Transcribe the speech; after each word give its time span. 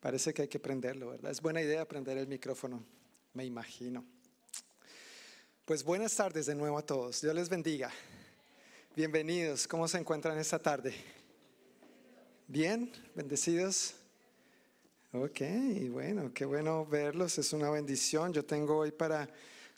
Parece 0.00 0.34
que 0.34 0.42
hay 0.42 0.48
que 0.48 0.58
prenderlo, 0.58 1.10
¿verdad? 1.10 1.30
Es 1.30 1.40
buena 1.40 1.60
idea 1.62 1.86
prender 1.86 2.18
el 2.18 2.28
micrófono, 2.28 2.84
me 3.32 3.44
imagino. 3.44 4.04
Pues 5.64 5.82
buenas 5.82 6.14
tardes 6.14 6.46
de 6.46 6.54
nuevo 6.54 6.78
a 6.78 6.82
todos. 6.82 7.20
Dios 7.22 7.34
les 7.34 7.48
bendiga. 7.48 7.90
Bienvenidos. 8.94 9.66
¿Cómo 9.66 9.88
se 9.88 9.98
encuentran 9.98 10.38
esta 10.38 10.58
tarde? 10.58 10.94
Bien, 12.46 12.92
bendecidos. 13.14 13.94
Ok, 15.12 15.40
bueno, 15.90 16.32
qué 16.32 16.44
bueno 16.44 16.86
verlos. 16.86 17.38
Es 17.38 17.52
una 17.52 17.70
bendición. 17.70 18.32
Yo 18.32 18.44
tengo 18.44 18.76
hoy 18.76 18.92
para 18.92 19.28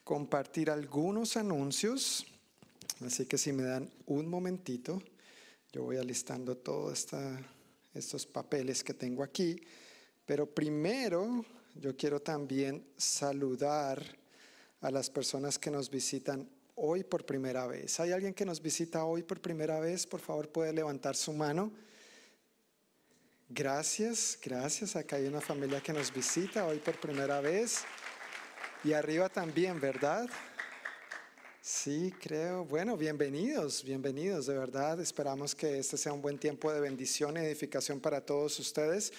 compartir 0.04 0.68
algunos 0.70 1.36
anuncios. 1.36 2.26
Así 3.06 3.24
que 3.24 3.38
si 3.38 3.52
me 3.52 3.62
dan 3.62 3.88
un 4.06 4.28
momentito, 4.28 5.00
yo 5.72 5.84
voy 5.84 5.96
alistando 5.96 6.56
todos 6.56 7.06
estos 7.94 8.26
papeles 8.26 8.82
que 8.84 8.92
tengo 8.92 9.22
aquí. 9.22 9.62
Pero 10.28 10.44
primero, 10.44 11.42
yo 11.74 11.96
quiero 11.96 12.20
también 12.20 12.86
saludar 12.98 14.04
a 14.82 14.90
las 14.90 15.08
personas 15.08 15.58
que 15.58 15.70
nos 15.70 15.88
visitan 15.88 16.46
hoy 16.74 17.02
por 17.02 17.24
primera 17.24 17.66
vez. 17.66 17.98
¿Hay 17.98 18.12
alguien 18.12 18.34
que 18.34 18.44
nos 18.44 18.60
visita 18.60 19.06
hoy 19.06 19.22
por 19.22 19.40
primera 19.40 19.80
vez? 19.80 20.06
Por 20.06 20.20
favor, 20.20 20.50
puede 20.50 20.74
levantar 20.74 21.16
su 21.16 21.32
mano. 21.32 21.72
Gracias, 23.48 24.38
gracias. 24.44 24.96
Acá 24.96 25.16
hay 25.16 25.24
una 25.24 25.40
familia 25.40 25.80
que 25.80 25.94
nos 25.94 26.12
visita 26.12 26.66
hoy 26.66 26.76
por 26.76 27.00
primera 27.00 27.40
vez. 27.40 27.78
Y 28.84 28.92
arriba 28.92 29.30
también, 29.30 29.80
¿verdad? 29.80 30.28
Sí, 31.62 32.12
creo. 32.20 32.66
Bueno, 32.66 32.98
bienvenidos, 32.98 33.82
bienvenidos, 33.82 34.44
de 34.44 34.58
verdad. 34.58 35.00
Esperamos 35.00 35.54
que 35.54 35.78
este 35.78 35.96
sea 35.96 36.12
un 36.12 36.20
buen 36.20 36.36
tiempo 36.36 36.70
de 36.70 36.80
bendición 36.80 37.38
y 37.38 37.40
edificación 37.40 37.98
para 37.98 38.20
todos 38.20 38.58
ustedes. 38.58 39.10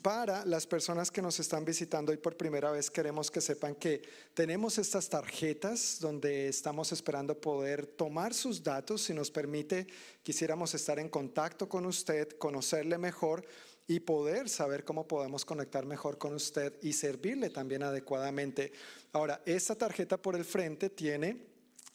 Para 0.00 0.46
las 0.46 0.66
personas 0.66 1.10
que 1.10 1.20
nos 1.20 1.38
están 1.38 1.66
visitando 1.66 2.12
hoy 2.12 2.16
por 2.16 2.34
primera 2.34 2.70
vez, 2.70 2.90
queremos 2.90 3.30
que 3.30 3.42
sepan 3.42 3.74
que 3.74 4.00
tenemos 4.32 4.78
estas 4.78 5.06
tarjetas 5.10 5.98
donde 6.00 6.48
estamos 6.48 6.92
esperando 6.92 7.38
poder 7.38 7.84
tomar 7.86 8.32
sus 8.32 8.62
datos. 8.62 9.02
Si 9.02 9.12
nos 9.12 9.30
permite, 9.30 9.86
quisiéramos 10.22 10.72
estar 10.72 10.98
en 10.98 11.10
contacto 11.10 11.68
con 11.68 11.84
usted, 11.84 12.30
conocerle 12.38 12.96
mejor 12.96 13.44
y 13.86 14.00
poder 14.00 14.48
saber 14.48 14.82
cómo 14.82 15.06
podemos 15.06 15.44
conectar 15.44 15.84
mejor 15.84 16.16
con 16.16 16.32
usted 16.32 16.72
y 16.80 16.94
servirle 16.94 17.50
también 17.50 17.82
adecuadamente. 17.82 18.72
Ahora, 19.12 19.42
esta 19.44 19.74
tarjeta 19.74 20.16
por 20.16 20.36
el 20.36 20.46
frente 20.46 20.88
tiene 20.88 21.48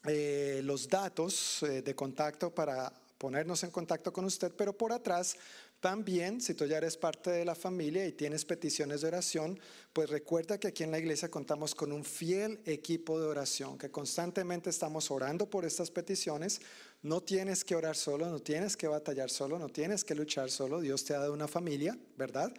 eh, 0.05 0.61
los 0.63 0.88
datos 0.88 1.63
eh, 1.63 1.81
de 1.81 1.95
contacto 1.95 2.53
para 2.53 2.93
ponernos 3.17 3.63
en 3.63 3.72
contacto 3.72 4.13
con 4.13 4.25
usted, 4.25 4.51
pero 4.55 4.77
por 4.77 4.91
atrás 4.91 5.35
también, 5.79 6.41
si 6.41 6.55
tú 6.55 6.65
ya 6.65 6.77
eres 6.77 6.97
parte 6.97 7.29
de 7.29 7.45
la 7.45 7.53
familia 7.53 8.07
y 8.07 8.11
tienes 8.11 8.45
peticiones 8.45 9.01
de 9.01 9.09
oración, 9.09 9.59
pues 9.93 10.09
recuerda 10.09 10.59
que 10.59 10.69
aquí 10.69 10.83
en 10.83 10.89
la 10.89 10.97
iglesia 10.97 11.29
contamos 11.29 11.75
con 11.75 11.91
un 11.91 12.03
fiel 12.03 12.59
equipo 12.65 13.19
de 13.19 13.27
oración, 13.27 13.77
que 13.77 13.91
constantemente 13.91 14.71
estamos 14.71 15.11
orando 15.11 15.47
por 15.47 15.66
estas 15.66 15.91
peticiones. 15.91 16.61
No 17.03 17.21
tienes 17.21 17.63
que 17.63 17.75
orar 17.75 17.95
solo, 17.95 18.27
no 18.27 18.39
tienes 18.39 18.75
que 18.75 18.87
batallar 18.87 19.29
solo, 19.29 19.59
no 19.59 19.69
tienes 19.69 20.03
que 20.03 20.16
luchar 20.16 20.49
solo. 20.49 20.81
Dios 20.81 21.05
te 21.05 21.13
ha 21.13 21.19
dado 21.19 21.33
una 21.33 21.47
familia, 21.47 21.95
¿verdad? 22.17 22.51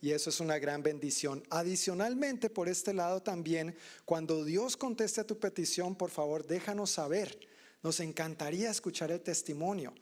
Y 0.00 0.10
eso 0.10 0.30
es 0.30 0.40
una 0.40 0.58
gran 0.58 0.82
bendición. 0.82 1.44
Adicionalmente, 1.50 2.50
por 2.50 2.68
este 2.68 2.92
lado 2.92 3.22
también, 3.22 3.76
cuando 4.04 4.44
Dios 4.44 4.76
conteste 4.76 5.20
a 5.20 5.26
tu 5.26 5.38
petición, 5.38 5.94
por 5.94 6.10
favor, 6.10 6.44
déjanos 6.44 6.90
saber. 6.90 7.38
Nos 7.84 8.00
encantaría 8.00 8.68
escuchar 8.68 9.12
el 9.12 9.20
testimonio. 9.20 9.94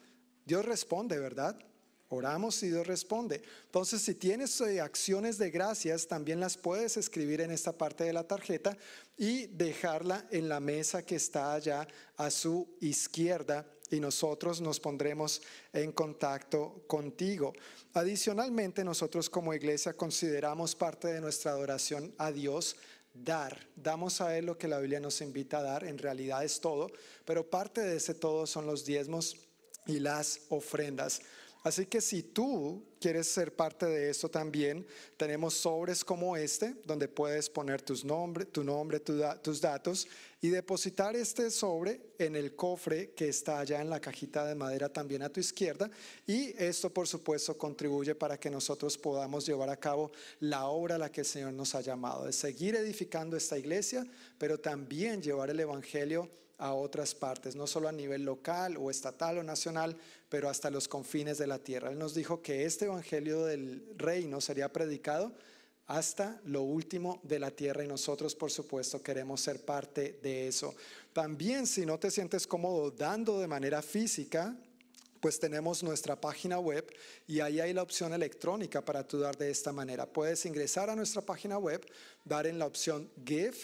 Dios 0.47 0.65
responde, 0.65 1.19
¿verdad? 1.19 1.56
Oramos 2.15 2.62
y 2.62 2.69
Dios 2.69 2.87
responde. 2.87 3.41
Entonces, 3.65 4.03
si 4.03 4.15
tienes 4.15 4.61
eh, 4.61 4.83
acciones 4.83 5.39
de 5.39 5.50
gracias, 5.50 6.06
también 6.06 6.41
las 6.41 6.59
puedes 6.59 6.99
escribir 6.99 7.41
en 7.41 7.50
esta 7.50 7.73
parte 7.73 8.05
de 8.05 8.12
la 8.12 8.25
tarjeta 8.25 8.77
y 9.17 9.47
dejarla 9.47 10.27
en 10.31 10.47
la 10.47 10.61
mesa 10.61 11.06
que 11.06 11.17
está 11.17 11.55
allá 11.55 11.89
a 12.19 12.31
su 12.31 12.69
izquierda 12.83 13.65
y 13.91 13.99
nosotros 13.99 14.61
nos 14.61 14.78
pondremos 14.78 15.41
en 15.73 15.93
contacto 15.93 16.84
contigo. 16.87 17.55
Adicionalmente, 17.95 18.84
nosotros 18.84 19.31
como 19.31 19.55
iglesia 19.55 19.94
consideramos 19.94 20.75
parte 20.75 21.09
de 21.09 21.21
nuestra 21.23 21.53
adoración 21.53 22.15
a 22.19 22.31
Dios 22.31 22.77
dar. 23.15 23.59
Damos 23.75 24.21
a 24.21 24.37
Él 24.37 24.44
lo 24.44 24.59
que 24.59 24.69
la 24.69 24.81
Biblia 24.81 25.00
nos 25.00 25.23
invita 25.23 25.61
a 25.61 25.62
dar, 25.62 25.84
en 25.84 25.97
realidad 25.97 26.44
es 26.44 26.61
todo, 26.61 26.91
pero 27.25 27.49
parte 27.49 27.81
de 27.81 27.97
ese 27.97 28.12
todo 28.12 28.47
son 28.47 28.67
los 28.67 28.84
diezmos 28.84 29.37
y 29.87 29.99
las 29.99 30.41
ofrendas. 30.50 31.23
Así 31.62 31.87
que 31.87 32.00
si 32.00 32.25
tú 32.25 32.83
quieres 33.00 33.28
ser 33.28 33.55
parte 33.55 33.87
de 33.87 34.11
esto 34.11 34.28
también, 34.28 34.84
tenemos 35.17 35.55
sobres 35.55 36.05
como 36.05 36.37
este, 36.37 36.75
donde 36.84 37.06
puedes 37.06 37.49
poner 37.49 37.81
tus 37.83 38.05
nombre, 38.05 38.45
tu 38.45 38.65
nombre, 38.65 38.99
tus 38.99 39.61
datos 39.61 40.09
y 40.41 40.49
depositar 40.49 41.15
este 41.15 41.53
sobre 41.53 42.00
en 42.19 42.34
el 42.34 42.56
cofre 42.56 43.12
que 43.12 43.28
está 43.28 43.61
allá 43.61 43.81
en 43.81 43.91
la 43.91 44.00
cajita 44.00 44.45
de 44.45 44.56
madera 44.56 44.89
también 44.89 45.23
a 45.23 45.28
tu 45.28 45.39
izquierda. 45.39 45.89
Y 46.27 46.53
esto, 46.61 46.91
por 46.91 47.06
supuesto, 47.06 47.56
contribuye 47.56 48.17
para 48.17 48.39
que 48.41 48.50
nosotros 48.50 48.99
podamos 48.99 49.47
llevar 49.47 49.69
a 49.69 49.77
cabo 49.77 50.11
la 50.41 50.67
obra 50.67 50.97
a 50.97 50.99
la 50.99 51.12
que 51.12 51.21
el 51.21 51.27
Señor 51.27 51.53
nos 51.53 51.77
ha 51.77 51.81
llamado, 51.81 52.25
de 52.25 52.33
seguir 52.33 52.75
edificando 52.75 53.37
esta 53.37 53.56
iglesia, 53.56 54.05
pero 54.37 54.59
también 54.59 55.23
llevar 55.23 55.50
el 55.50 55.61
Evangelio 55.61 56.29
a 56.59 56.75
otras 56.75 57.15
partes, 57.15 57.57
no 57.57 57.67
solo 57.67 57.89
a 57.89 57.93
nivel 57.93 58.25
local 58.25 58.77
o 58.77 58.91
estatal 58.91 59.39
o 59.39 59.43
nacional, 59.43 59.97
pero 60.29 60.49
hasta 60.49 60.71
los 60.71 60.89
confines 60.89 61.39
de 61.39 61.47
la 61.47 61.59
tierra. 61.59 61.91
Él 61.91 61.99
nos 61.99 62.15
dijo 62.15 62.43
que 62.43 62.65
este 62.65 62.87
Evangelio 62.87 63.45
del 63.45 63.85
reino 63.97 64.41
sería 64.41 64.73
predicado 64.73 65.33
hasta 65.87 66.41
lo 66.45 66.62
último 66.62 67.21
de 67.23 67.39
la 67.39 67.51
tierra 67.51 67.85
y 67.85 67.89
nosotros 67.89 68.35
por 68.35 68.51
supuesto 68.51 69.03
queremos 69.03 69.41
ser 69.41 69.65
parte 69.65 70.19
de 70.23 70.49
eso. 70.49 70.75
También 71.12 71.67
si 71.67 71.85
no 71.85 71.99
te 71.99 72.11
sientes 72.11 72.47
cómodo 72.47 72.91
dando 72.91 73.41
de 73.41 73.49
manera 73.49 73.83
física, 73.83 74.57
pues 75.21 75.39
tenemos 75.39 75.83
nuestra 75.83 76.21
página 76.21 76.59
web 76.59 76.91
y 77.27 77.41
ahí 77.41 77.61
hay 77.61 77.73
la 77.73 77.83
opción 77.83 78.12
electrónica 78.12 78.85
para 78.85 79.07
tú 79.07 79.19
dar 79.19 79.37
de 79.37 79.51
esta 79.51 79.73
manera. 79.73 80.07
Puedes 80.07 80.45
ingresar 80.47 80.91
a 80.91 80.97
nuestra 80.97 81.23
página 81.23 81.59
web, 81.59 81.87
dar 82.25 82.47
en 82.47 82.59
la 82.59 82.67
opción 82.67 83.11
Give 83.25 83.57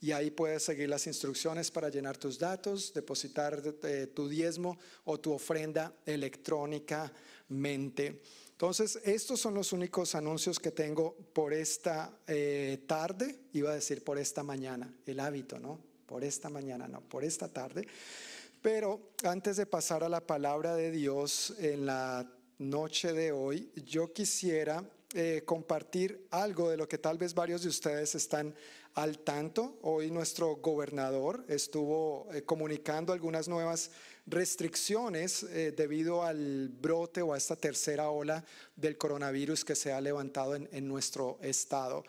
y 0.00 0.12
ahí 0.12 0.30
puedes 0.30 0.62
seguir 0.62 0.88
las 0.88 1.06
instrucciones 1.06 1.70
para 1.70 1.88
llenar 1.88 2.16
tus 2.16 2.38
datos, 2.38 2.92
depositar 2.92 3.62
eh, 3.82 4.08
tu 4.14 4.28
diezmo 4.28 4.78
o 5.04 5.18
tu 5.18 5.32
ofrenda 5.32 5.94
electrónicamente. 6.04 8.20
Entonces, 8.50 9.00
estos 9.04 9.40
son 9.40 9.54
los 9.54 9.72
únicos 9.72 10.14
anuncios 10.14 10.58
que 10.58 10.70
tengo 10.70 11.14
por 11.32 11.52
esta 11.52 12.18
eh, 12.26 12.84
tarde, 12.86 13.40
iba 13.52 13.70
a 13.70 13.74
decir 13.74 14.02
por 14.02 14.18
esta 14.18 14.42
mañana, 14.42 14.94
el 15.04 15.20
hábito, 15.20 15.58
¿no? 15.58 15.78
Por 16.06 16.24
esta 16.24 16.48
mañana, 16.48 16.88
no, 16.88 17.02
por 17.02 17.24
esta 17.24 17.48
tarde. 17.48 17.86
Pero 18.62 19.12
antes 19.24 19.58
de 19.58 19.66
pasar 19.66 20.04
a 20.04 20.08
la 20.08 20.26
palabra 20.26 20.74
de 20.74 20.90
Dios 20.90 21.54
en 21.58 21.86
la 21.86 22.30
noche 22.58 23.12
de 23.12 23.32
hoy, 23.32 23.70
yo 23.84 24.12
quisiera 24.12 24.88
eh, 25.14 25.42
compartir 25.44 26.26
algo 26.30 26.70
de 26.70 26.76
lo 26.76 26.88
que 26.88 26.98
tal 26.98 27.18
vez 27.18 27.34
varios 27.34 27.62
de 27.62 27.68
ustedes 27.68 28.14
están 28.14 28.54
al 28.96 29.18
tanto. 29.18 29.78
Hoy 29.82 30.10
nuestro 30.10 30.56
gobernador 30.56 31.44
estuvo 31.48 32.28
eh, 32.32 32.42
comunicando 32.42 33.12
algunas 33.12 33.46
nuevas 33.46 33.90
restricciones 34.26 35.44
eh, 35.44 35.72
debido 35.76 36.24
al 36.24 36.70
brote 36.70 37.20
o 37.22 37.34
a 37.34 37.36
esta 37.36 37.56
tercera 37.56 38.08
ola 38.10 38.42
del 38.74 38.96
coronavirus 38.96 39.64
que 39.64 39.76
se 39.76 39.92
ha 39.92 40.00
levantado 40.00 40.56
en, 40.56 40.68
en 40.72 40.88
nuestro 40.88 41.38
estado. 41.42 42.04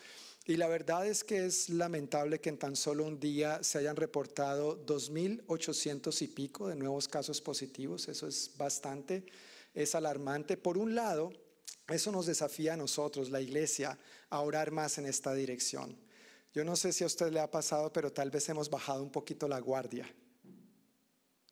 Y 0.45 0.55
la 0.55 0.69
verdad 0.69 1.05
es 1.05 1.25
que 1.25 1.45
es 1.45 1.67
lamentable 1.67 2.39
que 2.39 2.47
en 2.47 2.57
tan 2.57 2.77
solo 2.77 3.03
un 3.03 3.19
día 3.19 3.61
se 3.63 3.79
hayan 3.79 3.97
reportado 3.97 4.85
2.800 4.85 6.21
y 6.21 6.27
pico 6.27 6.69
de 6.69 6.77
nuevos 6.77 7.09
casos 7.09 7.41
positivos. 7.41 8.07
Eso 8.07 8.27
es 8.27 8.51
bastante, 8.57 9.25
es 9.73 9.93
alarmante. 9.93 10.55
Por 10.55 10.77
un 10.77 10.95
lado, 10.95 11.33
eso 11.89 12.13
nos 12.13 12.27
desafía 12.27 12.75
a 12.75 12.77
nosotros, 12.77 13.29
la 13.29 13.41
iglesia, 13.41 13.99
a 14.29 14.39
orar 14.39 14.71
más 14.71 14.97
en 14.99 15.05
esta 15.05 15.33
dirección. 15.33 16.06
Yo 16.57 16.63
no 16.63 16.75
sé 16.75 16.91
si 16.91 17.03
a 17.03 17.07
usted 17.07 17.31
le 17.31 17.39
ha 17.39 17.51
pasado, 17.51 17.93
pero 17.93 18.11
tal 18.11 18.31
vez 18.31 18.49
hemos 18.49 18.67
bajado 18.67 19.03
un 19.03 19.11
poquito 19.11 19.47
la 19.47 19.59
guardia. 19.59 20.11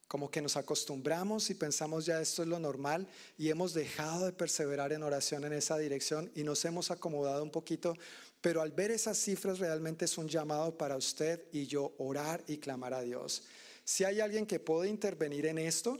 Como 0.07 0.31
que 0.31 0.41
nos 0.41 0.57
acostumbramos 0.57 1.47
y 1.51 1.53
pensamos 1.53 2.07
ya 2.07 2.19
esto 2.19 2.41
es 2.41 2.47
lo 2.47 2.57
normal 2.57 3.07
y 3.37 3.49
hemos 3.49 3.75
dejado 3.75 4.25
de 4.25 4.31
perseverar 4.31 4.93
en 4.93 5.03
oración 5.03 5.43
en 5.43 5.53
esa 5.53 5.77
dirección 5.77 6.31
y 6.33 6.43
nos 6.43 6.65
hemos 6.65 6.89
acomodado 6.89 7.43
un 7.43 7.51
poquito, 7.51 7.95
pero 8.41 8.63
al 8.63 8.71
ver 8.71 8.89
esas 8.89 9.19
cifras 9.19 9.59
realmente 9.59 10.05
es 10.05 10.17
un 10.17 10.27
llamado 10.27 10.75
para 10.75 10.97
usted 10.97 11.45
y 11.51 11.67
yo 11.67 11.93
orar 11.99 12.43
y 12.47 12.57
clamar 12.57 12.95
a 12.95 13.01
Dios. 13.01 13.43
Si 13.83 14.05
hay 14.05 14.21
alguien 14.21 14.47
que 14.47 14.59
puede 14.59 14.89
intervenir 14.89 15.45
en 15.45 15.59
esto, 15.59 15.99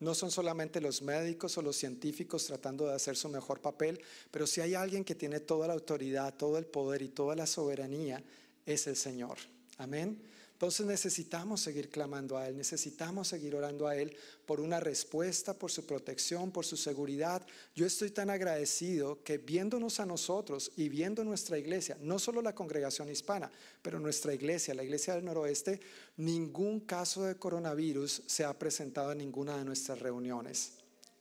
no 0.00 0.14
son 0.14 0.30
solamente 0.30 0.80
los 0.80 1.02
médicos 1.02 1.58
o 1.58 1.62
los 1.62 1.76
científicos 1.76 2.46
tratando 2.46 2.86
de 2.86 2.94
hacer 2.94 3.16
su 3.16 3.28
mejor 3.28 3.60
papel, 3.60 4.00
pero 4.30 4.46
si 4.46 4.60
hay 4.60 4.74
alguien 4.74 5.04
que 5.04 5.14
tiene 5.14 5.40
toda 5.40 5.66
la 5.66 5.74
autoridad, 5.74 6.34
todo 6.34 6.58
el 6.58 6.66
poder 6.66 7.02
y 7.02 7.08
toda 7.08 7.34
la 7.34 7.46
soberanía, 7.46 8.22
es 8.64 8.86
el 8.86 8.96
Señor. 8.96 9.38
Amén. 9.78 10.20
Entonces 10.58 10.86
necesitamos 10.86 11.60
seguir 11.60 11.88
clamando 11.88 12.36
a 12.36 12.48
Él, 12.48 12.56
necesitamos 12.56 13.28
seguir 13.28 13.54
orando 13.54 13.86
a 13.86 13.94
Él 13.94 14.16
por 14.44 14.58
una 14.58 14.80
respuesta, 14.80 15.54
por 15.54 15.70
su 15.70 15.86
protección, 15.86 16.50
por 16.50 16.66
su 16.66 16.76
seguridad. 16.76 17.46
Yo 17.76 17.86
estoy 17.86 18.10
tan 18.10 18.28
agradecido 18.28 19.22
que 19.22 19.38
viéndonos 19.38 20.00
a 20.00 20.06
nosotros 20.06 20.72
y 20.74 20.88
viendo 20.88 21.22
nuestra 21.22 21.58
iglesia, 21.58 21.96
no 22.00 22.18
solo 22.18 22.42
la 22.42 22.56
congregación 22.56 23.08
hispana, 23.08 23.52
pero 23.82 24.00
nuestra 24.00 24.34
iglesia, 24.34 24.74
la 24.74 24.82
iglesia 24.82 25.14
del 25.14 25.26
noroeste, 25.26 25.78
ningún 26.16 26.80
caso 26.80 27.22
de 27.22 27.36
coronavirus 27.36 28.24
se 28.26 28.44
ha 28.44 28.58
presentado 28.58 29.12
en 29.12 29.18
ninguna 29.18 29.58
de 29.58 29.64
nuestras 29.64 30.00
reuniones. 30.00 30.72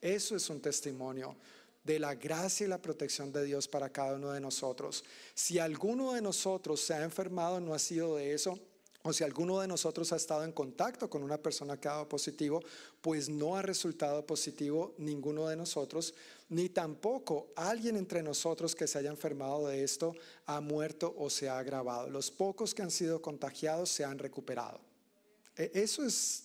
Eso 0.01 0.35
es 0.35 0.49
un 0.49 0.61
testimonio 0.61 1.35
de 1.83 1.99
la 1.99 2.15
gracia 2.15 2.65
y 2.65 2.69
la 2.69 2.81
protección 2.81 3.31
de 3.31 3.43
Dios 3.43 3.67
para 3.67 3.91
cada 3.91 4.15
uno 4.15 4.31
de 4.31 4.41
nosotros. 4.41 5.03
Si 5.35 5.59
alguno 5.59 6.13
de 6.13 6.23
nosotros 6.23 6.81
se 6.81 6.95
ha 6.95 7.03
enfermado, 7.03 7.59
no 7.59 7.75
ha 7.75 7.79
sido 7.79 8.15
de 8.15 8.33
eso, 8.33 8.59
o 9.07 9.13
si 9.13 9.23
alguno 9.23 9.61
de 9.61 9.67
nosotros 9.69 10.11
ha 10.11 10.17
estado 10.17 10.43
en 10.43 10.51
contacto 10.51 11.09
con 11.09 11.23
una 11.23 11.37
persona 11.37 11.79
que 11.79 11.87
ha 11.87 11.93
dado 11.93 12.09
positivo, 12.09 12.61
pues 12.99 13.29
no 13.29 13.55
ha 13.55 13.61
resultado 13.61 14.25
positivo 14.25 14.95
ninguno 14.97 15.47
de 15.47 15.55
nosotros, 15.55 16.13
ni 16.49 16.67
tampoco 16.67 17.47
alguien 17.55 17.95
entre 17.95 18.21
nosotros 18.21 18.75
que 18.75 18.85
se 18.85 18.97
haya 18.97 19.09
enfermado 19.09 19.67
de 19.67 19.81
esto 19.81 20.13
ha 20.45 20.59
muerto 20.59 21.15
o 21.17 21.29
se 21.29 21.47
ha 21.47 21.57
agravado. 21.57 22.09
Los 22.09 22.29
pocos 22.31 22.75
que 22.75 22.81
han 22.81 22.91
sido 22.91 23.21
contagiados 23.21 23.89
se 23.89 24.03
han 24.03 24.19
recuperado. 24.19 24.81
E, 25.55 25.71
eso 25.73 26.03
es 26.03 26.43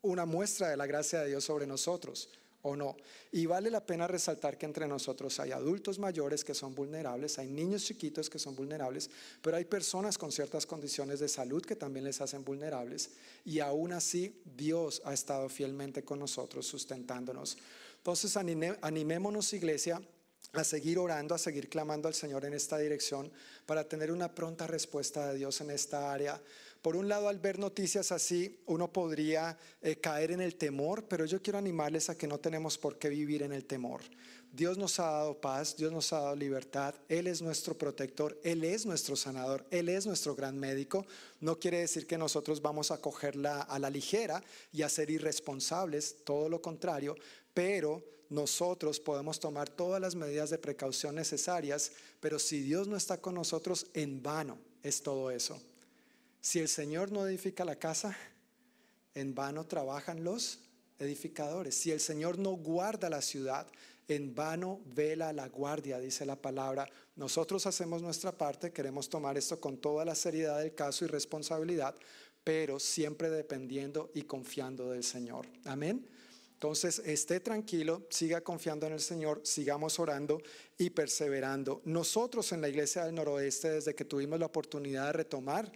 una 0.00 0.24
muestra 0.26 0.68
de 0.68 0.76
la 0.76 0.86
gracia 0.86 1.22
de 1.22 1.30
Dios 1.30 1.42
sobre 1.42 1.66
nosotros 1.66 2.28
o 2.62 2.76
no. 2.76 2.96
Y 3.32 3.46
vale 3.46 3.70
la 3.70 3.84
pena 3.84 4.06
resaltar 4.06 4.58
que 4.58 4.66
entre 4.66 4.86
nosotros 4.88 5.38
hay 5.40 5.52
adultos 5.52 5.98
mayores 5.98 6.44
que 6.44 6.54
son 6.54 6.74
vulnerables, 6.74 7.38
hay 7.38 7.48
niños 7.48 7.84
chiquitos 7.84 8.28
que 8.30 8.38
son 8.38 8.56
vulnerables, 8.56 9.10
pero 9.42 9.56
hay 9.56 9.64
personas 9.64 10.18
con 10.18 10.32
ciertas 10.32 10.66
condiciones 10.66 11.20
de 11.20 11.28
salud 11.28 11.64
que 11.64 11.76
también 11.76 12.04
les 12.04 12.20
hacen 12.20 12.44
vulnerables. 12.44 13.10
Y 13.44 13.60
aún 13.60 13.92
así 13.92 14.40
Dios 14.56 15.02
ha 15.04 15.14
estado 15.14 15.48
fielmente 15.48 16.02
con 16.04 16.18
nosotros, 16.18 16.66
sustentándonos. 16.66 17.56
Entonces 17.98 18.36
animémonos, 18.36 19.52
iglesia, 19.52 20.00
a 20.52 20.64
seguir 20.64 20.98
orando, 20.98 21.34
a 21.34 21.38
seguir 21.38 21.68
clamando 21.68 22.08
al 22.08 22.14
Señor 22.14 22.44
en 22.44 22.54
esta 22.54 22.78
dirección 22.78 23.30
para 23.66 23.88
tener 23.88 24.12
una 24.12 24.34
pronta 24.34 24.66
respuesta 24.66 25.28
de 25.28 25.38
Dios 25.38 25.60
en 25.60 25.70
esta 25.70 26.12
área. 26.12 26.40
Por 26.86 26.94
un 26.94 27.08
lado, 27.08 27.28
al 27.28 27.40
ver 27.40 27.58
noticias 27.58 28.12
así, 28.12 28.60
uno 28.66 28.92
podría 28.92 29.58
eh, 29.82 29.96
caer 29.96 30.30
en 30.30 30.40
el 30.40 30.54
temor, 30.54 31.08
pero 31.08 31.24
yo 31.24 31.42
quiero 31.42 31.58
animarles 31.58 32.08
a 32.08 32.16
que 32.16 32.28
no 32.28 32.38
tenemos 32.38 32.78
por 32.78 32.96
qué 32.96 33.08
vivir 33.08 33.42
en 33.42 33.52
el 33.52 33.64
temor. 33.64 34.02
Dios 34.52 34.78
nos 34.78 35.00
ha 35.00 35.10
dado 35.10 35.40
paz, 35.40 35.76
Dios 35.76 35.90
nos 35.90 36.12
ha 36.12 36.20
dado 36.20 36.36
libertad, 36.36 36.94
Él 37.08 37.26
es 37.26 37.42
nuestro 37.42 37.76
protector, 37.76 38.38
Él 38.44 38.62
es 38.62 38.86
nuestro 38.86 39.16
sanador, 39.16 39.66
Él 39.72 39.88
es 39.88 40.06
nuestro 40.06 40.36
gran 40.36 40.56
médico. 40.60 41.04
No 41.40 41.58
quiere 41.58 41.80
decir 41.80 42.06
que 42.06 42.18
nosotros 42.18 42.62
vamos 42.62 42.92
a 42.92 43.00
cogerla 43.00 43.62
a 43.62 43.80
la 43.80 43.90
ligera 43.90 44.40
y 44.72 44.82
a 44.82 44.88
ser 44.88 45.10
irresponsables, 45.10 46.18
todo 46.22 46.48
lo 46.48 46.62
contrario, 46.62 47.16
pero 47.52 48.04
nosotros 48.28 49.00
podemos 49.00 49.40
tomar 49.40 49.68
todas 49.68 50.00
las 50.00 50.14
medidas 50.14 50.50
de 50.50 50.58
precaución 50.58 51.16
necesarias, 51.16 51.90
pero 52.20 52.38
si 52.38 52.60
Dios 52.60 52.86
no 52.86 52.96
está 52.96 53.20
con 53.20 53.34
nosotros, 53.34 53.88
en 53.92 54.22
vano 54.22 54.56
es 54.84 55.02
todo 55.02 55.32
eso. 55.32 55.60
Si 56.46 56.60
el 56.60 56.68
Señor 56.68 57.10
no 57.10 57.26
edifica 57.26 57.64
la 57.64 57.74
casa, 57.74 58.16
en 59.16 59.34
vano 59.34 59.66
trabajan 59.66 60.22
los 60.22 60.60
edificadores. 61.00 61.74
Si 61.74 61.90
el 61.90 61.98
Señor 61.98 62.38
no 62.38 62.52
guarda 62.52 63.10
la 63.10 63.20
ciudad, 63.20 63.66
en 64.06 64.32
vano 64.32 64.80
vela 64.94 65.32
la 65.32 65.48
guardia, 65.48 65.98
dice 65.98 66.24
la 66.24 66.40
palabra. 66.40 66.88
Nosotros 67.16 67.66
hacemos 67.66 68.00
nuestra 68.00 68.30
parte, 68.30 68.70
queremos 68.70 69.08
tomar 69.08 69.36
esto 69.36 69.60
con 69.60 69.78
toda 69.78 70.04
la 70.04 70.14
seriedad 70.14 70.60
del 70.60 70.72
caso 70.72 71.04
y 71.04 71.08
responsabilidad, 71.08 71.96
pero 72.44 72.78
siempre 72.78 73.28
dependiendo 73.28 74.12
y 74.14 74.22
confiando 74.22 74.92
del 74.92 75.02
Señor. 75.02 75.48
Amén. 75.64 76.06
Entonces, 76.52 77.02
esté 77.04 77.40
tranquilo, 77.40 78.06
siga 78.08 78.40
confiando 78.40 78.86
en 78.86 78.92
el 78.92 79.00
Señor, 79.00 79.40
sigamos 79.42 79.98
orando 79.98 80.40
y 80.78 80.90
perseverando. 80.90 81.82
Nosotros 81.84 82.52
en 82.52 82.60
la 82.60 82.68
Iglesia 82.68 83.04
del 83.04 83.16
Noroeste, 83.16 83.68
desde 83.68 83.96
que 83.96 84.04
tuvimos 84.04 84.38
la 84.38 84.46
oportunidad 84.46 85.06
de 85.06 85.12
retomar 85.12 85.72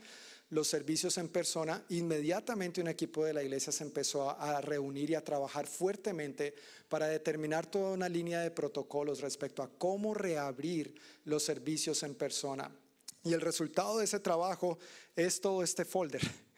los 0.50 0.66
servicios 0.66 1.16
en 1.18 1.28
persona, 1.28 1.84
inmediatamente 1.90 2.80
un 2.80 2.88
equipo 2.88 3.24
de 3.24 3.32
la 3.32 3.42
iglesia 3.42 3.72
se 3.72 3.84
empezó 3.84 4.28
a, 4.28 4.60
reunir 4.60 5.10
y 5.10 5.14
a 5.14 5.24
trabajar 5.24 5.66
fuertemente 5.66 6.54
para 6.88 7.06
determinar 7.06 7.66
toda 7.66 7.92
una 7.92 8.08
línea 8.08 8.40
de 8.40 8.50
protocolos 8.50 9.20
respecto 9.20 9.62
a 9.62 9.70
cómo 9.70 10.12
reabrir 10.12 10.94
los 11.24 11.44
servicios 11.44 12.02
en 12.02 12.16
persona. 12.16 12.70
Y 13.22 13.32
el 13.32 13.40
resultado 13.40 13.98
de 13.98 14.04
ese 14.04 14.18
trabajo 14.18 14.78
es 15.14 15.40
todo 15.40 15.62
este 15.62 15.84
folder. 15.84 16.22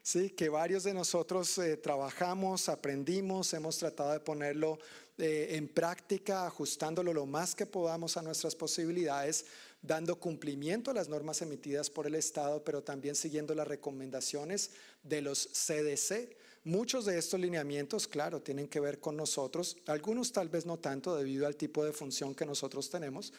Sí, 0.00 0.30
que 0.30 0.48
varios 0.48 0.84
de 0.84 0.94
nosotros 0.94 1.58
eh, 1.58 1.76
trabajamos, 1.76 2.70
aprendimos, 2.70 3.52
hemos 3.52 3.76
tratado 3.76 4.12
de 4.12 4.20
ponerlo 4.20 4.78
eh, 5.18 5.48
en 5.50 5.68
práctica, 5.68 6.46
ajustándolo 6.46 7.12
lo 7.12 7.26
más 7.26 7.54
que 7.54 7.66
podamos 7.66 8.16
a 8.16 8.22
nuestras 8.22 8.54
posibilidades 8.54 9.44
dando 9.82 10.18
cumplimiento 10.18 10.90
a 10.90 10.94
las 10.94 11.08
normas 11.08 11.42
emitidas 11.42 11.90
por 11.90 12.06
el 12.06 12.14
Estado, 12.14 12.64
pero 12.64 12.82
también 12.82 13.14
siguiendo 13.14 13.54
las 13.54 13.68
recomendaciones 13.68 14.70
de 15.02 15.22
los 15.22 15.48
CDC. 15.48 16.36
Muchos 16.64 17.04
de 17.04 17.18
estos 17.18 17.40
lineamientos, 17.40 18.08
claro, 18.08 18.42
tienen 18.42 18.68
que 18.68 18.80
ver 18.80 19.00
con 19.00 19.16
nosotros, 19.16 19.76
algunos 19.86 20.32
tal 20.32 20.48
vez 20.48 20.66
no 20.66 20.78
tanto 20.78 21.16
debido 21.16 21.46
al 21.46 21.56
tipo 21.56 21.84
de 21.84 21.92
función 21.92 22.34
que 22.34 22.44
nosotros 22.44 22.90
tenemos, 22.90 23.32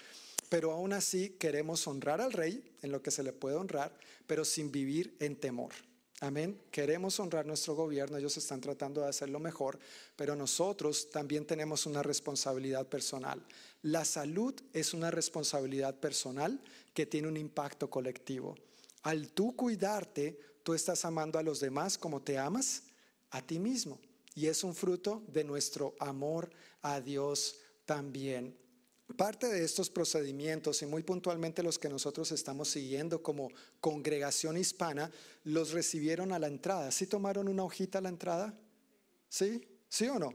pero 0.47 0.71
aún 0.71 0.93
así 0.93 1.31
queremos 1.37 1.85
honrar 1.87 2.21
al 2.21 2.33
rey 2.33 2.63
en 2.81 2.91
lo 2.91 3.01
que 3.03 3.11
se 3.11 3.23
le 3.23 3.33
puede 3.33 3.55
honrar, 3.55 3.95
pero 4.25 4.45
sin 4.45 4.71
vivir 4.71 5.15
en 5.19 5.35
temor. 5.35 5.73
Amén. 6.21 6.59
Queremos 6.69 7.17
honrar 7.21 7.45
nuestro 7.45 7.75
gobierno, 7.75 8.17
ellos 8.17 8.35
están 8.35 8.59
tratando 8.59 9.01
de 9.01 9.07
hacerlo 9.07 9.39
mejor, 9.39 9.79
pero 10.17 10.35
nosotros 10.35 11.09
también 11.09 11.45
tenemos 11.45 11.85
una 11.85 12.03
responsabilidad 12.03 12.85
personal. 12.87 13.41
La 13.83 14.03
salud 14.03 14.53
es 14.73 14.93
una 14.93 15.11
responsabilidad 15.11 15.95
personal 15.95 16.59
que 16.93 17.05
tiene 17.05 17.29
un 17.29 17.37
impacto 17.37 17.89
colectivo. 17.89 18.55
Al 19.03 19.29
tú 19.31 19.55
cuidarte, 19.55 20.37
tú 20.63 20.73
estás 20.73 21.05
amando 21.05 21.39
a 21.39 21.43
los 21.43 21.61
demás 21.61 21.97
como 21.97 22.21
te 22.21 22.37
amas 22.37 22.83
a 23.29 23.41
ti 23.41 23.57
mismo. 23.57 23.97
Y 24.35 24.47
es 24.47 24.65
un 24.65 24.75
fruto 24.75 25.23
de 25.29 25.45
nuestro 25.45 25.95
amor 25.99 26.49
a 26.81 26.99
Dios 26.99 27.59
también. 27.85 28.57
Parte 29.17 29.47
de 29.47 29.63
estos 29.63 29.89
procedimientos 29.89 30.81
y 30.81 30.85
muy 30.85 31.03
puntualmente 31.03 31.63
los 31.63 31.79
que 31.79 31.89
nosotros 31.89 32.31
estamos 32.31 32.69
siguiendo 32.69 33.23
como 33.23 33.49
congregación 33.81 34.55
hispana, 34.55 35.11
los 35.43 35.71
recibieron 35.71 36.31
a 36.31 36.39
la 36.39 36.47
entrada. 36.47 36.91
¿Sí 36.91 37.07
tomaron 37.07 37.47
una 37.47 37.63
hojita 37.63 37.97
a 37.97 38.01
la 38.01 38.09
entrada? 38.09 38.53
¿Sí? 39.27 39.67
¿Sí 39.89 40.07
o 40.07 40.19
no? 40.19 40.33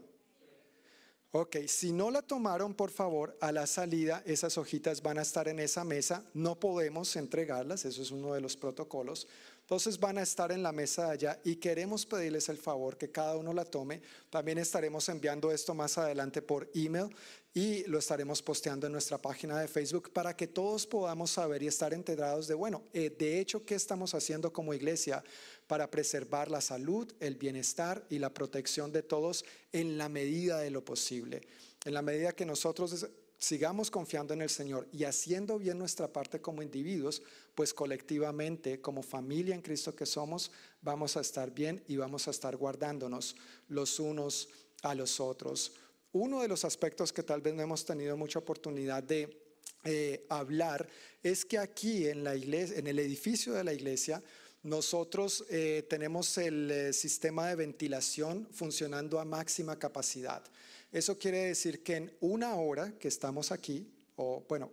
Ok, 1.37 1.57
si 1.67 1.91
no 1.91 2.13
la 2.13 2.23
tomaron, 2.23 2.75
por 2.75 2.93
favor, 2.93 3.37
a 3.41 3.51
la 3.51 3.67
salida 3.67 4.23
esas 4.25 4.57
hojitas 4.57 5.03
van 5.03 5.19
a 5.19 5.23
estar 5.23 5.49
en 5.49 5.59
esa 5.59 5.83
mesa. 5.83 6.25
No 6.33 6.61
podemos 6.61 7.17
entregarlas, 7.17 7.85
eso 7.85 8.03
es 8.03 8.13
uno 8.13 8.35
de 8.35 8.41
los 8.41 8.57
protocolos. 8.57 9.27
Entonces 9.61 9.99
van 9.99 10.19
a 10.19 10.23
estar 10.23 10.53
en 10.53 10.63
la 10.63 10.71
mesa 10.71 11.07
de 11.07 11.11
allá 11.11 11.41
y 11.43 11.57
queremos 11.57 12.07
pedirles 12.07 12.49
el 12.51 12.59
favor 12.59 12.97
que 12.97 13.11
cada 13.11 13.37
uno 13.37 13.53
la 13.53 13.65
tome. 13.65 14.01
También 14.31 14.59
estaremos 14.59 15.09
enviando 15.09 15.51
esto 15.51 15.75
más 15.75 15.99
adelante 15.99 16.41
por 16.41 16.71
email 16.73 17.09
y 17.57 17.85
lo 17.85 18.01
estaremos 18.01 18.43
posteando 18.43 18.89
en 18.89 18.93
nuestra 18.93 19.17
página 19.17 19.61
de 19.61 19.69
Facebook 19.69 20.13
para 20.13 20.37
que 20.37 20.49
todos 20.49 20.89
podamos 20.89 21.31
saber 21.31 21.63
y 21.63 21.69
estar 21.69 21.95
enterados 21.95 22.49
de, 22.49 22.55
bueno, 22.55 22.83
eh, 22.93 23.15
de 23.17 23.39
hecho, 23.39 23.65
¿qué 23.65 23.77
estamos 23.77 24.13
haciendo 24.13 24.53
como 24.53 24.75
iglesia 24.75 25.23
para 25.69 25.89
preservar 25.89 26.51
la 26.51 26.61
salud, 26.61 27.13
el 27.21 27.37
bienestar 27.37 28.05
y 28.11 28.19
la 28.19 28.35
protección 28.35 28.91
de 28.91 29.05
todos 29.05 29.45
en 29.73 29.97
la 29.97 30.09
medida 30.09 30.59
de 30.59 30.71
lo 30.71 30.85
posible? 30.85 31.43
En 31.85 31.95
la 31.95 32.03
medida 32.03 32.33
que 32.33 32.45
nosotros 32.45 33.07
sigamos 33.39 33.89
confiando 33.89 34.35
en 34.35 34.43
el 34.43 34.51
Señor 34.51 34.89
y 34.91 35.05
haciendo 35.05 35.57
bien 35.57 35.79
nuestra 35.79 36.13
parte 36.13 36.41
como 36.41 36.61
individuos, 36.61 37.23
pues 37.55 37.73
colectivamente, 37.73 38.81
como 38.81 39.05
familia 39.05 39.55
en 39.55 39.63
Cristo 39.63 39.95
que 39.95 40.07
somos, 40.07 40.51
vamos 40.83 41.17
a 41.17 41.21
estar 41.21 41.53
bien 41.53 41.85
y 41.87 41.99
vamos 41.99 42.27
a 42.27 42.33
estar 42.33 42.57
guardándonos 42.57 43.37
los 43.69 44.01
unos 44.01 44.49
a 44.83 44.95
los 44.97 45.21
otros. 45.21 45.73
Uno 46.15 46.43
de 46.43 46.49
los 46.49 46.65
aspectos 46.65 47.13
que 47.13 47.25
tal 47.25 47.41
vez 47.41 47.55
no 47.55 47.63
hemos 47.63 47.85
tenido 47.85 48.17
mucha 48.17 48.39
oportunidad 48.39 49.03
de 49.03 49.37
eh, 49.83 50.25
hablar 50.29 50.89
es 51.21 51.45
que 51.45 51.59
aquí 51.59 52.07
en, 52.07 52.25
el 52.25 52.99
edificio 53.01 53.53
de 53.53 53.65
la 53.65 53.73
iglesia, 53.73 54.23
nosotros 54.63 55.45
eh, 55.51 55.85
tenemos 55.91 56.39
el 56.39 56.71
eh, 56.71 56.93
sistema 56.93 57.49
de 57.49 57.57
ventilación 57.57 58.47
funcionando 58.53 59.19
a 59.19 59.25
máxima 59.25 59.77
capacidad. 59.77 60.45
Eso 60.93 61.19
quiere 61.19 61.47
decir 61.47 61.83
que 61.83 61.97
en 61.97 62.17
una 62.21 62.55
hora 62.55 62.93
que 62.97 63.09
estamos 63.09 63.51
aquí, 63.51 63.93
o 64.15 64.45
bueno, 64.49 64.71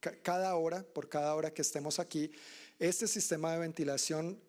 cada 0.00 0.56
hora, 0.56 0.82
por 0.82 1.08
cada 1.08 1.36
hora 1.36 1.54
que 1.54 1.62
estemos 1.62 2.00
aquí, 2.00 2.32
este 2.80 3.06
sistema 3.06 3.52
de 3.52 3.60
ventilación 3.60 4.40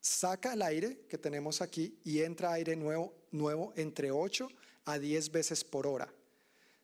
saca 0.00 0.54
el 0.54 0.62
aire 0.62 1.02
que 1.08 1.16
tenemos 1.16 1.62
aquí 1.62 1.96
y 2.02 2.22
entra 2.22 2.54
aire 2.54 2.74
nuevo, 2.74 3.14
nuevo 3.30 3.72
entre 3.76 4.10
8 4.10 4.48
a 4.86 4.98
10 4.98 5.30
veces 5.30 5.62
por 5.62 5.86
hora. 5.86 6.12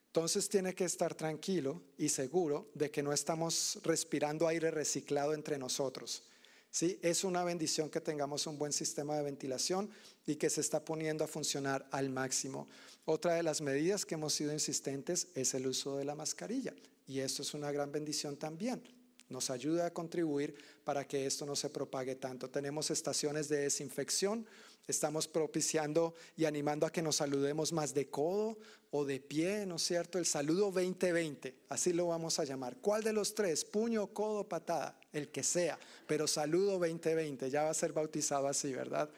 Entonces 0.07 0.47
tiene 0.47 0.75
que 0.75 0.85
estar 0.85 1.15
tranquilo 1.15 1.81
y 1.97 2.09
seguro 2.09 2.69
de 2.75 2.91
que 2.91 3.01
no 3.01 3.11
estamos 3.11 3.79
respirando 3.83 4.47
aire 4.47 4.69
reciclado 4.69 5.33
entre 5.33 5.57
nosotros. 5.57 6.21
¿sí? 6.69 6.99
Es 7.01 7.23
una 7.23 7.43
bendición 7.43 7.89
que 7.89 7.99
tengamos 7.99 8.45
un 8.45 8.59
buen 8.59 8.73
sistema 8.73 9.17
de 9.17 9.23
ventilación 9.23 9.89
y 10.27 10.35
que 10.35 10.51
se 10.51 10.61
está 10.61 10.85
poniendo 10.85 11.23
a 11.23 11.27
funcionar 11.27 11.87
al 11.89 12.11
máximo. 12.11 12.67
Otra 13.05 13.33
de 13.33 13.41
las 13.41 13.61
medidas 13.61 14.05
que 14.05 14.13
hemos 14.13 14.33
sido 14.33 14.53
insistentes 14.53 15.29
es 15.33 15.55
el 15.55 15.65
uso 15.65 15.97
de 15.97 16.05
la 16.05 16.13
mascarilla 16.13 16.75
y 17.07 17.19
esto 17.19 17.41
es 17.41 17.53
una 17.55 17.71
gran 17.71 17.91
bendición 17.91 18.37
también. 18.37 18.83
Nos 19.29 19.49
ayuda 19.49 19.87
a 19.87 19.93
contribuir 19.93 20.55
para 20.83 21.07
que 21.07 21.25
esto 21.25 21.45
no 21.45 21.55
se 21.55 21.69
propague 21.69 22.15
tanto. 22.15 22.49
Tenemos 22.49 22.91
estaciones 22.91 23.49
de 23.49 23.57
desinfección, 23.57 24.45
estamos 24.87 25.27
propiciando 25.27 26.13
y 26.35 26.45
animando 26.45 26.85
a 26.85 26.91
que 26.91 27.01
nos 27.01 27.17
saludemos 27.17 27.71
más 27.71 27.93
de 27.93 28.09
codo 28.09 28.57
o 28.91 29.05
de 29.05 29.19
pie, 29.19 29.65
¿no 29.65 29.77
es 29.77 29.83
cierto? 29.83 30.17
El 30.19 30.25
saludo 30.25 30.71
2020, 30.71 31.55
así 31.69 31.93
lo 31.93 32.07
vamos 32.07 32.39
a 32.39 32.43
llamar. 32.43 32.77
¿Cuál 32.77 33.03
de 33.03 33.13
los 33.13 33.33
tres? 33.33 33.65
Puño, 33.65 34.07
codo, 34.07 34.47
patada, 34.47 34.99
el 35.11 35.29
que 35.29 35.43
sea, 35.43 35.79
pero 36.07 36.27
saludo 36.27 36.73
2020, 36.73 37.49
ya 37.49 37.63
va 37.63 37.69
a 37.69 37.73
ser 37.73 37.93
bautizado 37.93 38.47
así, 38.47 38.73
¿verdad? 38.73 39.09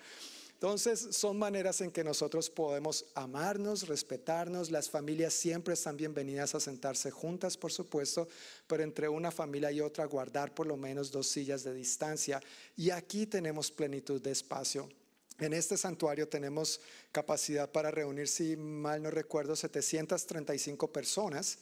Entonces, 0.56 1.10
son 1.12 1.38
maneras 1.38 1.82
en 1.82 1.92
que 1.92 2.04
nosotros 2.04 2.50
podemos 2.50 3.06
amarnos, 3.14 3.90
respetarnos. 3.90 4.72
Las 4.72 4.90
familias 4.90 5.34
siempre 5.34 5.74
están 5.74 5.98
bienvenidas 5.98 6.56
a 6.56 6.62
sentarse 6.62 7.12
juntas, 7.12 7.58
por 7.58 7.74
supuesto, 7.74 8.30
pero 8.66 8.82
entre 8.82 9.10
una 9.10 9.32
familia 9.32 9.70
y 9.74 9.82
otra 9.82 10.06
guardar 10.06 10.56
por 10.56 10.66
lo 10.66 10.78
menos 10.78 11.12
dos 11.12 11.28
sillas 11.28 11.66
de 11.66 11.74
distancia. 11.74 12.42
Y 12.78 12.90
aquí 12.90 13.28
tenemos 13.28 13.70
plenitud 13.70 14.22
de 14.22 14.32
espacio. 14.32 14.90
En 15.40 15.54
este 15.54 15.78
santuario 15.78 16.28
tenemos 16.30 16.80
capacidad 17.12 17.70
para 17.70 17.92
reunir, 17.92 18.28
si 18.28 18.56
mal 18.56 19.04
no 19.04 19.12
recuerdo, 19.12 19.56
735 19.56 20.92
personas. 20.92 21.58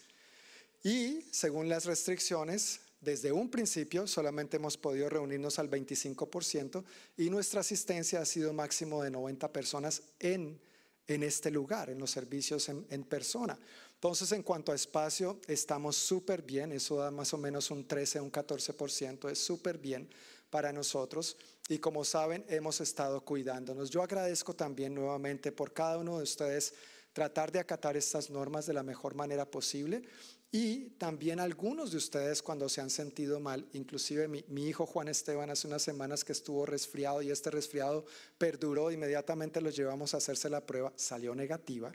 Y 0.83 1.21
según 1.31 1.69
las 1.69 1.85
restricciones, 1.85 2.81
desde 3.01 3.31
un 3.31 3.49
principio 3.49 4.05
solamente 4.07 4.57
hemos 4.57 4.77
podido 4.77 5.09
reunirnos 5.09 5.59
al 5.59 5.69
25% 5.69 6.83
y 7.17 7.29
nuestra 7.29 7.61
asistencia 7.61 8.21
ha 8.21 8.25
sido 8.25 8.53
máximo 8.53 9.03
de 9.03 9.11
90 9.11 9.51
personas 9.51 10.03
en, 10.19 10.59
en 11.07 11.23
este 11.23 11.51
lugar, 11.51 11.89
en 11.89 11.99
los 11.99 12.11
servicios 12.11 12.69
en, 12.69 12.85
en 12.89 13.03
persona. 13.03 13.57
Entonces, 13.95 14.31
en 14.33 14.43
cuanto 14.43 14.71
a 14.71 14.75
espacio, 14.75 15.39
estamos 15.47 15.95
súper 15.95 16.41
bien, 16.41 16.73
eso 16.73 16.97
da 16.97 17.09
más 17.09 17.33
o 17.33 17.37
menos 17.37 17.71
un 17.71 17.87
13, 17.87 18.19
un 18.19 18.31
14%, 18.31 19.31
es 19.31 19.39
súper 19.39 19.77
bien 19.77 20.09
para 20.49 20.71
nosotros 20.71 21.37
y 21.69 21.79
como 21.79 22.03
saben, 22.03 22.45
hemos 22.49 22.81
estado 22.81 23.21
cuidándonos. 23.21 23.89
Yo 23.89 24.03
agradezco 24.03 24.53
también 24.53 24.93
nuevamente 24.93 25.51
por 25.51 25.73
cada 25.73 25.97
uno 25.97 26.17
de 26.17 26.23
ustedes 26.23 26.73
tratar 27.13 27.51
de 27.51 27.59
acatar 27.59 27.95
estas 27.95 28.29
normas 28.29 28.65
de 28.65 28.73
la 28.73 28.83
mejor 28.83 29.15
manera 29.15 29.49
posible 29.49 30.03
y 30.51 30.91
también 30.99 31.39
algunos 31.39 31.91
de 31.91 31.97
ustedes 31.97 32.43
cuando 32.43 32.69
se 32.69 32.79
han 32.79 32.89
sentido 32.89 33.39
mal, 33.39 33.67
inclusive 33.73 34.27
mi, 34.27 34.67
hijo 34.67 34.85
Juan 34.85 35.07
Esteban 35.07 35.49
hace 35.49 35.67
unas 35.67 35.81
semanas 35.81 36.23
que 36.23 36.31
estuvo 36.31 36.65
resfriado 36.65 37.23
y 37.23 37.31
este 37.31 37.49
resfriado 37.49 38.05
perduró, 38.37 38.91
inmediatamente 38.91 39.61
lo 39.61 39.71
llevamos 39.71 40.13
a 40.13 40.17
hacerse 40.17 40.49
la 40.49 40.63
prueba, 40.63 40.93
salió 40.95 41.33
negativa, 41.33 41.91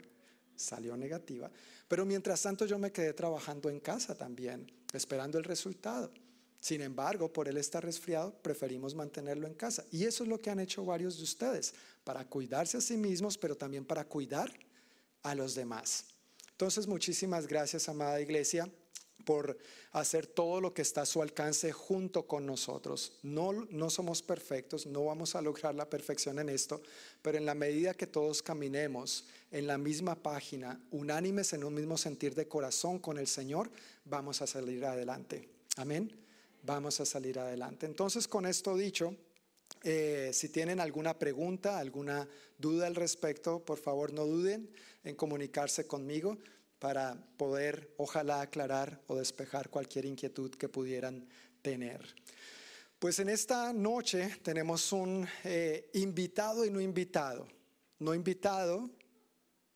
salió 0.55 0.97
negativa, 0.97 1.49
pero 1.87 2.05
mientras 2.05 2.41
tanto 2.41 2.65
yo 2.65 2.77
me 2.77 2.91
quedé 2.91 3.13
trabajando 3.13 3.69
en 3.69 3.79
casa 3.79 4.13
también, 4.13 4.69
esperando 4.91 5.37
el 5.37 5.45
resultado. 5.45 6.11
Sin 6.59 6.81
embargo, 6.81 7.31
por 7.31 7.47
él 7.47 7.57
estar 7.57 7.83
resfriado, 7.83 8.33
preferimos 8.41 8.93
mantenerlo 8.93 9.47
en 9.47 9.53
casa. 9.53 9.85
Y 9.91 10.05
eso 10.05 10.23
es 10.23 10.29
lo 10.29 10.39
que 10.39 10.49
han 10.49 10.59
hecho 10.59 10.83
varios 10.83 11.17
de 11.17 11.23
ustedes, 11.23 11.73
para 12.03 12.25
cuidarse 12.25 12.77
a 12.77 12.81
sí 12.81 12.97
mismos, 12.97 13.37
pero 13.37 13.55
también 13.55 13.85
para 13.85 14.05
cuidar 14.05 14.51
a 15.23 15.35
los 15.35 15.55
demás. 15.55 16.05
Entonces, 16.51 16.87
muchísimas 16.87 17.47
gracias, 17.47 17.87
amada 17.87 18.19
iglesia, 18.19 18.69
por 19.25 19.57
hacer 19.91 20.27
todo 20.27 20.59
lo 20.59 20.73
que 20.73 20.81
está 20.81 21.01
a 21.01 21.05
su 21.05 21.21
alcance 21.21 21.71
junto 21.71 22.27
con 22.27 22.45
nosotros. 22.45 23.13
No, 23.23 23.53
no 23.69 23.89
somos 23.89 24.21
perfectos, 24.21 24.85
no 24.85 25.05
vamos 25.05 25.35
a 25.35 25.41
lograr 25.41 25.75
la 25.75 25.89
perfección 25.89 26.39
en 26.39 26.49
esto, 26.49 26.81
pero 27.21 27.37
en 27.37 27.45
la 27.45 27.55
medida 27.55 27.93
que 27.93 28.07
todos 28.07 28.41
caminemos 28.41 29.25
en 29.51 29.67
la 29.67 29.77
misma 29.77 30.15
página, 30.15 30.81
unánimes 30.91 31.53
en 31.53 31.63
un 31.63 31.73
mismo 31.73 31.97
sentir 31.97 32.35
de 32.35 32.47
corazón 32.47 32.99
con 32.99 33.17
el 33.17 33.27
Señor, 33.27 33.69
vamos 34.05 34.41
a 34.41 34.47
salir 34.47 34.83
adelante. 34.85 35.47
Amén. 35.77 36.28
Vamos 36.63 36.99
a 36.99 37.05
salir 37.05 37.39
adelante. 37.39 37.85
Entonces, 37.85 38.27
con 38.27 38.45
esto 38.45 38.75
dicho, 38.75 39.15
eh, 39.83 40.31
si 40.33 40.49
tienen 40.49 40.79
alguna 40.79 41.17
pregunta, 41.17 41.79
alguna 41.79 42.27
duda 42.57 42.87
al 42.87 42.95
respecto, 42.95 43.63
por 43.63 43.77
favor 43.77 44.11
no 44.11 44.25
duden 44.25 44.69
en 45.03 45.15
comunicarse 45.15 45.87
conmigo 45.87 46.37
para 46.79 47.15
poder, 47.37 47.93
ojalá, 47.97 48.41
aclarar 48.41 49.01
o 49.07 49.15
despejar 49.15 49.69
cualquier 49.69 50.05
inquietud 50.05 50.51
que 50.51 50.67
pudieran 50.67 51.27
tener. 51.61 52.15
Pues 52.99 53.19
en 53.19 53.29
esta 53.29 53.71
noche 53.71 54.39
tenemos 54.43 54.91
un 54.91 55.25
eh, 55.45 55.89
invitado 55.93 56.65
y 56.65 56.69
no 56.69 56.81
invitado. 56.81 57.47
No 57.99 58.13
invitado, 58.13 58.89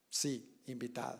sí, 0.10 0.60
invitado. 0.68 1.20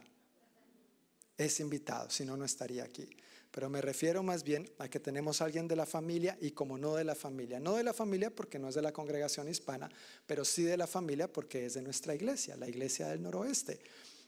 Es 1.38 1.60
invitado, 1.60 2.10
si 2.10 2.26
no, 2.26 2.36
no 2.36 2.46
estaría 2.46 2.84
aquí 2.84 3.10
pero 3.54 3.70
me 3.70 3.82
refiero 3.82 4.24
más 4.24 4.44
bien 4.44 4.68
a 4.80 4.90
que 4.90 5.00
tenemos 5.00 5.40
a 5.40 5.46
alguien 5.46 5.68
de 5.68 5.76
la 5.76 5.86
familia 5.86 6.36
y 6.42 6.52
como 6.52 6.76
no 6.76 6.96
de 6.96 7.04
la 7.04 7.14
familia. 7.14 7.60
No 7.60 7.76
de 7.76 7.84
la 7.84 7.94
familia 7.94 8.32
porque 8.32 8.58
no 8.58 8.68
es 8.68 8.74
de 8.74 8.82
la 8.82 8.92
congregación 8.92 9.48
hispana, 9.48 9.92
pero 10.26 10.44
sí 10.44 10.64
de 10.64 10.76
la 10.76 10.88
familia 10.88 11.32
porque 11.32 11.68
es 11.68 11.76
de 11.76 11.84
nuestra 11.84 12.16
iglesia, 12.16 12.58
la 12.58 12.68
iglesia 12.68 13.10
del 13.10 13.22
noroeste. 13.22 13.80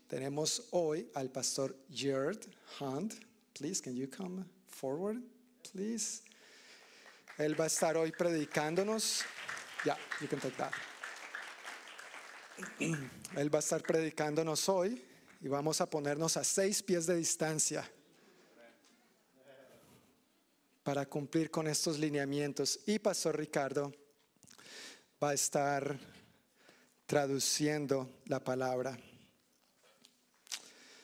Tenemos 0.08 0.68
hoy 0.70 1.10
al 1.16 1.32
pastor 1.32 1.76
Jared 1.92 2.38
Hunt. 2.80 3.16
Please, 3.58 3.82
can 3.82 3.96
you 3.96 4.08
come 4.08 4.46
forward, 4.68 5.24
please? 5.72 6.22
Él 7.40 7.60
va 7.60 7.64
a 7.64 7.68
estar 7.68 7.98
hoy 7.98 8.12
predicándonos. 8.12 9.24
Ya, 9.84 9.96
yeah, 9.96 9.98
you 10.22 10.28
can 10.28 10.40
take 10.40 10.56
that. 10.58 10.72
Él 13.36 13.52
va 13.52 13.58
a 13.58 13.62
estar 13.62 13.82
predicándonos 13.82 14.70
hoy 14.70 15.04
y 15.42 15.48
vamos 15.48 15.82
a 15.82 15.90
ponernos 15.90 16.38
a 16.38 16.44
seis 16.44 16.84
pies 16.84 17.08
de 17.08 17.16
distancia 17.16 17.90
para 20.86 21.08
cumplir 21.08 21.50
con 21.50 21.68
estos 21.68 21.98
lineamientos. 21.98 22.80
Y 22.86 23.00
Pastor 23.00 23.36
Ricardo 23.36 23.92
va 25.22 25.32
a 25.32 25.34
estar 25.34 26.00
traduciendo 27.08 28.22
la 28.26 28.40
palabra. 28.40 28.96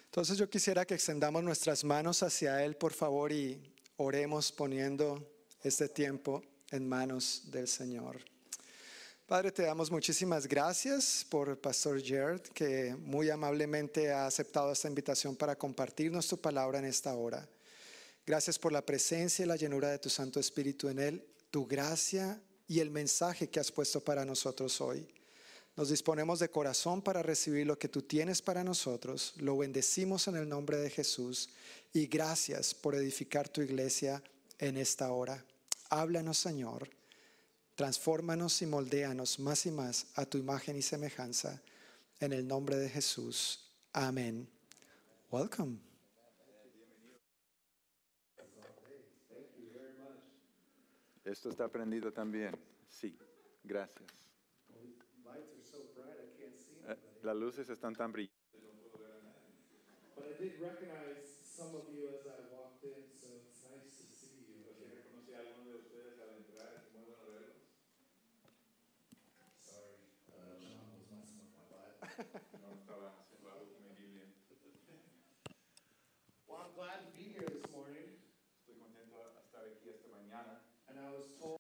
Entonces 0.06 0.38
yo 0.38 0.48
quisiera 0.48 0.86
que 0.86 0.94
extendamos 0.94 1.44
nuestras 1.44 1.84
manos 1.84 2.22
hacia 2.22 2.64
Él, 2.64 2.76
por 2.76 2.94
favor, 2.94 3.32
y 3.32 3.74
oremos 3.98 4.52
poniendo 4.52 5.28
este 5.64 5.90
tiempo 5.90 6.44
en 6.70 6.88
manos 6.88 7.46
del 7.46 7.68
Señor. 7.68 8.20
Padre, 9.26 9.52
te 9.52 9.64
damos 9.64 9.90
muchísimas 9.90 10.48
gracias 10.48 11.26
por 11.28 11.60
Pastor 11.60 12.04
Jared, 12.06 12.42
que 12.54 12.96
muy 13.00 13.32
amablemente 13.32 14.12
ha 14.12 14.28
aceptado 14.28 14.74
esta 14.74 14.88
invitación 14.88 15.36
para 15.36 15.56
compartirnos 15.56 16.28
tu 16.28 16.40
palabra 16.40 16.78
en 16.78 16.86
esta 16.86 17.16
hora. 17.16 17.50
Gracias 18.26 18.60
por 18.60 18.72
la 18.72 18.86
presencia 18.86 19.44
y 19.44 19.48
la 19.48 19.56
llenura 19.56 19.90
de 19.90 20.00
tu 20.00 20.10
Santo 20.10 20.40
Espíritu 20.40 20.90
en 20.90 21.00
Él, 21.00 21.26
tu 21.50 21.66
gracia 21.66 22.42
y 22.68 22.80
el 22.80 22.90
mensaje 22.90 23.50
que 23.50 23.60
has 23.60 23.72
puesto 23.72 24.04
para 24.04 24.26
nosotros 24.26 24.80
hoy. 24.80 25.08
Nos 25.76 25.90
disponemos 25.90 26.40
de 26.40 26.50
corazón 26.50 27.02
para 27.02 27.24
recibir 27.24 27.66
lo 27.66 27.80
que 27.80 27.88
tú 27.88 28.02
tienes 28.02 28.42
para 28.42 28.64
nosotros. 28.64 29.34
Lo 29.38 29.58
bendecimos 29.58 30.28
en 30.28 30.36
el 30.36 30.48
nombre 30.48 30.78
de 30.78 30.90
Jesús 30.90 31.50
y 31.94 32.08
gracias 32.08 32.74
por 32.74 32.96
edificar 32.96 33.48
tu 33.50 33.62
iglesia 33.62 34.22
en 34.60 34.78
esta 34.78 35.12
hora. 35.12 35.44
Háblanos, 35.90 36.38
Señor. 36.38 36.90
Transfórmanos 37.76 38.62
y 38.62 38.66
moldéanos 38.66 39.40
más 39.40 39.66
y 39.66 39.72
más 39.72 40.08
a 40.16 40.26
tu 40.26 40.38
imagen 40.38 40.76
y 40.76 40.82
semejanza. 40.82 41.62
En 42.20 42.34
el 42.34 42.48
nombre 42.48 42.78
de 42.78 42.90
Jesús. 42.90 43.72
Amén. 43.94 44.48
Welcome. 45.32 45.91
Esto 51.24 51.50
está 51.50 51.68
prendido 51.68 52.12
también. 52.12 52.58
Sí, 52.90 53.16
gracias. 53.64 54.10
Eh, 56.88 56.98
las 57.22 57.36
luces 57.36 57.70
están 57.70 57.96
tan 57.96 58.12
brillantes. 58.12 58.42
But 60.16 60.26
I 60.26 60.34
did 60.42 60.60
recognize 60.60 61.30
some 61.46 61.76
of 61.76 61.86
you 61.94 62.10
as 62.10 62.26
I 62.26 62.42
walked 62.50 62.84
in, 62.84 63.06
so 63.14 63.28
it's 63.38 63.62
nice 63.70 64.02
to 64.02 64.06
see 64.10 64.50
you. 64.50 64.66
reconocí 64.66 65.34
a 65.34 65.40
algunos 65.40 65.66
de 65.66 65.76
ustedes 65.78 66.20
al 66.20 66.30
entrar, 66.42 66.74
es 66.74 66.92
muy 66.92 67.06
bueno 67.06 67.30
verlos. 67.30 67.70
Sorry, 69.62 70.02
uh, 70.34 70.58
Sean 70.58 70.90
was 70.90 71.06
messing 71.14 71.38
with 71.38 71.54
my 71.54 71.66
butt. 71.70 72.02
No 72.62 72.74
estaba 72.74 73.14
haciendo 73.22 73.52
algo 73.52 73.70
que 73.70 73.80
me 73.80 73.94
di 73.96 74.08
bien. 74.10 74.34
Well, 76.48 76.66
I'm 76.66 76.74
glad 76.74 77.06
to 77.06 77.12
be 77.14 77.30
here 77.30 77.46
this 77.46 77.70
morning, 77.72 78.18
Estoy 78.58 78.76
contento 78.82 79.22
de 79.22 79.42
estar 79.42 79.64
aquí 79.66 79.90
esta 79.90 80.10
mañana. 80.10 80.71
I 81.02 81.10
was 81.18 81.26
told. 81.40 81.58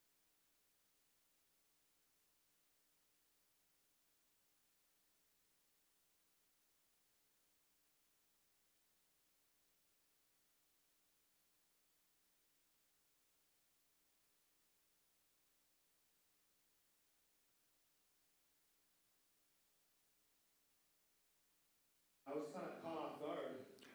I 22.28 22.32
was 22.34 22.46
kind 22.54 22.66
of 22.66 22.81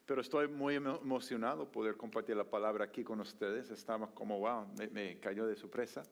Pero 0.07 0.21
estoy 0.21 0.47
muy 0.49 0.77
emo- 0.77 1.01
emocionado 1.03 1.71
poder 1.71 1.97
compartir 1.97 2.37
la 2.37 2.45
palabra 2.45 2.85
aquí 2.85 3.03
con 3.03 3.21
ustedes. 3.21 3.71
Estaba 3.71 4.07
como, 4.15 4.39
wow, 4.39 4.67
me, 4.79 4.87
me 4.89 5.19
cayó 5.19 5.47
de 5.47 5.57
sorpresa. 5.57 6.03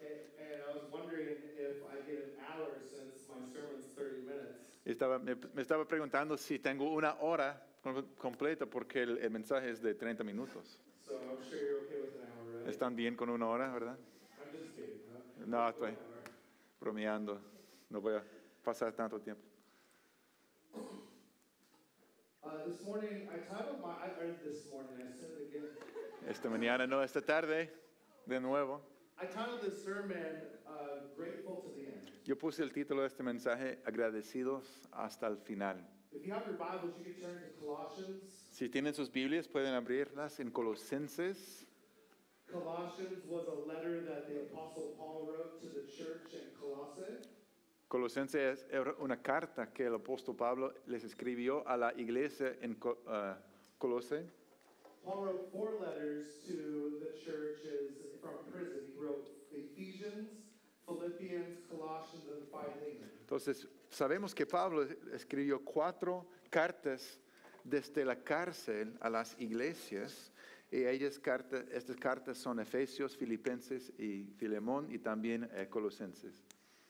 And, 0.00 0.52
and 0.52 0.62
I 0.62 0.74
was 0.74 0.84
wondering 0.92 1.28
if 1.58 1.82
I 1.90 1.96
get 2.06 2.22
an 2.22 2.38
hour 2.54 2.78
since 2.88 3.26
my 3.28 3.42
sermon's 3.52 3.86
30 3.96 4.22
minutes. 4.24 4.78
Estaba, 4.84 5.18
me, 5.18 5.34
me 5.54 5.62
estaba 5.62 5.86
preguntando 5.86 6.36
si 6.36 6.58
tengo 6.60 6.92
una 6.92 7.16
hora 7.20 7.60
com- 7.82 8.06
completa 8.16 8.66
porque 8.66 9.02
el, 9.02 9.18
el 9.18 9.30
mensaje 9.30 9.70
es 9.70 9.82
de 9.82 9.94
30 9.94 10.22
minutos. 10.22 10.78
So 11.04 11.14
I'm 11.14 11.42
sure 11.48 11.58
you're 11.58 11.80
okay 11.86 11.98
with 12.00 12.14
an 12.14 12.28
hour, 12.28 12.62
right? 12.64 12.68
¿Están 12.70 12.94
bien 12.94 13.16
con 13.16 13.28
una 13.28 13.46
hora, 13.48 13.72
verdad? 13.72 13.96
I'm 13.98 14.52
just 14.52 14.74
kidding. 14.76 15.00
Huh? 15.10 15.46
No, 15.46 15.68
estoy 15.68 15.96
bromeando. 16.80 17.40
No 17.90 18.00
voy 18.00 18.14
a 18.14 18.22
pasar 18.64 18.92
tanto 18.92 19.18
tiempo. 19.20 19.42
Uh, 20.74 20.78
this 20.78 20.80
morning, 20.80 20.80
I 20.80 20.80
titled 20.80 20.84
my, 20.84 20.84
I, 20.84 20.84
or 20.84 20.84
this 20.84 20.88
morning, 20.88 21.08
I 21.10 21.90
said 21.92 22.08
it 22.08 22.22
again. 22.22 22.31
Esta 26.28 26.48
mañana, 26.48 26.86
no, 26.86 27.02
esta 27.02 27.20
tarde, 27.20 27.70
de 28.26 28.40
nuevo. 28.40 28.80
I 29.20 29.26
titled 29.26 29.60
this 29.60 29.84
sermon, 29.84 30.16
uh, 30.66 31.06
Grateful 31.16 31.62
to 31.62 31.68
the 31.76 31.86
End. 31.86 32.10
Yo 32.24 32.36
puse 32.36 32.62
el 32.62 32.72
título 32.72 33.02
de 33.02 33.08
este 33.08 33.22
mensaje, 33.22 33.78
Agradecidos 33.84 34.64
hasta 34.92 35.26
el 35.26 35.36
final. 35.36 35.76
If 36.12 36.26
you 36.26 36.32
have 36.32 36.44
your 36.46 36.56
Bibles, 36.56 36.94
you 36.98 37.04
can 37.04 37.22
turn 37.22 37.40
to 37.42 37.64
Colossians. 37.64 38.48
Si 38.50 38.68
tienen 38.68 38.94
sus 38.94 39.10
Biblias, 39.10 39.46
pueden 39.48 39.74
abrirlas 39.74 40.40
en 40.40 40.50
Colosenses. 40.50 41.66
Colossians 42.50 43.24
was 43.28 43.46
a 43.46 43.68
letter 43.68 44.02
that 44.04 44.28
the 44.28 44.42
Apostle 44.52 44.94
Paul 44.98 45.26
wrote 45.26 45.60
to 45.60 45.68
the 45.68 45.86
church 45.90 46.32
in 46.34 46.50
Colossae. 46.60 47.26
Colosenses 47.96 48.66
era 48.70 48.94
una 49.00 49.20
carta 49.20 49.70
que 49.70 49.84
el 49.84 49.94
apóstol 49.96 50.34
Pablo 50.34 50.72
les 50.86 51.04
escribió 51.04 51.62
a 51.68 51.76
la 51.76 51.92
iglesia 51.94 52.56
en 52.62 52.74
ah, 53.06 53.36
Colose. 53.76 54.24
Paul 55.04 55.26
wrote 55.26 55.50
four 55.52 55.78
letters 55.78 56.42
to 56.46 56.98
the 57.00 57.12
churches 57.22 57.92
from 58.22 58.32
prison. 58.50 58.80
He 58.88 58.98
wrote 58.98 59.28
Ephesians, 59.50 60.30
Philippians, 60.86 61.58
Colossians, 61.68 62.24
and 62.32 62.48
Philemon. 62.50 63.10
Entonces, 63.20 63.68
sabemos 63.90 64.34
que 64.34 64.46
Pablo 64.46 64.84
escribió 65.12 65.62
cuatro 65.62 66.24
cartas 66.48 67.20
desde 67.62 68.06
la 68.06 68.16
cárcel 68.16 68.96
a 69.02 69.10
las 69.10 69.36
iglesias. 69.38 70.32
Y 70.70 70.86
ellas 70.86 71.18
carta- 71.18 71.66
estas 71.70 71.96
cartas 71.96 72.38
son 72.38 72.58
Efesios, 72.58 73.14
Filipenses 73.18 73.92
y 73.98 74.32
Filemón 74.38 74.90
y 74.90 74.98
también 74.98 75.46
eh, 75.52 75.66
Colosenses. 75.68 76.42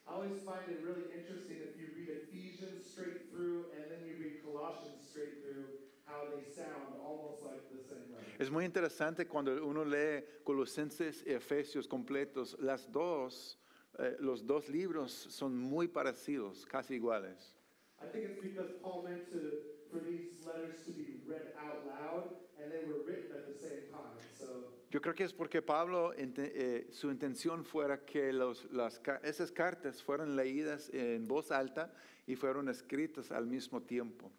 I 0.09 0.15
always 0.15 0.41
find 0.45 0.61
it 0.69 0.81
really 0.85 1.07
interesting 1.15 1.57
if 1.63 1.79
you 1.79 1.89
read 1.97 2.09
Ephesians 2.27 2.91
straight 2.91 3.31
through 3.31 3.67
and 3.77 3.91
then 3.91 4.03
you 4.07 4.15
read 4.19 4.43
Colossians 4.45 5.07
straight 5.09 5.41
through, 5.43 5.79
how 6.07 6.27
they 6.29 6.43
sound 6.51 6.99
almost 7.01 7.43
like 7.45 7.63
the 7.71 7.81
same. 7.89 8.11
Es 8.39 8.51
muy 8.51 8.65
interesante 8.65 9.27
cuando 9.27 9.65
uno 9.65 9.85
lee 9.85 10.25
Colosenses 10.45 11.23
y 11.27 11.33
Efesios 11.33 11.87
completos. 11.87 12.57
Las 12.59 12.91
dos, 12.91 13.59
eh, 13.99 14.17
los 14.21 14.45
dos 14.47 14.69
libros 14.69 15.13
son 15.13 15.57
muy 15.57 15.87
parecidos, 15.87 16.67
casi 16.67 16.95
iguales. 16.97 17.55
I 18.03 18.07
think 18.07 18.25
it's 18.25 18.41
because 18.43 18.73
Paul 18.83 19.05
meant 19.05 19.31
to, 19.31 19.63
for 19.91 20.01
these 20.01 20.45
letters 20.45 20.85
to 20.87 20.91
be 20.91 21.23
read 21.25 21.55
out 21.57 21.87
loud 21.87 22.35
and 22.61 22.73
they 22.73 22.85
were 22.85 23.05
written 23.07 23.31
at 23.37 23.47
the 23.47 23.55
same 23.55 23.87
time. 23.93 24.19
So 24.37 24.72
Yo 24.93 25.01
creo 25.01 25.15
que 25.15 25.25
es 25.25 25.33
porque 25.33 25.63
Pablo, 25.63 26.13
eh, 26.19 26.87
su 26.91 27.11
intención 27.11 27.65
fuera 27.65 28.05
que 28.05 28.31
los- 28.31 28.71
las, 28.71 29.01
esas 29.23 29.51
cartas 29.51 30.03
fueran 30.03 30.37
leídas 30.37 30.91
en 30.93 31.27
voz 31.27 31.51
alta 31.51 31.91
y 32.27 32.37
fueron 32.37 32.69
escritas 32.69 33.33
al 33.33 33.47
mismo 33.47 33.81
tiempo. 33.81 34.31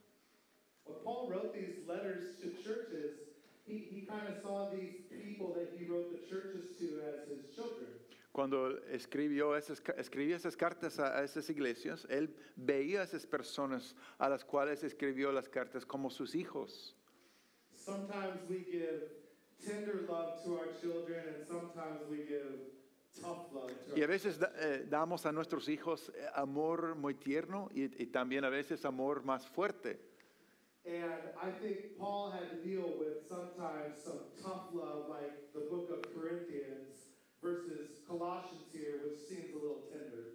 when 0.86 1.00
Paul 1.04 1.28
wrote 1.30 1.54
these 1.54 1.80
letters 1.88 2.36
to 2.42 2.50
churches, 2.62 3.18
he, 3.66 3.78
he 3.90 4.06
kind 4.06 4.28
of 4.28 4.40
saw 4.44 4.70
these 4.70 5.02
people 5.10 5.54
that 5.56 5.70
he 5.76 5.86
wrote 5.88 6.12
the 6.12 6.20
churches 6.30 6.78
to 6.78 7.02
as 7.02 7.28
his 7.28 7.50
children. 7.56 7.88
Cuando 8.32 8.78
escribió 8.92 9.56
esas, 9.58 9.82
escribía 9.98 10.36
esas 10.36 10.56
cartas 10.56 11.00
a, 11.00 11.18
a 11.18 11.24
esas 11.24 11.50
iglesias, 11.50 12.06
él 12.12 12.30
veía 12.58 13.02
a 13.02 13.04
esas 13.06 13.26
personas 13.26 13.96
a 14.20 14.30
las 14.30 14.44
cuales 14.46 14.84
escribió 14.84 15.32
las 15.32 15.50
cartas 15.50 15.84
como 15.86 16.12
sus 16.12 16.36
hijos. 16.36 16.96
Sometimes 17.86 18.42
we 18.50 18.60
give 18.60 19.23
tender 19.66 20.06
love 20.10 20.42
to 20.44 20.58
our 20.58 20.68
children 20.82 21.24
and 21.36 21.46
sometimes 21.46 22.02
we 22.10 22.18
give 22.26 22.72
tough 23.22 23.52
love 23.54 23.68
to 23.70 23.94
Y 23.96 24.02
a 24.04 24.08
veces 24.08 24.40
da- 24.40 24.52
eh, 24.58 24.86
damos 24.90 25.26
a 25.26 25.32
nuestros 25.32 25.68
hijos 25.70 26.10
eh, 26.10 26.26
amor 26.36 26.96
muy 26.96 27.14
tierno 27.14 27.70
y, 27.74 27.84
y 28.02 28.08
también 28.08 28.44
a 28.44 28.50
veces 28.50 28.84
amor 28.86 29.24
más 29.24 29.46
fuerte. 29.48 30.00
And 30.86 31.32
I 31.42 31.50
think 31.62 31.98
Paul 31.98 32.32
had 32.32 32.50
to 32.50 32.58
deal 32.68 32.98
with 33.00 33.26
sometimes 33.30 33.96
some 34.04 34.20
tough 34.44 34.74
love, 34.74 35.08
like 35.08 35.32
the 35.54 35.62
book 35.70 35.90
of 35.92 36.02
Corinthians 36.14 37.08
versus 37.42 38.02
Colossians 38.06 38.66
here, 38.74 39.00
which 39.06 39.20
seems 39.30 39.54
a 39.54 39.56
little 39.56 39.84
tender. 39.90 40.34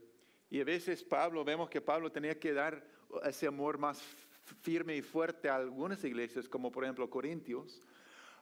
Y 0.50 0.60
a 0.60 0.64
veces 0.64 1.04
Pablo, 1.04 1.44
vemos 1.44 1.68
que 1.68 1.82
Pablo 1.82 2.10
tenía 2.10 2.38
que 2.40 2.54
dar 2.54 2.82
ese 3.24 3.46
amor 3.46 3.76
más 3.76 3.98
f- 4.00 4.54
firme 4.62 4.96
y 4.96 5.02
fuerte 5.02 5.50
a 5.50 5.56
algunas 5.56 6.02
iglesias, 6.04 6.48
como 6.48 6.70
por 6.72 6.84
ejemplo 6.84 7.10
Corintios, 7.10 7.82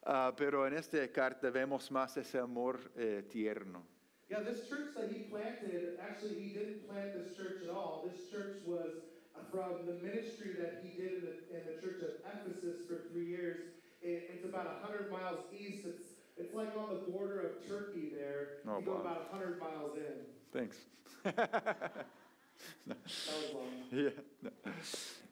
Ah, 0.08 0.32
pero 0.36 0.64
en 0.68 0.74
esta 0.74 1.08
carta 1.08 1.50
vemos 1.50 1.90
más 1.90 2.16
ese 2.16 2.38
amor 2.38 2.78
eh, 2.96 3.24
tierno. 3.28 3.82
Yeah, 4.30 4.40
this 4.40 4.68
church 4.68 4.94
that 4.96 5.10
he 5.10 5.24
planted, 5.24 5.98
actually, 6.00 6.34
he 6.34 6.54
didn't 6.54 6.88
plant 6.88 7.12
this 7.14 7.36
church 7.36 7.62
at 7.64 7.70
all. 7.70 8.08
This 8.08 8.30
church 8.30 8.58
was 8.64 9.02
from 9.50 9.84
the 9.84 9.94
ministry 9.94 10.54
that 10.60 10.82
he 10.82 10.90
did 10.96 11.12
in 11.12 11.22
the, 11.22 11.34
in 11.50 11.62
the 11.66 11.80
church 11.82 12.02
of 12.02 12.22
Ephesus 12.22 12.86
for 12.86 13.02
three 13.10 13.26
years. 13.26 13.58
It, 14.00 14.30
it's 14.32 14.44
about 14.44 14.80
100 14.82 15.10
miles 15.10 15.40
east. 15.52 15.84
It's, 15.86 16.14
it's 16.36 16.54
like 16.54 16.70
on 16.76 16.94
the 16.94 17.10
border 17.10 17.40
of 17.40 17.66
Turkey 17.66 18.12
there. 18.16 18.62
Oh, 18.68 18.78
you 18.78 18.84
go 18.84 18.94
wow. 18.94 19.00
about 19.00 19.32
100 19.32 19.58
miles 19.58 19.96
in. 19.96 20.22
Thanks. 20.52 20.78
That 22.86 22.96
was 22.96 23.54
long. 23.54 23.66
Yeah. 23.92 24.10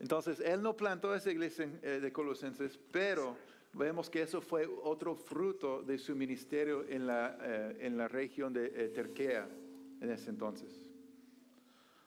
Entonces, 0.01 0.41
él 0.41 0.61
no 0.61 0.77
plantó 0.77 1.15
esa 1.15 1.31
iglesia 1.31 1.69
eh, 1.83 2.01
de 2.01 2.13
Colosenses, 2.13 2.79
pero 2.93 3.37
vemos 3.75 4.09
que 4.09 4.23
eso 4.23 4.41
fue 4.41 4.67
otro 4.83 5.15
fruto 5.15 5.83
de 5.83 5.99
su 5.99 6.15
ministerio 6.15 6.85
en 6.89 7.07
la, 7.07 7.37
eh, 7.41 7.77
en 7.81 7.97
la 7.97 8.09
región 8.09 8.53
de 8.53 8.73
eh, 8.75 8.89
Terquea 8.89 9.49
en 10.01 10.11
ese 10.11 10.31
entonces, 10.31 10.73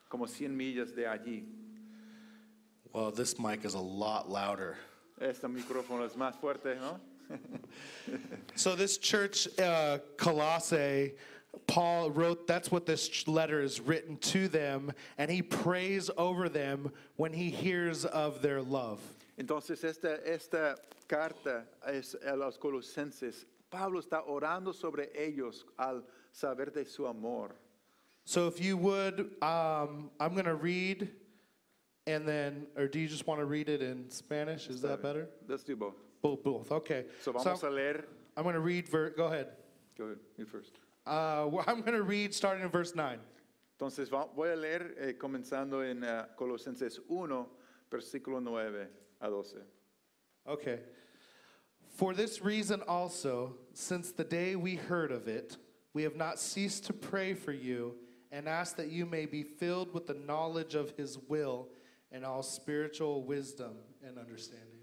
como 0.08 0.28
100 0.28 0.56
millas 0.56 0.96
de 0.96 1.08
allí. 1.08 1.46
Well, 2.94 3.12
this 3.12 3.38
mic 3.38 3.66
is 3.66 3.76
a 3.76 3.80
lot 3.80 4.30
louder. 4.30 4.78
Este 5.20 5.48
micrófono 5.48 6.06
es 6.06 6.16
más 6.16 6.36
fuerte, 6.36 6.76
¿no? 6.76 7.00
So, 8.56 8.76
this 8.76 8.98
church, 8.98 9.48
uh, 9.60 10.00
Colossae, 10.18 11.14
Paul 11.68 12.12
wrote, 12.12 12.48
that's 12.48 12.72
what 12.72 12.86
this 12.86 13.28
letter 13.28 13.62
is 13.62 13.82
written 13.82 14.18
to 14.18 14.48
them, 14.48 14.92
and 15.18 15.30
he 15.30 15.42
prays 15.42 16.10
over 16.18 16.50
them 16.50 16.92
when 17.18 17.34
he 17.34 17.50
hears 17.50 18.06
of 18.06 18.42
their 18.42 18.62
love. 18.62 19.00
Entonces, 19.38 19.84
esta, 19.84 20.16
esta 20.26 20.76
carta 21.08 21.66
es 21.88 22.16
a 22.16 22.36
los 22.36 22.58
colosenses. 22.58 23.46
Pablo 23.70 24.00
está 24.00 24.24
orando 24.26 24.74
sobre 24.74 25.12
ellos 25.14 25.66
al 25.78 26.04
saber 26.32 26.72
de 26.72 26.86
su 26.86 27.06
amor. 27.06 27.56
So, 28.26 28.48
if 28.48 28.60
you 28.60 28.78
would, 28.78 29.32
um, 29.42 30.10
I'm 30.20 30.34
going 30.34 30.46
to 30.46 30.56
read, 30.56 31.10
and 32.08 32.28
then, 32.28 32.68
or 32.76 32.88
do 32.88 33.00
you 33.00 33.08
just 33.08 33.28
want 33.28 33.40
to 33.40 33.46
read 33.46 33.70
it 33.70 33.82
in 33.82 34.10
Spanish? 34.10 34.68
Is 34.70 34.82
that 34.82 35.02
better? 35.02 35.30
Let's 35.48 35.64
do 35.64 35.76
both. 35.76 35.96
Both, 36.22 36.44
both. 36.44 36.72
Okay. 36.72 37.06
So 37.22 37.32
vamos 37.32 37.64
a 37.64 37.70
leer. 37.70 38.06
I'm 38.36 38.44
going 38.44 38.56
to 38.56 38.60
read, 38.60 38.90
ver- 38.90 39.12
go 39.12 39.28
ahead. 39.28 39.48
Go 39.98 40.06
ahead, 40.06 40.20
you 40.38 40.46
first. 40.46 40.74
Uh, 41.06 41.48
well, 41.50 41.64
I'm 41.68 41.82
going 41.82 41.94
to 41.94 42.04
read 42.04 42.34
starting 42.34 42.64
in 42.64 42.70
verse 42.70 42.96
9. 42.96 43.20
Entonces 43.80 44.10
voy 44.10 44.52
a 44.52 44.56
leer 44.56 44.96
eh, 45.00 45.14
comenzando 45.14 45.88
en 45.90 46.04
eh, 46.04 46.26
Colosenses 46.36 47.00
1, 47.08 47.46
versículo 47.90 48.42
9 48.42 48.88
a 49.22 49.28
12. 49.28 49.46
Okay. 50.48 50.80
For 51.96 52.14
this 52.14 52.42
reason 52.42 52.82
also, 52.88 53.56
since 53.74 54.12
the 54.12 54.24
day 54.24 54.56
we 54.56 54.76
heard 54.76 55.12
of 55.12 55.28
it, 55.28 55.58
we 55.94 56.04
have 56.04 56.16
not 56.16 56.40
ceased 56.40 56.86
to 56.86 56.94
pray 56.94 57.34
for 57.34 57.52
you 57.52 57.96
and 58.32 58.48
ask 58.48 58.76
that 58.76 58.90
you 58.90 59.06
may 59.06 59.26
be 59.26 59.44
filled 59.44 59.94
with 59.94 60.06
the 60.06 60.14
knowledge 60.14 60.76
of 60.76 60.92
his 60.98 61.18
will 61.28 61.70
and 62.12 62.24
all 62.24 62.44
spiritual 62.44 63.24
wisdom 63.24 63.78
and 64.06 64.18
understanding. 64.18 64.78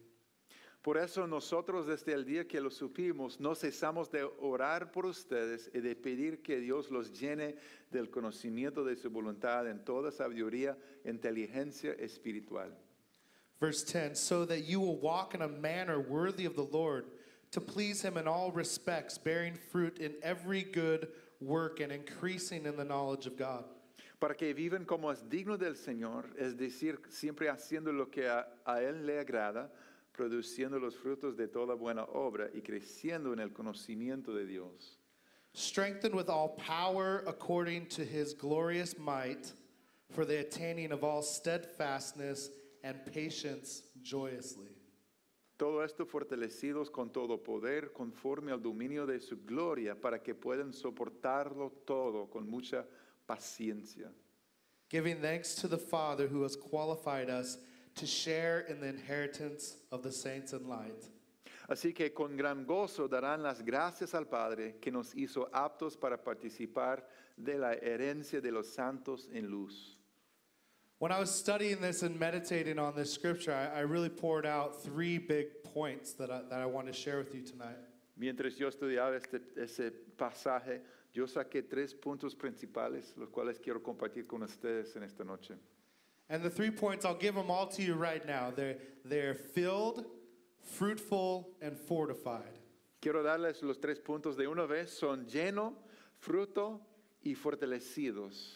Por 0.83 0.99
eso 0.99 1.27
nosotros 1.27 1.87
desde 1.87 2.13
el 2.13 2.25
día 2.25 2.47
que 2.47 2.61
lo 2.61 2.69
supimos 2.69 3.41
no 3.41 3.55
cesamos 3.55 4.11
de 4.11 4.23
orar 4.43 4.93
por 4.93 5.07
ustedes 5.07 5.71
y 5.73 5.81
de 5.81 5.95
pedir 5.95 6.43
que 6.43 6.61
Dios 6.61 6.91
los 6.91 7.11
llene 7.19 7.57
del 7.91 8.11
conocimiento 8.11 8.85
de 8.85 8.95
su 8.95 9.09
voluntad 9.09 9.67
en 9.67 9.83
toda 9.83 10.11
sabiduría 10.11 10.77
inteligencia 11.07 11.93
espiritual. 11.93 12.77
Verse 13.65 13.83
10 13.83 14.15
So 14.15 14.45
that 14.45 14.65
you 14.65 14.79
will 14.79 14.99
walk 14.99 15.35
in 15.35 15.41
a 15.41 15.49
manner 15.49 15.99
worthy 15.99 16.45
of 16.45 16.55
the 16.55 16.69
Lord, 16.71 17.07
to 17.53 17.63
please 17.63 18.03
him 18.03 18.19
in 18.19 18.29
all 18.29 18.53
respects, 18.53 19.17
bearing 19.17 19.55
fruit 19.55 19.97
in 20.01 20.13
every 20.23 20.65
good 20.65 21.09
work 21.41 21.81
and 21.81 21.91
increasing 21.91 22.67
in 22.67 22.77
the 22.77 22.85
knowledge 22.85 23.25
of 23.27 23.39
God. 23.39 23.65
para 24.21 24.35
que 24.35 24.53
vivan 24.53 24.85
como 24.85 25.09
es 25.09 25.23
digno 25.23 25.59
del 25.59 25.73
Señor, 25.73 26.25
es 26.39 26.53
decir, 26.57 26.99
siempre 27.09 27.49
haciendo 27.49 27.91
lo 27.91 28.05
que 28.05 28.27
a, 28.27 28.45
a 28.67 28.83
Él 28.83 29.07
le 29.07 29.19
agrada, 29.19 29.71
produciendo 30.13 30.79
los 30.79 30.95
frutos 30.95 31.35
de 31.35 31.47
toda 31.47 31.75
buena 31.75 32.05
obra 32.13 32.51
y 32.55 32.61
creciendo 32.61 33.33
en 33.33 33.39
el 33.39 33.49
conocimiento 33.49 34.35
de 34.35 34.45
Dios. 34.45 34.99
strengthened 35.55 36.15
with 36.15 36.29
all 36.29 36.49
power 36.49 37.25
according 37.27 37.87
to 37.87 38.05
his 38.05 38.35
glorious 38.35 38.99
might, 38.99 39.53
for 40.11 40.27
the 40.27 40.41
attaining 40.41 40.93
of 40.93 41.03
all 41.03 41.23
steadfastness 41.23 42.51
and 42.85 43.05
patience 43.13 43.83
joyously. 44.03 44.69
Todo 45.57 45.83
esto 45.83 46.05
fortalecidos 46.05 46.91
con 46.91 47.11
todo 47.11 47.39
poder, 47.39 47.93
conforme 47.93 48.53
al 48.53 48.61
dominio 48.61 49.07
de 49.07 49.21
su 49.21 49.37
gloria, 49.45 49.95
para 49.95 50.19
que 50.19 50.35
puedan 50.35 50.73
soportarlo 50.73 51.71
todo 51.87 52.27
con 52.27 52.49
mucha 52.49 52.85
paciencia. 53.27 54.11
Giving 54.91 55.21
thanks 55.21 55.55
to 55.55 55.69
the 55.69 55.79
Father 55.79 56.29
who 56.29 56.43
has 56.43 56.57
qualified 56.57 57.31
us 57.31 57.59
to 57.95 58.07
share 58.07 58.67
in 58.69 58.81
the 58.81 58.89
inheritance 58.89 59.77
of 59.91 60.03
the 60.03 60.13
saints 60.13 60.53
in 60.53 60.69
light. 60.69 61.09
Así 61.69 61.95
que 61.95 62.13
con 62.13 62.37
gran 62.37 62.67
gozo 62.67 63.09
darán 63.09 63.43
las 63.43 63.63
gracias 63.63 64.15
al 64.15 64.27
Padre 64.27 64.77
que 64.81 64.91
nos 64.91 65.15
hizo 65.15 65.49
aptos 65.53 65.97
para 65.97 66.23
participar 66.23 67.07
de 67.37 67.57
la 67.59 67.73
herencia 67.75 68.41
de 68.41 68.53
los 68.53 68.67
santos 68.67 69.29
en 69.33 69.47
luz. 69.47 69.94
When 71.05 71.13
I 71.13 71.21
was 71.21 71.31
studying 71.31 71.83
this 71.83 72.03
and 72.03 72.19
meditating 72.19 72.79
on 72.79 72.97
this 72.97 73.13
scripture, 73.13 73.53
I, 73.53 73.81
I 73.81 73.81
really 73.81 74.09
poured 74.09 74.47
out 74.47 74.83
three 74.83 75.19
big 75.19 75.63
points 75.63 76.15
that 76.15 76.31
I, 76.31 76.41
that 76.49 76.63
I 76.63 76.65
want 76.65 76.87
to 76.87 76.95
share 76.95 77.19
with 77.19 77.35
you 77.35 77.43
tonight. 77.43 77.77
Mientras 78.19 78.59
yo 78.59 78.71
estudiaba 78.71 79.15
este, 79.15 79.39
ese 79.55 79.93
pasaje, 80.17 80.81
yo 81.13 81.27
saqué 81.27 81.69
tres 81.69 81.93
puntos 81.93 82.35
principales, 82.35 83.13
los 83.19 83.29
cuales 83.29 83.61
quiero 83.63 83.81
compartir 83.81 84.27
con 84.27 84.45
ustedes 84.45 84.97
en 84.97 85.03
esta 85.03 85.25
noche. 85.25 85.53
And 86.31 86.43
the 86.43 86.49
three 86.49 86.71
points, 86.71 87.05
I'll 87.05 87.13
give 87.13 87.35
them 87.35 87.51
all 87.51 87.67
to 87.67 87.83
you 87.83 87.97
right 87.97 88.27
now. 88.27 88.51
They're, 88.57 88.79
they're 89.05 89.35
filled, 89.35 90.07
fruitful, 90.63 91.51
and 91.61 91.77
fortified. 91.77 92.59
Quiero 93.03 93.23
darles 93.23 93.63
los 93.63 93.77
tres 93.77 93.99
puntos 93.99 94.39
de 94.39 94.47
una 94.47 94.67
vez, 94.67 94.99
son 94.99 95.27
lleno, 95.27 95.75
fruto 96.19 96.81
y 97.23 97.35
fortalecidos. 97.35 98.53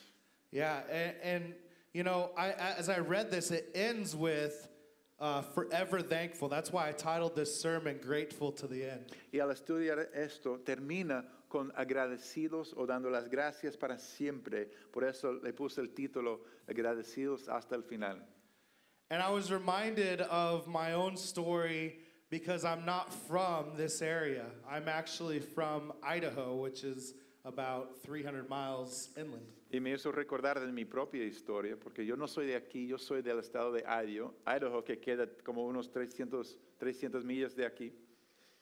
Yeah, 0.50 0.80
and, 0.90 1.14
and 1.22 1.54
you 1.92 2.02
know, 2.02 2.30
I, 2.36 2.50
as 2.52 2.88
I 2.88 2.98
read 2.98 3.30
this, 3.30 3.50
it 3.50 3.70
ends 3.74 4.14
with 4.14 4.68
uh, 5.20 5.42
forever 5.42 6.00
thankful. 6.00 6.48
That's 6.48 6.72
why 6.72 6.88
I 6.88 6.92
titled 6.92 7.34
this 7.34 7.60
sermon 7.60 7.98
Grateful 8.00 8.52
to 8.52 8.66
the 8.66 8.84
End. 8.84 9.06
Y 9.32 9.40
al 9.40 9.48
estudiar 9.48 10.06
esto, 10.14 10.58
termina 10.64 11.24
con 11.48 11.72
agradecidos 11.78 12.74
o 12.76 12.86
dando 12.86 13.10
las 13.10 13.28
gracias 13.28 13.76
para 13.76 13.98
siempre. 13.98 14.66
Por 14.92 15.04
eso 15.04 15.38
le 15.42 15.52
puse 15.52 15.78
el 15.78 15.88
título 15.88 16.40
Agradecidos 16.68 17.48
hasta 17.48 17.74
el 17.74 17.82
final. 17.82 18.18
And 19.10 19.22
I 19.22 19.30
was 19.30 19.50
reminded 19.50 20.20
of 20.20 20.66
my 20.66 20.92
own 20.92 21.16
story 21.16 22.00
because 22.30 22.64
I'm 22.64 22.84
not 22.84 23.12
from 23.26 23.74
this 23.76 24.02
area. 24.02 24.44
I'm 24.70 24.86
actually 24.86 25.40
from 25.40 25.94
Idaho, 26.02 26.56
which 26.56 26.84
is 26.84 27.14
about 27.44 28.02
300 28.02 28.50
miles 28.50 29.08
inland. 29.16 29.57
Y 29.70 29.80
me 29.80 29.92
hizo 29.92 30.10
recordar 30.10 30.58
de 30.58 30.72
mi 30.72 30.84
propia 30.84 31.24
historia, 31.24 31.76
porque 31.76 32.04
yo 32.04 32.16
no 32.16 32.26
soy 32.26 32.46
de 32.46 32.56
aquí, 32.56 32.86
yo 32.86 32.96
soy 32.96 33.20
del 33.20 33.38
estado 33.38 33.72
de 33.72 33.82
Idaho, 33.82 34.34
Idaho 34.46 34.82
que 34.82 34.98
queda 34.98 35.28
como 35.44 35.66
unos 35.66 35.90
300, 35.90 36.58
300 36.78 37.24
millas 37.24 37.54
de 37.54 37.66
aquí. 37.66 37.92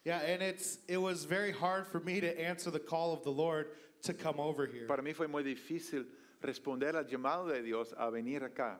Yeah, 0.03 0.19
and 0.19 0.41
it's 0.41 0.79
it 0.87 0.97
was 0.97 1.25
very 1.25 1.51
hard 1.51 1.85
for 1.87 1.99
me 1.99 2.21
to 2.21 2.39
answer 2.39 2.71
the 2.71 2.79
call 2.79 3.13
of 3.13 3.23
the 3.23 3.31
Lord 3.31 3.67
to 4.03 4.13
come 4.13 4.39
over 4.39 4.65
here. 4.65 4.87
Para 4.87 5.01
mí 5.01 5.13
fue 5.13 5.27
muy 5.27 5.43
difícil 5.43 6.05
responder 6.41 6.95
al 6.95 7.05
llamado 7.05 7.47
de 7.47 7.61
Dios 7.61 7.93
a 7.97 8.09
venir 8.11 8.41
acá. 8.41 8.77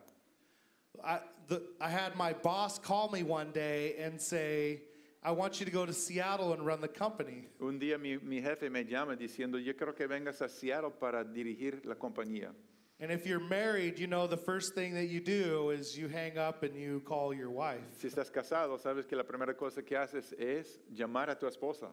I, 1.03 1.19
the, 1.47 1.61
I 1.79 1.89
had 1.89 2.15
my 2.15 2.33
boss 2.33 2.79
call 2.79 3.09
me 3.09 3.23
one 3.23 3.51
day 3.51 3.95
and 3.99 4.19
say, 4.19 4.81
I 5.27 5.31
want 5.31 5.59
you 5.59 5.65
to 5.65 5.71
go 5.73 5.85
to 5.85 5.91
Seattle 5.91 6.53
and 6.53 6.65
run 6.65 6.79
the 6.79 6.87
company. 6.87 7.49
Un 7.59 7.77
día 7.77 7.99
mi, 7.99 8.17
mi 8.23 8.39
jefe 8.39 8.71
me 8.71 8.85
llama 8.85 9.17
diciendo, 9.17 9.61
yo 9.61 9.73
quiero 9.73 9.91
que 9.91 10.07
vengas 10.07 10.39
a 10.39 10.47
Seattle 10.47 10.91
para 11.01 11.25
dirigir 11.25 11.85
la 11.85 11.95
compañía. 11.95 12.53
And 13.01 13.11
if 13.11 13.27
you're 13.27 13.41
married, 13.41 13.99
you 13.99 14.07
know 14.07 14.25
the 14.25 14.37
first 14.37 14.73
thing 14.73 14.93
that 14.93 15.07
you 15.07 15.19
do 15.19 15.71
is 15.71 15.97
you 15.97 16.07
hang 16.07 16.37
up 16.37 16.63
and 16.63 16.73
you 16.77 17.01
call 17.01 17.33
your 17.33 17.49
wife. 17.49 17.81
Si 17.99 18.07
estás 18.07 18.31
casado, 18.31 18.79
sabes 18.79 19.05
que 19.05 19.17
la 19.17 19.23
primera 19.23 19.53
cosa 19.53 19.81
que 19.81 19.97
haces 19.97 20.31
es 20.39 20.79
llamar 20.95 21.29
a 21.29 21.35
tu 21.35 21.45
esposa, 21.45 21.87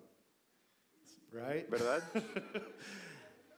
Right? 1.33 1.69
¿verdad? 1.69 2.05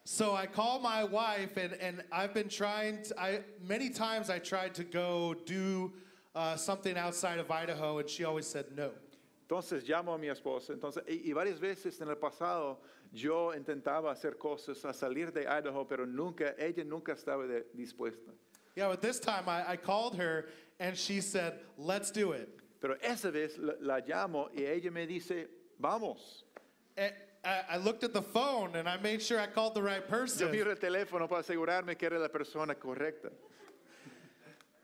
So 0.05 0.35
I 0.35 0.47
call 0.47 0.79
my 0.79 1.05
wife, 1.05 1.59
and, 1.59 1.75
and 1.75 2.03
I've 2.12 2.33
been 2.33 2.49
trying. 2.49 3.03
To, 3.03 3.21
I 3.21 3.41
many 3.61 3.91
times 3.91 4.31
I 4.31 4.39
tried 4.39 4.73
to 4.77 4.85
go 4.85 5.35
do 5.35 5.93
uh, 6.35 6.57
something 6.57 6.97
outside 6.97 7.41
of 7.41 7.51
Idaho, 7.51 7.99
and 7.99 8.09
she 8.09 8.25
always 8.25 8.47
said 8.47 8.67
no. 8.75 8.93
Entonces 9.49 9.89
llamo 9.89 10.13
a 10.13 10.19
mi 10.19 10.29
esposa. 10.29 10.73
Entonces, 10.73 11.05
y, 11.07 11.31
y 11.31 11.33
varias 11.33 11.61
veces 11.61 12.01
en 12.01 12.09
el 12.09 12.17
pasado 12.17 12.81
yo 13.13 13.55
intentaba 13.55 14.11
hacer 14.11 14.37
cosas 14.37 14.85
a 14.85 14.93
salir 14.93 15.33
de 15.33 15.43
Idaho, 15.43 15.87
pero 15.87 16.05
nunca, 16.05 16.57
ella 16.59 16.83
nunca 16.85 17.13
estaba 17.13 17.47
de- 17.47 17.65
dispuesta. 17.73 18.33
Yeah, 18.75 18.89
but 18.89 19.01
this 19.01 19.21
time 19.21 19.49
I, 19.49 19.75
I 19.75 19.77
called 19.77 20.17
her, 20.17 20.49
and 20.81 20.97
she 20.97 21.21
said, 21.21 21.61
"Let's 21.79 22.11
do 22.11 22.33
it." 22.33 22.49
Pero 22.81 22.97
esa 23.01 23.31
vez 23.31 23.57
la, 23.57 23.75
la 23.81 24.01
llamo 24.01 24.51
y 24.53 24.65
ella 24.65 24.91
me 24.91 25.07
dice, 25.07 25.47
vamos. 25.79 26.43
And 26.97 27.13
I, 27.45 27.63
I 27.71 27.77
looked 27.79 28.03
at 28.03 28.13
the 28.13 28.23
phone, 28.23 28.75
and 28.75 28.89
I 28.89 28.97
made 28.99 29.23
sure 29.23 29.39
I 29.41 29.47
called 29.47 29.75
the 29.75 29.83
right 29.83 30.03
Yo 30.03 30.09
person. 30.11 30.51
miro 30.51 30.71
el 30.73 30.77
teléfono 30.77 31.29
para 31.29 31.41
asegurarme 31.43 31.97
que 31.97 32.07
era 32.07 32.19
la 32.19 32.29
persona 32.29 32.75
correcta. 32.75 33.31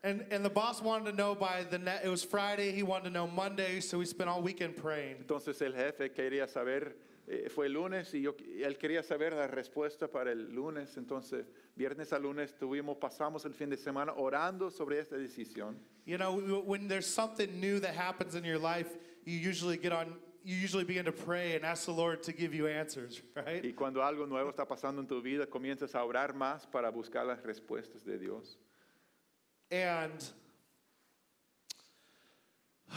And 0.04 0.26
and 0.32 0.44
the 0.44 0.50
boss 0.50 0.82
wanted 0.82 1.10
to 1.12 1.16
know 1.16 1.34
by 1.36 1.64
the 1.70 1.78
net. 1.78 2.02
It 2.04 2.08
was 2.08 2.24
Friday. 2.24 2.72
He 2.72 2.82
wanted 2.82 3.04
to 3.04 3.10
know 3.10 3.26
Monday, 3.28 3.80
so 3.80 3.98
we 3.98 4.04
spent 4.06 4.28
all 4.28 4.42
weekend 4.42 4.76
praying. 4.76 5.16
Entonces 5.24 5.62
el 5.62 5.72
jefe 5.72 6.10
quería 6.12 6.48
saber, 6.48 6.96
eh, 7.28 7.48
fue 7.48 7.66
el 7.66 7.74
lunes 7.74 8.12
y 8.12 8.22
yo, 8.22 8.34
él 8.64 8.76
quería 8.78 9.04
saber 9.04 9.32
la 9.32 9.46
respuesta 9.46 10.08
para 10.10 10.32
el 10.32 10.52
lunes. 10.52 10.96
Entonces, 10.96 11.46
viernes 11.76 12.12
a 12.12 12.18
lunes 12.18 12.52
tuvimos, 12.58 12.96
pasamos 12.98 13.44
el 13.44 13.52
fin 13.54 13.70
de 13.70 13.76
semana 13.76 14.12
orando 14.16 14.70
sobre 14.70 14.98
esta 14.98 15.14
decisión. 15.16 15.76
You 16.04 16.18
know, 16.18 16.40
w- 16.40 16.64
when 16.66 16.88
there's 16.88 17.06
something 17.06 17.60
new 17.60 17.78
that 17.78 17.94
happens 17.94 18.34
in 18.34 18.44
your 18.44 18.58
life, 18.58 18.98
you 19.24 19.38
usually 19.38 19.76
get 19.76 19.92
on. 19.92 20.18
You 20.44 20.56
usually 20.56 20.82
begin 20.82 21.04
to 21.04 21.12
pray 21.12 21.54
and 21.54 21.64
ask 21.64 21.84
the 21.86 21.92
Lord 21.92 22.24
to 22.24 22.32
give 22.32 22.52
you 22.52 22.66
answers, 22.66 23.22
right? 23.36 23.62
Y 23.64 23.74
cuando 23.76 24.02
algo 24.02 24.26
nuevo 24.26 24.50
está 24.50 24.66
pasando 24.66 24.98
en 25.00 25.06
tu 25.06 25.22
vida, 25.22 25.46
comienzas 25.46 25.94
a 25.94 26.04
orar 26.04 26.34
más 26.34 26.66
para 26.66 26.90
buscar 26.90 27.24
las 27.24 27.40
respuestas 27.44 28.04
de 28.04 28.18
Dios. 28.18 28.58
And 29.72 30.22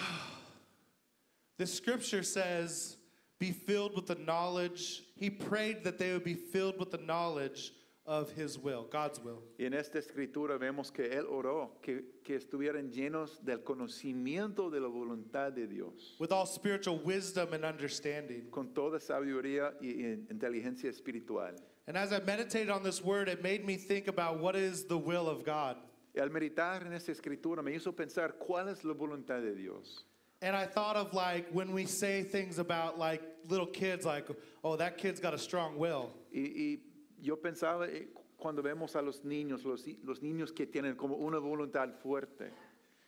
the 1.58 1.66
scripture 1.66 2.22
says, 2.22 2.98
be 3.40 3.52
filled 3.52 3.96
with 3.96 4.08
the 4.08 4.16
knowledge. 4.16 5.04
He 5.16 5.30
prayed 5.30 5.84
that 5.86 5.98
they 5.98 6.12
would 6.12 6.24
be 6.24 6.34
filled 6.36 6.78
with 6.78 6.92
the 6.92 6.98
knowledge 6.98 7.72
of 8.06 8.32
his 8.34 8.60
will, 8.60 8.84
God's 8.92 9.20
will. 9.20 9.42
Y 9.58 9.66
en 9.66 9.74
esta 9.74 9.98
escritura 9.98 10.60
vemos 10.60 10.92
que 10.94 11.06
él 11.06 11.26
oró 11.28 11.70
que, 11.82 12.04
que 12.24 12.36
estuvieran 12.38 12.92
llenos 12.92 13.44
del 13.44 13.64
conocimiento 13.64 14.70
de 14.70 14.80
la 14.80 14.88
voluntad 14.88 15.54
de 15.54 15.66
Dios, 15.66 16.16
With 16.20 16.32
all 16.32 16.46
spiritual 16.46 17.00
wisdom 17.00 17.54
and 17.54 17.66
understanding. 17.66 18.44
con 18.52 18.74
toda 18.76 19.00
sabiduría 19.00 19.74
y 19.82 19.88
y 19.88 20.18
inteligencia 20.30 20.88
espiritual. 20.90 21.56
And 21.88 21.98
as 21.98 22.14
I 22.14 22.20
meditated 22.20 22.70
on 22.70 22.84
this 22.84 23.04
word, 23.04 23.28
it 23.28 23.42
made 23.42 23.66
me 23.66 23.76
think 23.76 24.08
about 24.08 24.40
what 24.40 24.56
is 24.56 24.86
the 24.86 24.98
will 24.98 25.28
of 25.28 25.44
God. 25.44 25.78
Y 26.16 26.22
al 26.22 26.30
meditar 26.30 26.86
en 26.86 26.94
esta 26.94 27.12
escritura 27.12 27.62
me 27.62 27.74
hizo 27.74 27.92
pensar 27.94 28.36
cuál 28.38 28.70
es 28.70 28.84
la 28.86 28.94
voluntad 28.94 29.42
de 29.42 29.54
Dios. 29.54 30.06
And 30.42 30.56
I 30.56 30.66
thought 30.66 30.96
of 30.96 31.14
like 31.14 31.48
when 31.52 31.72
we 31.74 31.86
say 31.86 32.24
things 32.24 32.60
about 32.60 32.98
like 32.98 33.22
little 33.48 33.66
kids, 33.68 34.06
like, 34.06 34.28
oh, 34.64 34.76
that 34.78 34.98
kid's 34.98 35.20
got 35.20 35.34
a 35.34 35.38
strong 35.38 35.78
will. 35.78 36.12
Y, 36.32 36.40
y 36.56 36.78
yo 37.22 37.36
pensaba 37.36 37.88
eh, 37.88 38.08
cuando 38.38 38.62
vemos 38.62 38.96
a 38.96 39.02
los 39.02 39.22
niños, 39.22 39.66
los, 39.66 39.84
los 40.04 40.20
niños 40.20 40.56
que 40.56 40.66
tienen 40.66 40.96
como 40.96 41.16
una 41.16 41.40
voluntad 41.40 41.92
fuerte. 42.02 42.52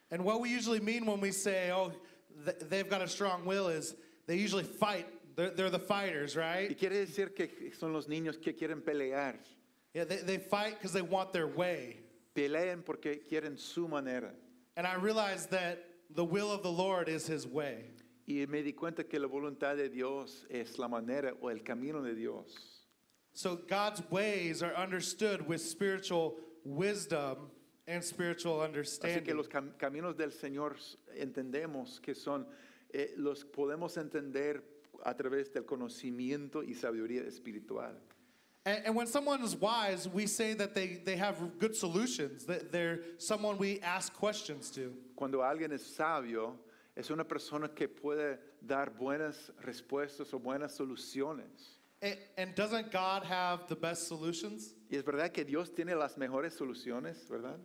And 0.10 0.24
what 0.24 0.42
we 0.42 0.50
usually 0.50 0.80
mean 0.80 1.06
when 1.06 1.20
we 1.22 1.32
say, 1.32 1.72
oh, 1.72 1.92
th- 2.46 2.58
they've 2.70 2.90
got 2.90 3.02
a 3.02 3.08
strong 3.08 3.46
will 3.46 3.68
is 3.68 3.96
they 4.26 4.38
usually 4.38 4.64
fight. 4.64 5.06
They're, 5.36 5.52
they're 5.52 5.70
the 5.70 5.80
fighters, 5.80 6.36
Y 6.36 6.40
right? 6.40 6.78
quiere 6.78 7.06
decir 7.06 7.36
que 7.36 7.72
son 7.78 7.94
los 7.94 8.08
niños 8.08 8.42
que 8.42 8.54
quieren 8.54 8.82
pelear. 8.82 9.36
Yeah, 9.94 10.06
they, 10.06 10.18
they 10.18 10.38
fight 10.38 10.76
because 10.78 10.94
they 10.94 11.02
want 11.02 11.32
their 11.32 11.48
way. 11.48 11.98
Pelean 12.38 12.84
porque 12.84 13.24
quieren 13.28 13.58
su 13.58 13.88
manera. 13.88 14.32
And 14.76 14.86
I 14.86 14.96
realized 14.96 15.50
that 15.50 15.80
the 16.12 16.24
will 16.24 16.52
of 16.52 16.62
the 16.62 16.72
Lord 16.72 17.10
is 17.10 17.26
his 17.26 17.48
way. 17.48 17.86
Y 18.28 18.46
me 18.48 18.62
di 18.62 18.74
cuenta 18.74 19.04
que 19.10 19.20
la 19.20 19.28
voluntad 19.28 19.76
de 19.78 19.90
Dios 19.90 20.46
es 20.50 20.78
la 20.78 20.88
manera 20.88 21.34
o 21.42 21.48
el 21.50 21.64
camino 21.64 22.02
de 22.04 22.14
Dios. 22.14 22.84
So 23.34 23.56
God's 23.68 24.02
ways 24.12 24.62
are 24.62 24.76
understood 24.76 25.48
with 25.48 25.62
spiritual 25.62 26.36
wisdom 26.64 27.50
and 27.88 28.04
spiritual 28.04 28.60
Así 28.60 28.66
understanding. 28.68 29.24
que 29.24 29.34
los 29.34 29.48
cam- 29.48 29.76
caminos 29.78 30.16
del 30.16 30.32
Señor 30.32 30.76
entendemos 31.18 32.00
que 32.02 32.14
son, 32.14 32.46
eh, 32.94 33.14
los 33.18 33.46
podemos 33.46 33.98
entender 33.98 34.62
a 35.06 35.16
través 35.16 35.52
del 35.54 35.66
conocimiento 35.66 36.64
y 36.64 36.74
sabiduría 36.76 37.22
espiritual. 37.24 37.98
And, 38.68 38.86
and 38.88 38.96
when 38.96 39.08
someone 39.08 39.42
is 39.44 39.56
wise, 39.56 40.10
we 40.10 40.28
say 40.28 40.54
that 40.56 40.76
they, 40.76 41.00
they 41.06 41.16
have 41.16 41.58
good 41.58 41.74
solutions, 41.74 42.46
that 42.48 42.70
they're 42.70 43.00
someone 43.18 43.58
we 43.58 43.80
ask 43.80 44.14
questions 44.14 44.70
to. 44.72 44.94
Cuando 45.16 45.38
alguien 45.40 45.72
es 45.72 45.86
sabio, 45.86 46.58
es 46.96 47.10
una 47.10 47.24
persona 47.24 47.70
que 47.70 47.88
puede 47.88 48.38
dar 48.62 48.90
buenas 48.90 49.36
respuestas 49.66 50.34
o 50.34 50.40
buenas 50.40 50.76
soluciones. 50.78 51.78
And, 52.02 52.18
and 52.38 52.56
doesn't 52.56 52.92
God 52.92 53.24
have 53.24 53.68
the 53.68 53.76
best 53.76 54.10
solutions? 54.10 54.74
Y 54.92 54.98
es 54.98 55.04
verdad 55.04 55.32
que 55.34 55.46
Dios 55.46 55.70
tiene 55.70 55.96
las 55.96 56.18
mejores 56.18 56.58
soluciones, 56.58 57.26
¿verdad? 57.30 57.58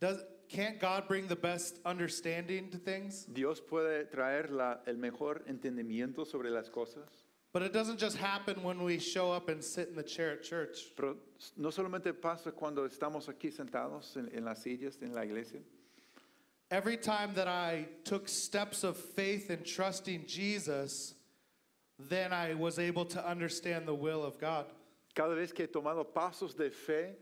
Does, 0.00 0.24
can't 0.48 0.80
God 0.80 1.06
bring 1.06 1.28
the 1.28 1.36
best 1.36 1.78
understanding 1.84 2.68
to 2.70 2.78
things? 2.78 3.26
Dios 3.32 3.60
puede 3.60 4.10
traer 4.10 4.50
la- 4.50 4.78
el 4.88 4.96
mejor 4.96 5.44
entendimiento 5.48 6.26
sobre 6.26 6.50
las 6.50 6.68
cosas. 6.68 7.25
But 7.52 7.62
it 7.62 7.72
doesn't 7.72 7.98
just 7.98 8.16
happen 8.16 8.62
when 8.62 8.82
we 8.82 8.98
show 8.98 9.32
up 9.32 9.48
and 9.48 9.62
sit 9.62 9.88
in 9.88 9.96
the 9.96 10.02
chair 10.02 10.32
at 10.32 10.42
church. 10.42 10.92
Pero 10.96 11.16
no 11.56 11.70
solamente 11.70 12.12
pasa 12.12 12.52
cuando 12.52 12.86
estamos 12.86 13.28
aquí 13.28 13.50
sentados 13.50 14.16
en, 14.16 14.30
en 14.36 14.44
las 14.44 14.62
sillas 14.62 15.00
en 15.02 15.14
la 15.14 15.22
iglesia. 15.22 15.60
Every 16.70 16.96
time 16.96 17.32
that 17.34 17.48
I 17.48 17.86
took 18.04 18.28
steps 18.28 18.82
of 18.82 18.96
faith 18.96 19.50
in 19.50 19.62
trusting 19.62 20.26
Jesus, 20.26 21.14
then 21.98 22.32
I 22.32 22.54
was 22.54 22.78
able 22.78 23.04
to 23.06 23.26
understand 23.26 23.86
the 23.86 23.94
will 23.94 24.24
of 24.24 24.38
God. 24.38 24.66
Cada 25.14 25.34
vez 25.34 25.52
que 25.52 25.64
he 25.64 25.68
tomado 25.68 26.04
pasos 26.04 26.54
de 26.56 26.70
fe 26.70 27.14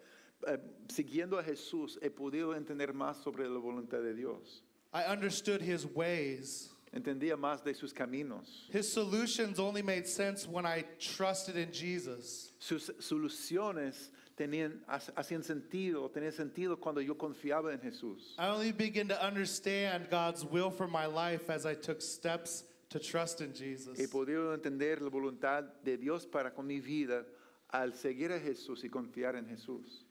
eh, 0.46 0.56
siguiendo 0.88 1.38
a 1.38 1.42
Jesús, 1.42 1.96
he 2.02 2.08
podido 2.08 2.54
entender 2.54 2.92
más 2.92 3.22
sobre 3.22 3.46
la 3.48 3.60
voluntad 3.60 4.02
de 4.02 4.14
Dios. 4.14 4.62
I 4.92 5.04
understood 5.04 5.60
his 5.60 5.86
ways. 5.86 6.70
Entendía 6.94 7.36
más 7.36 7.64
de 7.64 7.74
sus 7.74 7.92
caminos. 7.92 8.68
His 8.70 8.90
solutions 8.90 9.58
only 9.58 9.82
made 9.82 10.06
sense 10.06 10.46
when 10.46 10.64
I 10.64 10.84
trusted 11.00 11.56
in 11.56 11.72
Jesus. 11.72 12.52
Sus 12.60 12.88
soluciones 13.00 14.10
tenían, 14.38 14.78
ha- 14.86 15.00
hacían 15.16 15.42
sentido, 15.42 16.08
tenían 16.10 16.32
sentido 16.32 16.80
cuando 16.80 17.00
yo 17.00 17.14
confiaba 17.16 17.72
en 17.72 17.80
Jesús. 17.80 18.34
I 18.38 18.46
only 18.46 18.70
began 18.70 19.08
to 19.08 19.20
understand 19.20 20.08
God's 20.08 20.44
will 20.44 20.70
for 20.70 20.86
my 20.86 21.06
life 21.06 21.50
as 21.50 21.66
I 21.66 21.74
took 21.74 22.00
steps 22.00 22.62
to 22.90 23.00
trust 23.00 23.40
in 23.40 23.52
Jesus. 23.52 23.98
He 23.98 24.06
podido 24.06 24.54
entender 24.54 25.00
la 25.00 25.10
voluntad 25.10 25.64
de 25.82 25.96
Dios 25.96 26.24
para 26.26 26.50
con 26.52 26.64
mi 26.68 26.78
vida 26.78 27.24
al 27.72 27.90
seguir 27.90 28.30
a 28.30 28.38
Jesús 28.38 28.84
y 28.84 28.88
confiar 28.88 29.34
en 29.36 29.46
Jesús. 29.46 30.04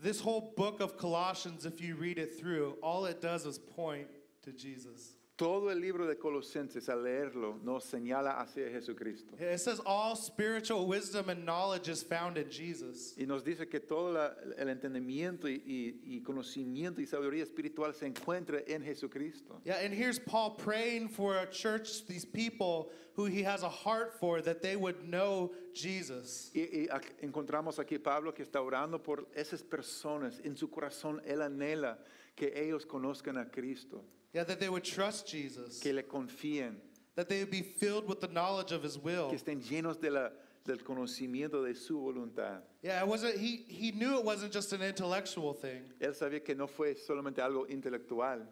This 0.00 0.20
whole 0.20 0.52
book 0.56 0.80
of 0.80 0.96
Colossians, 0.96 1.66
if 1.66 1.80
you 1.80 1.96
read 1.96 2.18
it 2.18 2.38
through, 2.38 2.76
all 2.82 3.04
it 3.06 3.20
does 3.20 3.46
is 3.46 3.58
point 3.58 4.06
to 4.42 4.52
Jesus. 4.52 5.16
Todo 5.36 5.70
el 5.72 5.80
libro 5.80 6.06
de 6.06 6.16
Colosenses, 6.16 6.88
al 6.88 7.02
leerlo, 7.02 7.58
nos 7.64 7.82
señala 7.84 8.38
hacia 8.40 8.70
Jesucristo. 8.70 9.34
It 9.36 9.58
says 9.58 9.80
all 9.84 10.14
spiritual 10.14 10.86
wisdom 10.86 11.28
and 11.28 11.44
knowledge 11.44 11.88
is 11.88 12.04
found 12.04 12.38
in 12.38 12.48
Jesus. 12.48 13.16
Y 13.18 13.24
nos 13.26 13.42
dice 13.42 13.68
que 13.68 13.80
todo 13.80 14.12
la- 14.12 14.32
el 14.56 14.68
entendimiento 14.68 15.48
y, 15.48 15.60
y- 15.66 16.00
y 16.04 16.20
conocimiento 16.22 17.00
y 17.00 17.06
sabiduría 17.06 17.42
espiritual 17.42 17.92
se 17.94 18.06
encuentra 18.06 18.62
en 18.68 18.82
Jesucristo. 18.84 19.60
Yeah, 19.64 19.78
and 19.84 19.92
here's 19.92 20.20
Paul 20.20 20.54
praying 20.56 21.08
for 21.08 21.36
a 21.36 21.50
church, 21.50 22.06
these 22.06 22.24
people 22.24 22.92
who 23.16 23.24
he 23.26 23.42
has 23.42 23.64
a 23.64 23.68
heart 23.68 24.14
for, 24.20 24.40
that 24.40 24.62
they 24.62 24.76
would 24.76 25.02
know 25.02 25.50
Jesus. 25.74 26.52
Y, 26.54 26.60
y 26.60 26.88
encontramos 27.22 27.80
aquí 27.80 27.98
Pablo 28.00 28.32
que 28.32 28.44
está 28.44 28.60
orando 28.62 29.02
por 29.02 29.26
esas 29.34 29.64
personas. 29.64 30.40
En 30.44 30.54
su 30.56 30.68
corazón 30.70 31.20
él 31.26 31.42
anhela 31.42 31.98
que 32.36 32.52
ellos 32.54 32.86
conozcan 32.86 33.36
a 33.36 33.50
Cristo, 33.50 34.04
Yeah, 34.34 34.44
that 34.44 34.58
they 34.60 34.68
would 34.68 34.84
trust 34.84 35.26
Jesus. 35.28 35.78
que 35.78 35.92
le 35.92 36.02
confíen, 36.02 36.74
That 37.14 37.28
they 37.28 37.38
would 37.40 37.50
be 37.50 37.62
filled 37.62 38.08
with 38.08 38.20
the 38.20 38.26
knowledge 38.28 38.72
of 38.72 38.82
his 38.82 38.98
will. 38.98 39.28
que 39.30 39.38
estén 39.38 39.62
llenos 39.62 40.00
de 40.00 40.10
la- 40.10 40.30
del 40.64 40.78
conocimiento 40.78 41.62
de 41.64 41.74
su 41.74 41.94
voluntad. 42.00 42.62
Yeah, 42.82 43.00
it 43.00 43.06
wasn't 43.06 43.36
he 43.38 43.64
he 43.68 43.92
knew 43.92 44.18
it 44.18 44.24
wasn't 44.24 44.52
just 44.52 44.72
an 44.72 44.82
intellectual 44.82 45.54
thing. 45.54 45.84
Él 46.00 46.14
sabía 46.16 46.44
que 46.44 46.54
no 46.54 46.66
fue 46.66 46.94
solamente 46.96 47.36
algo 47.40 47.66
intelectual, 47.68 48.46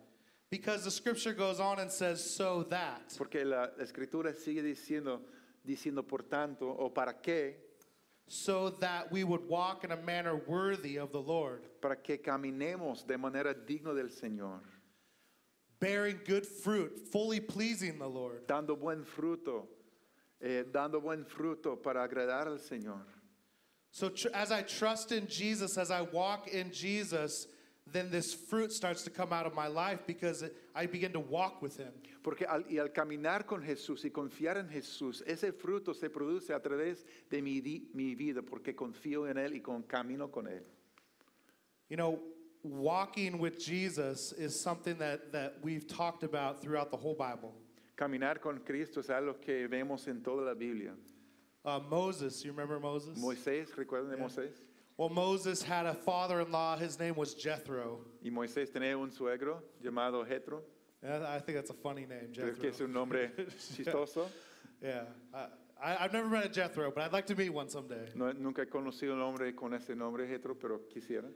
Because 0.50 0.84
the 0.84 0.90
scripture 0.90 1.32
goes 1.32 1.58
on 1.58 1.78
and 1.80 1.90
says, 1.90 2.22
so 2.22 2.62
that. 2.64 3.14
porque 3.18 3.42
la, 3.44 3.68
escritura 3.80 4.34
sigue 4.36 4.62
diciendo, 4.62 5.20
diciendo 5.66 6.06
por 6.06 6.18
tanto, 6.22 6.68
o 6.78 6.90
para 6.90 7.14
qué, 7.14 7.54
So 8.28 8.70
that 8.70 9.10
we 9.10 9.24
would 9.24 9.48
walk 9.48 9.82
in 9.84 9.90
a 9.92 9.96
manner 9.96 10.36
worthy 10.36 10.96
of 10.98 11.10
the 11.10 11.20
Lord, 11.20 11.62
para 11.80 11.96
que 11.96 12.18
caminemos 12.18 13.04
de 13.06 13.16
manera 13.18 13.52
digna 13.54 13.92
del 13.94 14.10
Señor, 14.10 14.60
bearing 15.82 16.20
good 16.24 16.46
fruit, 16.46 17.08
fully 17.10 17.40
pleasing 17.40 17.98
the 17.98 18.08
Lord. 18.08 18.46
dando 18.46 18.76
buen 18.76 19.04
fruto, 19.04 19.66
eh, 20.40 20.62
dando 20.72 21.00
buen 21.00 21.24
fruto 21.24 21.76
para 21.82 22.02
agradar 22.06 22.46
al 22.46 22.58
Señor. 22.58 23.02
So 23.90 24.08
tr- 24.08 24.28
as 24.32 24.50
I 24.52 24.62
trust 24.62 25.10
in 25.12 25.26
Jesus, 25.26 25.76
as 25.76 25.90
I 25.90 26.02
walk 26.02 26.46
in 26.48 26.70
Jesus, 26.70 27.48
then 27.84 28.10
this 28.10 28.32
fruit 28.32 28.70
starts 28.72 29.02
to 29.02 29.10
come 29.10 29.32
out 29.32 29.44
of 29.44 29.54
my 29.54 29.66
life 29.66 30.06
because 30.06 30.42
it, 30.42 30.54
I 30.74 30.86
begin 30.86 31.12
to 31.14 31.20
walk 31.20 31.60
with 31.60 31.76
him. 31.76 31.92
Porque 32.22 32.46
al, 32.48 32.62
y 32.70 32.78
al 32.78 32.88
caminar 32.90 33.44
con 33.44 33.60
Jesús 33.62 34.04
y 34.04 34.10
confiar 34.10 34.56
en 34.56 34.68
Jesús, 34.68 35.20
ese 35.26 35.52
fruto 35.52 35.92
se 35.92 36.08
produce 36.08 36.50
a 36.54 36.60
través 36.60 37.04
de 37.28 37.42
mi, 37.42 37.60
di- 37.60 37.88
mi 37.92 38.14
vida, 38.14 38.40
porque 38.40 38.74
confío 38.76 39.26
en 39.28 39.36
Él 39.36 39.54
y 39.56 39.60
con, 39.60 39.82
camino 39.82 40.30
con 40.30 40.46
Él. 40.46 40.62
You 41.90 41.96
know, 41.96 42.20
walking 42.62 43.38
with 43.38 43.58
Jesus 43.58 44.32
is 44.32 44.58
something 44.58 44.96
that, 44.98 45.32
that 45.32 45.54
we've 45.62 45.86
talked 45.86 46.22
about 46.22 46.60
throughout 46.60 46.90
the 46.90 46.96
whole 46.96 47.14
Bible. 47.14 47.54
Caminar 47.96 48.40
con 48.40 48.60
Cristo 48.64 49.00
es 49.00 49.08
algo 49.08 49.40
que 49.40 49.68
vemos 49.68 50.08
en 50.08 50.22
toda 50.22 50.42
la 50.42 50.54
Biblia. 50.54 50.92
Uh, 51.64 51.80
Moses, 51.88 52.44
you 52.44 52.50
remember 52.50 52.80
Moses? 52.80 53.18
Moisés, 53.18 53.68
¿recuerdan 53.76 54.10
de 54.10 54.16
Moisés? 54.16 54.52
Well, 54.96 55.08
Moses 55.08 55.62
had 55.62 55.86
a 55.86 55.94
father 55.94 56.40
in 56.40 56.50
law, 56.50 56.76
his 56.76 56.98
name 56.98 57.14
was 57.14 57.34
Jethro. 57.34 58.00
Y 58.22 58.30
Moisés 58.30 58.70
tenía 58.70 58.98
un 58.98 59.10
suegro 59.10 59.58
llamado 59.82 60.26
Jetro. 60.28 60.60
Yeah, 61.02 61.24
I 61.28 61.38
think 61.38 61.56
that's 61.56 61.70
a 61.70 61.74
funny 61.74 62.06
name, 62.06 62.32
Jethro. 62.32 62.52
Creo 62.52 62.60
que 62.60 62.68
es 62.68 62.78
Jethro. 62.78 62.86
un 62.86 62.92
nombre 62.92 63.30
chistoso. 63.76 64.26
Yeah. 64.82 65.02
I, 65.32 65.46
I, 65.82 66.04
I've 66.04 66.12
never 66.12 66.28
met 66.28 66.44
a 66.44 66.48
Jethro, 66.48 66.90
but 66.90 67.02
I'd 67.02 67.12
like 67.12 67.26
to 67.26 67.34
meet 67.34 67.50
one 67.50 67.68
someday. 67.68 68.08
No, 68.14 68.32
nunca 68.32 68.62
he 68.62 68.66
conocido 68.66 69.12
un 69.12 69.20
hombre 69.20 69.52
con 69.52 69.72
ese 69.74 69.90
nombre 69.96 70.26
Jetro, 70.26 70.54
pero 70.58 70.80
quisiera. 70.92 71.28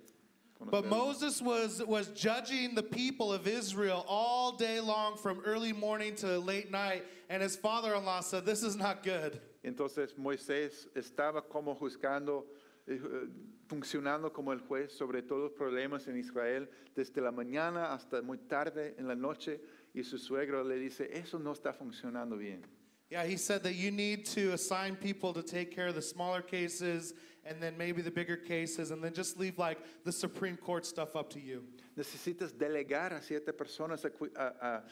But. 0.58 0.86
Moses 0.86 1.42
was, 1.42 1.82
was 1.84 2.08
judging 2.08 2.74
the 2.74 2.82
people 2.82 3.32
of 3.32 3.46
Israel 3.46 4.04
all 4.08 4.52
day 4.52 4.80
long 4.80 5.16
from 5.16 5.40
early 5.44 5.72
morning 5.72 6.14
to 6.16 6.38
late 6.38 6.70
night, 6.70 7.04
and 7.28 7.42
his 7.42 7.56
father 7.56 7.94
in 7.94 8.04
law 8.04 8.20
said, 8.20 8.46
This 8.46 8.62
is 8.62 8.76
not 8.76 9.02
good. 9.02 9.40
Entonces 9.64 10.14
Moisés 10.18 10.86
estaba 10.94 11.42
como 11.42 11.74
juzgando, 11.74 12.44
eh, 12.88 12.94
eh, 12.94 13.26
funcionando 13.68 14.32
como 14.32 14.52
el 14.52 14.60
juez 14.60 14.92
sobre 14.96 15.22
todos 15.22 15.50
los 15.50 15.52
problemas 15.52 16.08
en 16.08 16.16
Israel, 16.16 16.68
desde 16.94 17.20
la 17.20 17.32
mañana 17.32 17.92
hasta 17.92 18.22
muy 18.22 18.38
tarde 18.38 18.94
en 18.98 19.08
la 19.08 19.14
noche, 19.14 19.60
y 19.94 20.02
su 20.02 20.18
suegro 20.18 20.62
le 20.64 20.78
dice, 20.78 21.10
eso 21.12 21.38
no 21.38 21.52
está 21.52 21.72
funcionando 21.72 22.36
bien. 22.36 22.64
Yeah, 23.10 23.24
he 23.24 23.36
said 23.36 23.62
that 23.62 23.74
you 23.74 23.90
need 23.92 24.24
to 24.34 24.52
assign 24.52 24.96
people 24.96 25.32
to 25.32 25.42
take 25.42 25.70
care 25.70 25.86
of 25.86 25.94
the 25.94 26.02
smaller 26.02 26.42
cases 26.42 27.14
and 27.48 27.60
then 27.62 27.76
maybe 27.78 28.02
the 28.02 28.10
bigger 28.10 28.36
cases, 28.36 28.90
and 28.90 29.02
then 29.02 29.12
just 29.14 29.38
leave 29.38 29.58
like 29.58 29.78
the 30.04 30.12
Supreme 30.12 30.56
Court 30.56 30.84
stuff 30.84 31.14
up 31.16 31.30
to 31.30 31.40
you. 31.40 31.62
Necesitas 31.96 32.52
delegar 32.52 33.12
a 33.12 33.22
siete 33.22 33.52
personas 33.52 34.04
a, 34.04 34.10
a- 34.36 34.66
a, 34.66 34.82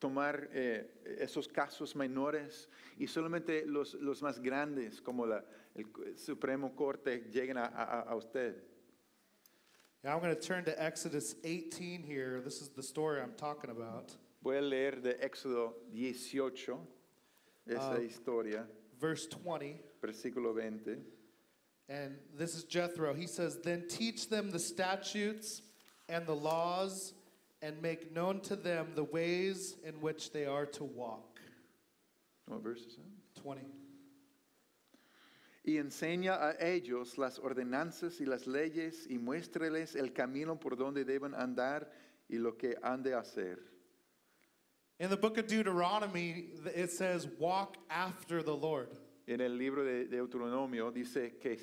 tomar 0.00 0.48
eh, 0.54 0.82
esos 1.20 1.46
casos 1.48 1.94
menores 1.94 2.66
y 2.98 3.06
solamente 3.06 3.64
los, 3.66 3.94
los 3.94 4.20
más 4.20 4.38
grandes, 4.42 5.00
como 5.00 5.24
la, 5.26 5.40
el 5.74 5.86
Supremo 6.16 6.74
Corte, 6.76 7.24
lleguen 7.32 7.56
a- 7.56 7.72
a- 7.74 8.10
a 8.12 8.16
usted. 8.16 8.54
Now 10.02 10.12
I'm 10.14 10.20
going 10.20 10.34
to 10.34 10.40
turn 10.40 10.64
to 10.66 10.82
Exodus 10.82 11.34
18 11.44 12.02
here. 12.02 12.42
This 12.44 12.60
is 12.60 12.68
the 12.68 12.82
story 12.82 13.22
I'm 13.22 13.32
talking 13.38 13.70
about. 13.70 14.14
Voy 14.42 14.58
a 14.58 14.60
leer 14.60 15.00
de 15.00 15.14
Éxodo 15.14 15.72
18, 15.94 16.78
esa 17.66 17.94
Ah. 17.96 17.98
historia, 17.98 18.66
Verse 19.00 19.26
20. 19.26 19.80
versículo 20.02 20.52
20. 20.54 20.98
And 21.88 22.16
this 22.36 22.54
is 22.54 22.64
Jethro. 22.64 23.14
He 23.14 23.26
says, 23.26 23.58
Then 23.62 23.84
teach 23.88 24.28
them 24.28 24.50
the 24.50 24.58
statutes 24.58 25.62
and 26.08 26.26
the 26.26 26.34
laws, 26.34 27.14
and 27.62 27.80
make 27.80 28.14
known 28.14 28.40
to 28.40 28.56
them 28.56 28.88
the 28.94 29.04
ways 29.04 29.76
in 29.84 29.94
which 30.00 30.32
they 30.32 30.46
are 30.46 30.66
to 30.66 30.84
walk. 30.84 31.40
What 32.46 32.62
verse 32.62 32.80
is 32.80 32.96
that? 32.96 33.42
20. 33.42 33.62
Y 35.66 35.78
enseña 35.78 36.34
a 36.34 36.54
ellos 36.60 37.16
las 37.16 37.38
ordenanzas 37.38 38.20
y 38.20 38.26
las 38.26 38.46
leyes 38.46 39.06
y 39.08 39.16
muéstreles 39.16 39.96
el 39.96 40.12
camino 40.12 40.56
por 40.56 40.76
donde 40.76 41.04
deben 41.04 41.34
andar 41.34 41.86
y 42.28 42.36
lo 42.36 42.52
que 42.52 42.74
han 42.82 43.02
de 43.02 43.14
hacer. 43.14 43.58
In 45.00 45.08
the 45.10 45.16
book 45.16 45.38
of 45.38 45.46
Deuteronomy, 45.46 46.50
it 46.74 46.90
says, 46.90 47.26
Walk 47.38 47.76
after 47.90 48.42
the 48.42 48.54
Lord. 48.54 48.90
En 49.26 49.40
el 49.40 49.56
libro 49.56 49.84
de 49.84 50.06
Deuteronomio 50.06 50.90
dice 50.92 51.38
que, 51.40 51.58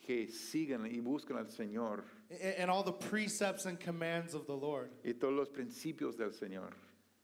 que 0.00 0.26
sigan 0.28 0.84
y 0.86 0.98
buscan 1.00 1.36
al 1.38 1.46
Señor 1.50 2.02
a- 2.30 2.60
And 2.62 2.70
all 2.70 2.82
the 2.82 2.92
precepts 2.92 3.66
and 3.66 3.78
commands 3.78 4.34
of 4.34 4.46
the 4.46 4.56
Lord. 4.56 4.90
y 5.04 5.12
todos 5.12 5.34
los 5.34 5.48
principios 5.48 6.16
del 6.16 6.30
Señor. 6.32 6.70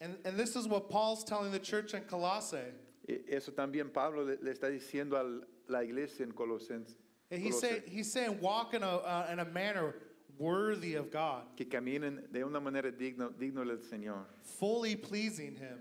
And, 0.00 0.16
and 0.24 0.36
this 0.38 0.54
is 0.56 0.66
what 0.68 0.88
Paul's 0.88 1.24
telling 1.24 1.50
the 1.52 1.58
church 1.58 1.92
in 1.94 2.02
Colossae. 2.04 2.72
Y 3.08 3.18
eso 3.28 3.50
también 3.52 3.92
Pablo 3.92 4.22
le, 4.24 4.36
le 4.40 4.52
está 4.52 4.68
diciendo 4.70 5.16
al- 5.18 5.44
la 5.68 5.80
iglesia 5.82 6.24
en 6.24 6.32
Colosenses. 6.32 6.96
And 7.32 7.40
he's 7.42 7.58
saying, 7.60 7.82
he's 7.86 8.10
saying 8.12 8.40
walk 8.40 8.74
in 8.74 8.82
a, 8.82 8.96
uh, 8.96 9.28
in 9.32 9.38
a 9.40 9.44
manner 9.44 9.94
worthy 10.38 10.94
of 10.94 11.10
God, 11.10 11.42
que 11.56 11.66
caminen 11.66 12.30
de 12.32 12.42
una 12.44 12.60
manera 12.60 12.90
digna, 12.90 13.28
digno 13.38 13.64
del 13.64 13.78
Señor, 13.78 14.24
fully 14.42 14.96
pleasing 14.96 15.54
Him. 15.56 15.78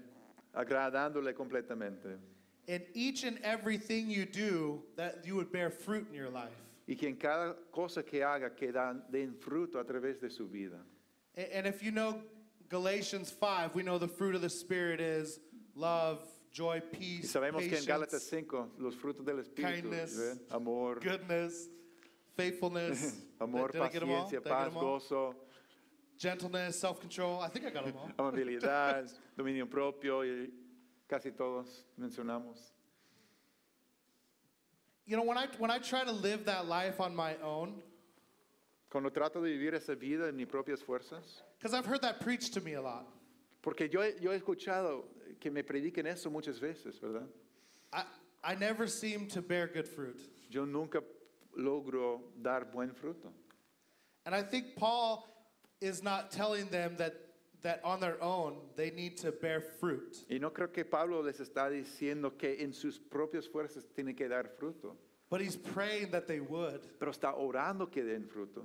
agradándole 0.53 1.33
completamente. 1.33 2.17
In 2.69 2.83
each 2.93 3.23
and 3.23 3.39
everything 3.43 4.11
you 4.11 4.25
do, 4.27 4.83
that 4.95 5.25
you 5.25 5.35
would 5.35 5.51
bear 5.51 5.71
fruit 5.71 6.05
in 6.07 6.13
your 6.15 6.29
life. 6.29 6.53
Y 6.87 6.93
que 6.95 7.07
en 7.09 7.15
cada 7.15 7.55
cosa 7.71 8.03
que 8.03 8.21
haga 8.23 8.51
que 8.55 8.71
dan, 8.71 9.01
den 9.11 9.33
fruto 9.39 9.79
a 9.79 9.83
través 9.83 10.19
de 10.21 10.29
su 10.29 10.45
vida. 10.47 10.77
A- 11.35 11.57
And 11.57 11.65
if 11.65 11.81
you 11.81 11.89
know 11.91 12.21
Galatians 12.69 13.31
5, 13.31 13.73
we 13.73 13.81
know 13.81 13.97
the 13.97 14.07
fruit 14.07 14.35
of 14.35 14.41
the 14.41 14.49
Spirit 14.51 14.99
is 15.01 15.39
love, 15.75 16.19
joy, 16.51 16.75
Y 16.77 16.97
peace, 16.97 17.33
sabemos 17.33 17.67
que 17.67 17.75
en 17.75 17.83
Gálatas 17.85 18.29
patience, 18.29 18.29
5 18.29 18.67
los 18.77 18.93
frutos 18.95 19.25
del 19.25 19.37
Espíritu, 19.39 19.81
kindness, 19.89 20.15
¿ven? 20.17 20.39
amor, 20.51 20.99
goodness, 20.99 21.69
faithfulness, 22.37 23.15
amor, 23.41 23.69
Did 23.71 23.81
I 23.81 23.87
get 23.89 24.03
'em 24.03 24.11
all? 24.11 24.25
paciencia, 24.25 24.43
Did 24.43 24.51
I 24.51 24.63
get 24.65 24.71
paz, 24.71 24.73
gozo, 24.73 25.35
gentleness, 26.17 26.79
self-control. 26.79 27.39
I 27.41 27.47
think 27.49 27.65
I 27.65 27.69
got 27.71 27.85
them 27.85 27.95
all. 27.97 28.09
amabilidad, 28.31 29.11
dominio 29.37 29.65
propio 29.69 30.21
y 30.23 30.49
casi 31.09 31.31
todos 31.31 31.67
mencionamos. 31.99 32.57
You 35.05 35.17
know, 35.17 35.23
when 35.23 35.37
I, 35.37 35.47
when 35.57 35.71
I 35.71 35.79
try 35.79 36.03
to 36.03 36.11
live 36.11 36.45
that 36.45 36.67
life 36.67 36.99
on 36.99 37.15
my 37.15 37.35
own, 37.43 37.81
Cuando 38.91 39.09
trato 39.11 39.41
de 39.41 39.49
vivir 39.49 39.73
esa 39.75 39.95
vida 39.95 40.27
en 40.29 40.35
mis 40.35 40.47
propias 40.47 40.79
fuerzas, 40.83 41.43
because 41.57 41.73
I've 41.75 41.85
heard 41.85 42.01
that 42.01 42.21
preached 42.21 42.53
to 42.55 42.61
me 42.61 42.73
a 42.73 42.81
lot. 42.81 43.05
porque 43.61 43.87
yo, 43.91 44.01
he- 44.01 44.13
yo 44.19 44.31
he 44.31 44.39
escuchado 44.39 45.03
que 45.39 45.51
me 45.51 45.61
prediquen 45.63 46.07
eso 46.07 46.29
muchas 46.29 46.59
veces, 46.59 46.99
¿verdad? 46.99 47.27
I, 47.93 48.03
I 48.43 48.55
never 48.55 48.87
seem 48.87 49.27
to 49.29 49.41
bear 49.41 49.67
good 49.67 49.87
fruit. 49.87 50.17
Yo 50.49 50.65
nunca 50.65 51.01
logro 51.57 52.21
dar 52.41 52.65
buen 52.65 52.91
fruto. 52.91 53.31
And 54.25 54.33
I 54.35 54.41
think 54.43 54.75
Paul 54.75 55.27
is 55.81 56.01
not 56.03 56.31
telling 56.31 56.67
them 56.69 56.95
that, 56.97 57.13
that 57.61 57.81
on 57.83 57.99
their 57.99 58.21
own 58.21 58.55
they 58.75 58.91
need 58.91 59.17
to 59.17 59.31
bear 59.31 59.59
fruit. 59.61 60.25
Y 60.29 60.37
no 60.39 60.49
creo 60.49 60.71
que 60.71 60.83
Pablo 60.85 61.21
les 61.21 61.39
está 61.39 61.69
diciendo 61.69 62.37
que 62.37 62.55
en 62.59 62.73
sus 62.73 62.99
propias 62.99 63.47
fuerzas 63.47 63.83
tienen 63.95 64.15
que 64.15 64.27
dar 64.27 64.45
fruto, 64.59 64.95
But 65.29 65.41
he's 65.41 65.55
praying 65.57 66.11
that 66.11 66.27
they 66.27 66.39
would 66.39 66.81
pero 66.99 67.11
está 67.11 67.33
orando 67.37 67.85
que 67.91 68.03
den 68.03 68.23
fruto 68.23 68.63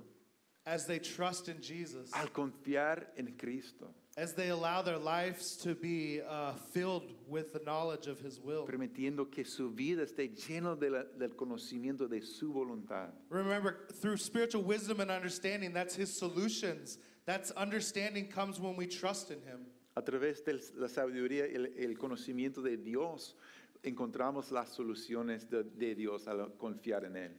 as 0.67 0.87
they 0.87 0.97
trust 0.97 1.47
in 1.47 1.61
Jesus, 1.61 2.11
al 2.15 2.27
confiar 2.29 3.03
en 3.17 3.35
Cristo, 3.37 3.85
as 4.17 4.33
they 4.33 4.49
allow 4.49 4.81
their 4.81 4.97
lives 4.97 5.55
to 5.57 5.75
be 5.75 6.21
uh, 6.27 6.53
filled 6.73 7.13
with 7.27 7.53
the 7.53 7.59
knowledge 7.65 8.07
of 8.07 8.19
his 8.19 8.39
will. 8.39 8.65
permitiendo 8.65 9.29
que 9.31 9.43
su 9.45 9.69
vida 9.69 10.01
esté 10.03 10.27
llena 10.35 10.75
de 10.75 10.89
la- 10.89 11.03
del 11.19 11.35
conocimiento 11.35 12.09
de 12.09 12.19
su 12.21 12.51
voluntad. 12.51 13.09
Remember, 13.29 13.85
through 14.01 14.17
spiritual 14.17 14.63
wisdom 14.63 14.99
and 15.01 15.11
understanding, 15.11 15.71
that's 15.71 15.93
his 15.95 16.11
solutions. 16.17 16.97
That's 17.25 17.51
understanding 17.51 18.27
comes 18.27 18.59
when 18.59 18.75
we 18.75 18.87
trust 18.87 19.31
in 19.31 19.41
him. 19.41 19.65
A 19.97 20.01
través 20.01 20.43
de 20.43 20.59
la 20.77 20.87
sabiduría 20.87 21.47
y 21.47 21.55
el, 21.55 21.67
el 21.77 21.97
conocimiento 21.97 22.61
de 22.61 22.77
Dios 22.77 23.35
encontramos 23.83 24.51
las 24.51 24.75
soluciones 24.75 25.49
de, 25.49 25.63
de 25.63 25.95
Dios 25.95 26.27
al 26.27 26.51
confiar 26.57 27.05
en 27.05 27.15
Él. 27.15 27.31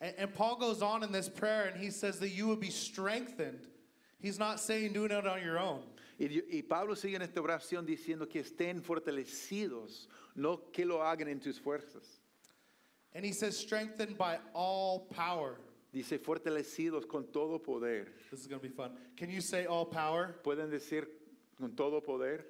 And, 0.00 0.14
and 0.18 0.34
Paul 0.34 0.56
goes 0.56 0.82
on 0.82 1.02
in 1.02 1.10
this 1.10 1.28
prayer 1.28 1.64
and 1.72 1.82
he 1.82 1.90
says 1.90 2.18
that 2.20 2.28
you 2.28 2.46
would 2.48 2.60
be 2.60 2.70
strengthened. 2.70 3.66
He's 4.20 4.38
not 4.38 4.60
saying 4.60 4.92
doing 4.92 5.10
it 5.10 5.26
on 5.26 5.42
your 5.42 5.58
own. 5.58 5.82
Y, 6.18 6.42
y 6.50 6.62
Pablo 6.62 6.94
sigue 6.94 7.16
en 7.16 7.22
esta 7.22 7.40
oración 7.40 7.86
diciendo 7.86 8.28
que 8.28 8.42
estén 8.42 8.82
fortalecidos, 8.82 10.06
no 10.34 10.58
que 10.72 10.84
lo 10.84 11.02
hagan 11.02 11.28
en 11.28 11.40
tus 11.40 11.58
fuerzas. 11.58 12.20
And 13.14 13.24
he 13.24 13.32
says, 13.32 13.56
strengthened 13.56 14.16
by 14.16 14.38
all 14.54 15.06
power. 15.10 15.58
Dice 15.96 16.18
fortalecidos 16.18 17.08
con 17.08 17.24
todo 17.32 17.58
poder. 17.58 18.08
This 18.30 18.40
is 18.40 18.46
going 18.46 18.60
to 18.60 18.68
be 18.68 18.74
fun. 18.74 18.90
Can 19.16 19.30
you 19.30 19.40
say 19.40 19.64
all 19.64 19.86
power? 19.86 20.36
¿Pueden 20.44 20.70
decir 20.70 21.06
con 21.58 21.70
todo 21.70 22.02
poder? 22.02 22.44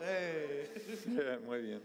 Hey. 0.00 0.64
Muy 1.46 1.60
bien. 1.60 1.80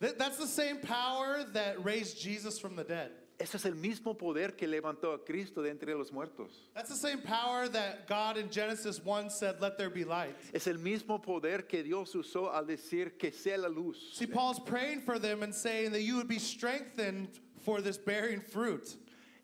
Th- 0.00 0.14
That's 0.16 0.36
the 0.36 0.46
same 0.46 0.78
power 0.78 1.42
that 1.54 1.84
raised 1.84 2.20
Jesus 2.20 2.56
from 2.56 2.76
the 2.76 2.84
dead. 2.84 3.10
Ese 3.40 3.56
es 3.56 3.64
el 3.66 3.72
mismo 3.72 4.16
poder 4.16 4.52
que 4.56 4.68
levantó 4.68 5.12
a 5.12 5.18
Cristo 5.18 5.60
de 5.60 5.70
entre 5.70 5.92
los 5.96 6.12
muertos. 6.12 6.52
That's 6.72 6.90
the 6.90 6.94
same 6.94 7.18
power 7.18 7.66
that 7.66 8.06
God 8.06 8.36
in 8.36 8.48
Genesis 8.48 9.04
1 9.04 9.28
said, 9.28 9.60
Let 9.60 9.76
there 9.76 9.90
be 9.90 10.04
light. 10.04 10.36
Es 10.54 10.68
el 10.68 10.74
mismo 10.78 11.20
poder 11.20 11.62
que 11.62 11.82
Dios 11.82 12.14
usó 12.14 12.54
al 12.54 12.66
decir 12.66 13.18
que 13.18 13.32
sea 13.32 13.58
la 13.58 13.66
luz. 13.68 13.96
See, 14.12 14.26
Paul's 14.26 14.60
praying 14.60 15.00
for 15.00 15.18
them 15.18 15.42
and 15.42 15.52
saying 15.52 15.90
that 15.90 16.02
you 16.02 16.14
would 16.14 16.28
be 16.28 16.38
strengthened 16.38 17.40
for 17.64 17.80
this 17.80 17.98
bearing 17.98 18.40
fruit. 18.40 18.96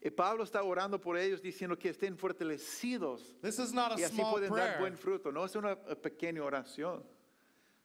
Y 0.08 0.10
Pablo 0.10 0.42
está 0.42 0.62
orando 0.62 0.98
por 0.98 1.18
ellos 1.18 1.42
diciendo 1.42 1.78
que 1.78 1.90
estén 1.90 2.16
fortalecidos 2.16 3.34
This 3.42 3.58
is 3.58 3.74
not 3.74 3.98
y 3.98 4.04
a 4.04 4.06
así 4.06 4.14
small 4.16 4.32
pueden 4.32 4.48
dar 4.48 4.78
prayer. 4.78 4.80
buen 4.80 4.96
fruto. 4.96 5.30
No 5.30 5.44
es 5.44 5.54
una 5.54 5.72
eh, 5.72 5.96
pequeña 5.96 6.42
oración. 6.42 7.02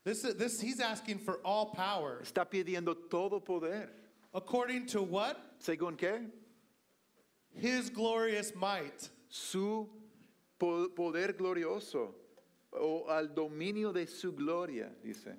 This 0.06 0.24
is, 0.24 0.38
this, 0.38 0.62
he's 0.62 0.80
asking 0.80 1.20
for 1.20 1.42
all 1.44 1.72
power. 1.74 2.22
Está 2.22 2.50
pidiendo 2.50 2.96
todo 3.10 3.42
poder. 3.42 3.90
According 4.34 4.86
to 4.88 5.02
what? 5.04 5.36
¿Según 5.60 5.98
qué? 5.98 6.26
His 7.56 7.90
glorious 7.90 8.56
might. 8.56 9.10
Su 9.28 9.90
po- 10.58 10.88
poder 10.96 11.34
glorioso 11.34 12.14
o 12.72 13.08
al 13.10 13.28
dominio 13.36 13.92
de 13.92 14.06
su 14.08 14.32
gloria, 14.32 14.90
dice. 15.04 15.36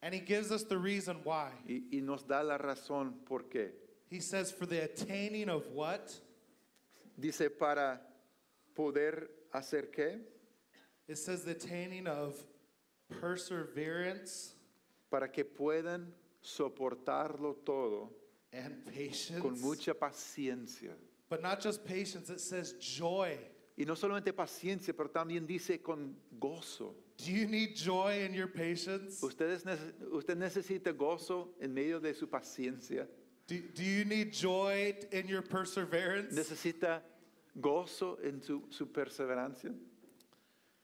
And 0.00 0.14
he 0.14 0.20
gives 0.20 0.50
us 0.50 0.64
the 0.64 0.78
reason 0.78 1.18
why. 1.24 1.50
Y, 1.68 1.82
y 1.92 2.00
nos 2.00 2.22
da 2.24 2.42
la 2.42 2.56
razón 2.56 3.24
por 3.26 3.50
qué. 3.50 3.72
He 4.12 4.20
says, 4.20 4.52
For 4.52 4.66
the 4.66 4.84
attaining 4.84 5.48
of 5.48 5.66
what? 5.72 6.12
Dice 7.18 7.48
para 7.58 7.98
poder 8.76 9.28
hacer 9.54 9.86
qué? 9.90 10.18
It 11.08 11.16
says, 11.16 11.44
The 11.44 11.52
attaining 11.52 12.06
of 12.06 12.34
perseverance 13.20 14.54
Para 15.10 15.28
que 15.28 15.44
puedan 15.44 16.06
soportarlo 16.42 17.56
todo 17.64 18.10
and 18.52 18.84
patience. 18.86 19.40
con 19.40 19.58
mucha 19.60 19.94
paciencia. 19.94 20.90
But 21.30 21.42
not 21.42 21.60
just 21.62 21.84
patience, 21.84 22.28
it 22.30 22.40
says 22.40 22.74
joy. 22.80 23.38
Y 23.78 23.84
no 23.86 23.94
solamente 23.94 24.32
paciencia, 24.34 24.94
pero 24.94 25.08
también 25.10 25.46
dice 25.46 25.82
con 25.82 26.14
gozo. 26.38 26.94
Do 27.18 27.30
you 27.30 27.46
need 27.46 27.74
joy 27.76 28.24
in 28.24 28.34
your 28.34 28.48
patience? 28.48 29.22
Ustedes 29.22 29.64
nece- 29.64 29.92
usted 30.12 30.36
necesita 30.36 30.92
gozo 30.96 31.54
en 31.60 31.72
medio 31.72 31.98
de 32.00 32.12
su 32.14 32.26
paciencia. 32.26 33.06
Do, 33.46 33.60
do 33.74 33.82
you 33.82 34.04
need 34.04 34.32
joy 34.32 34.94
in 35.10 35.28
your 35.28 35.42
perseverance? 35.42 36.34
Necesita 36.34 37.00
gozo 37.60 38.18
en 38.24 38.40
su, 38.42 38.62
su 38.70 38.86
perseverancia. 38.86 39.74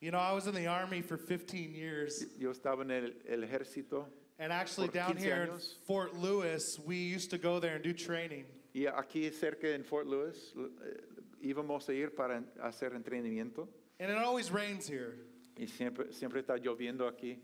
You 0.00 0.10
know, 0.12 0.18
I 0.18 0.32
was 0.32 0.46
in 0.46 0.54
the 0.54 0.66
army 0.66 1.02
for 1.02 1.16
15 1.16 1.74
years, 1.74 2.24
Yo 2.38 2.50
estaba 2.50 2.82
en 2.82 2.90
el, 2.90 3.10
el 3.28 3.38
ejército 3.40 4.04
and 4.38 4.52
actually 4.52 4.88
Por 4.88 4.94
down 4.94 5.12
15 5.14 5.24
here 5.24 5.42
in. 5.52 5.60
Fort 5.86 6.14
Lewis, 6.14 6.78
we 6.84 6.96
used 6.96 7.30
to 7.30 7.38
go 7.38 7.58
there 7.58 7.74
and 7.74 7.82
do 7.82 7.92
training. 7.92 8.44
y 8.74 8.82
aquí 8.82 9.32
cerca 9.32 9.74
en 9.74 9.82
Fort 9.82 10.06
Lewis 10.06 10.52
eh, 10.56 11.00
íbamos 11.44 11.88
a 11.88 11.92
ir 11.94 12.10
para 12.10 12.42
hacer 12.62 12.92
entrenamiento 12.92 13.66
And 13.98 14.10
it 14.10 14.18
always 14.18 14.52
rains 14.52 14.86
here. 14.86 15.16
y 15.58 15.66
siempre, 15.66 16.12
siempre 16.12 16.42
está 16.42 16.58
lloviendo 16.62 17.10
aquí. 17.10 17.38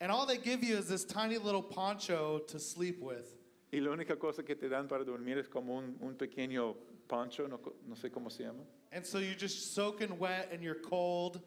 And 0.00 0.10
all 0.12 0.24
they 0.26 0.38
give 0.38 0.62
you 0.62 0.76
is 0.76 0.88
this 0.88 1.04
tiny 1.04 1.36
little 1.38 1.62
poncho 1.62 2.38
to 2.48 2.58
sleep 2.58 3.00
with. 3.02 3.26
Y 3.70 3.80
la 3.80 3.90
única 3.90 4.16
cosa 4.18 4.42
que 4.42 4.54
te 4.54 4.68
dan 4.68 4.88
para 4.88 5.04
dormir 5.04 5.36
es 5.38 5.48
como 5.48 5.76
un, 5.76 5.96
un 6.00 6.14
pequeño 6.14 6.74
pancho, 7.06 7.46
no, 7.46 7.60
no 7.86 7.94
sé 7.94 8.10
cómo 8.10 8.30
se 8.30 8.44
llama. 8.44 8.64
And 8.92 9.04
so 9.04 9.18
you're 9.18 9.34
just 9.38 9.74
soaking 9.74 10.18
wet 10.18 10.50
and 10.52 10.62
you're 10.62 10.80
cold. 10.80 11.42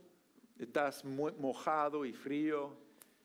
Estás 0.59 1.03
muy 1.03 1.31
mojado 1.41 2.05
y 2.05 2.11
frío. 2.13 2.71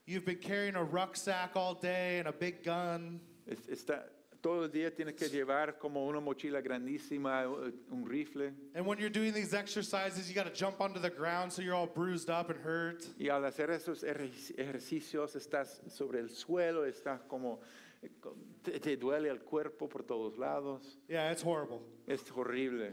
You've 0.07 0.25
been 0.25 0.39
carrying 0.39 0.77
a 0.77 0.83
rucksack 0.85 1.57
all 1.57 1.75
day 1.75 2.19
and 2.21 2.29
a 2.29 2.33
big 2.33 2.63
gun. 2.63 3.21
Es- 3.47 3.67
está, 3.69 4.05
todo 4.47 4.65
el 4.67 4.71
día 4.71 4.95
tienes 4.95 5.17
que 5.17 5.29
llevar 5.29 5.77
como 5.77 6.07
una 6.07 6.21
mochila 6.21 6.61
grandísima, 6.61 7.43
eh, 7.43 7.73
un 7.91 8.07
rifle. 8.09 8.53
And 8.77 8.87
when 8.87 8.97
you're 8.97 9.11
doing 9.11 9.33
these 9.35 9.53
exercises, 9.53 10.29
you 10.29 10.35
got 10.37 10.45
to 10.45 10.55
jump 10.55 10.81
onto 10.81 11.01
the 11.01 11.11
ground 11.11 11.53
so 11.53 11.63
you're 11.63 11.75
all 11.75 11.89
bruised 11.89 12.31
up 12.31 12.49
and 12.49 12.61
hurt. 12.65 13.05
Y 13.19 13.29
al 13.29 13.43
hacer 13.45 13.71
esos 13.73 14.05
ejer- 14.05 14.55
ejercicios 14.57 15.35
estás 15.35 15.81
sobre 15.91 16.21
el 16.21 16.29
suelo, 16.29 16.85
estás 16.87 17.23
como, 17.27 17.59
eh, 18.03 18.09
te, 18.63 18.79
te 18.79 18.97
duele 18.97 19.29
el 19.31 19.41
cuerpo 19.41 19.89
por 19.89 20.05
todos 20.05 20.39
lados. 20.39 20.97
Yeah, 21.09 21.33
it's 21.33 21.43
horrible. 21.43 21.81
Es 22.07 22.23
horrible. 22.31 22.93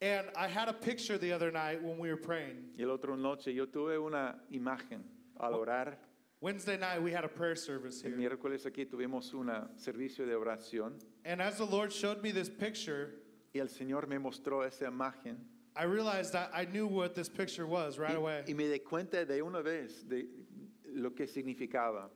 And 0.00 0.26
I 0.34 0.48
had 0.48 0.68
a 0.70 0.72
picture 0.72 1.18
the 1.18 1.32
other 1.34 1.50
night 1.50 1.82
when 1.82 1.98
we 1.98 2.08
were 2.08 2.16
praying. 2.16 2.72
Y 2.78 2.82
el 2.82 2.90
otro 2.90 3.14
noche 3.14 3.52
yo 3.52 3.66
tuve 3.66 3.98
una 3.98 4.42
imagen 4.50 5.02
al 5.38 5.52
orar. 5.52 5.98
Wednesday 6.46 6.76
night, 6.76 7.02
we 7.02 7.10
had 7.10 7.24
a 7.24 7.28
prayer 7.28 7.56
service 7.56 8.04
El 8.04 8.12
here. 8.12 8.18
miércoles 8.30 8.64
aquí 8.66 8.86
tuvimos 8.88 9.34
un 9.34 9.50
servicio 9.76 10.24
de 10.24 10.32
oración 10.34 10.92
And 11.24 11.42
as 11.42 11.58
the 11.58 11.64
Lord 11.66 11.92
showed 11.92 12.22
me 12.22 12.30
this 12.30 12.48
picture, 12.48 13.14
y 13.52 13.58
el 13.60 13.66
Señor 13.66 14.06
me 14.06 14.16
mostró 14.18 14.64
esa 14.64 14.84
imagen. 14.84 15.38
I 15.74 15.82
realized 15.86 16.32
that 16.34 16.52
I 16.54 16.64
knew 16.64 16.86
what 16.86 17.16
this 17.16 17.28
picture 17.28 17.66
was 17.66 17.98
right 17.98 18.12
Y, 18.12 18.14
away. 18.14 18.44
y 18.46 18.54
me 18.54 18.68
di 18.68 18.78
cuenta 18.78 19.26
de 19.26 19.40
una 19.42 19.60
vez 19.60 20.04
de 20.08 20.26
lo 20.94 21.10
que 21.10 21.26
significaba. 21.26 22.10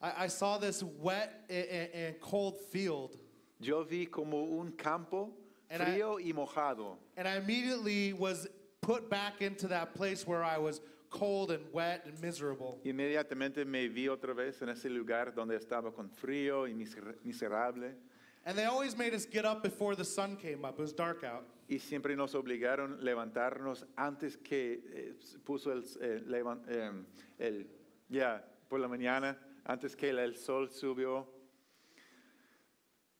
I, 0.00 0.24
I 0.24 0.26
saw 0.28 0.56
this 0.56 0.82
wet 0.82 1.44
and, 1.50 1.90
and 1.92 2.20
cold 2.22 2.58
field, 2.72 3.18
Yo 3.60 3.84
vi 3.84 4.06
como 4.06 4.38
un 4.58 4.72
campo 4.72 5.34
And 5.70 5.82
I- 5.82 5.98
frío 5.98 6.16
y 6.18 6.32
mojado. 6.32 6.96
and 7.18 7.28
I 7.28 7.36
immediately 7.36 8.14
was 8.14 8.48
put 8.80 9.10
back 9.10 9.42
into 9.42 9.68
that 9.68 9.94
place 9.94 10.26
where 10.26 10.42
I 10.42 10.56
was 10.56 10.80
cold 11.10 11.50
and 11.50 11.64
wet 11.72 12.04
and 12.06 12.20
miserable. 12.20 12.78
Inmediatamente 12.84 13.64
me 13.64 13.88
vi 13.88 14.08
otra 14.08 14.34
vez 14.34 14.60
en 14.62 14.68
ese 14.68 14.88
lugar 14.90 15.32
donde 15.34 15.56
estaba 15.56 15.92
con 15.94 16.10
frío 16.10 16.66
y 16.68 16.74
miserable. 17.24 17.94
And 18.44 18.56
they 18.56 18.64
always 18.64 18.96
made 18.96 19.12
us 19.12 19.26
get 19.26 19.44
up 19.44 19.62
before 19.62 19.96
the 19.96 20.04
sun 20.04 20.36
came 20.36 20.64
up. 20.64 20.78
It 20.78 20.82
was 20.82 20.92
dark 20.92 21.24
out. 21.24 21.44
Y 21.68 21.78
siempre 21.78 22.14
nos 22.14 22.34
obligaron 22.34 22.98
levantarnos 23.02 23.84
antes 23.96 24.36
que 24.36 24.80
eh, 24.94 25.14
puso 25.44 25.72
el, 25.72 25.82
eh, 26.00 26.22
eh, 26.68 26.92
el- 27.40 27.66
ya 28.08 28.40
por 28.68 28.78
la 28.78 28.86
mañana, 28.86 29.36
antes 29.64 29.96
que 29.96 30.10
el 30.10 30.36
sol 30.36 30.68
subió. 30.70 31.26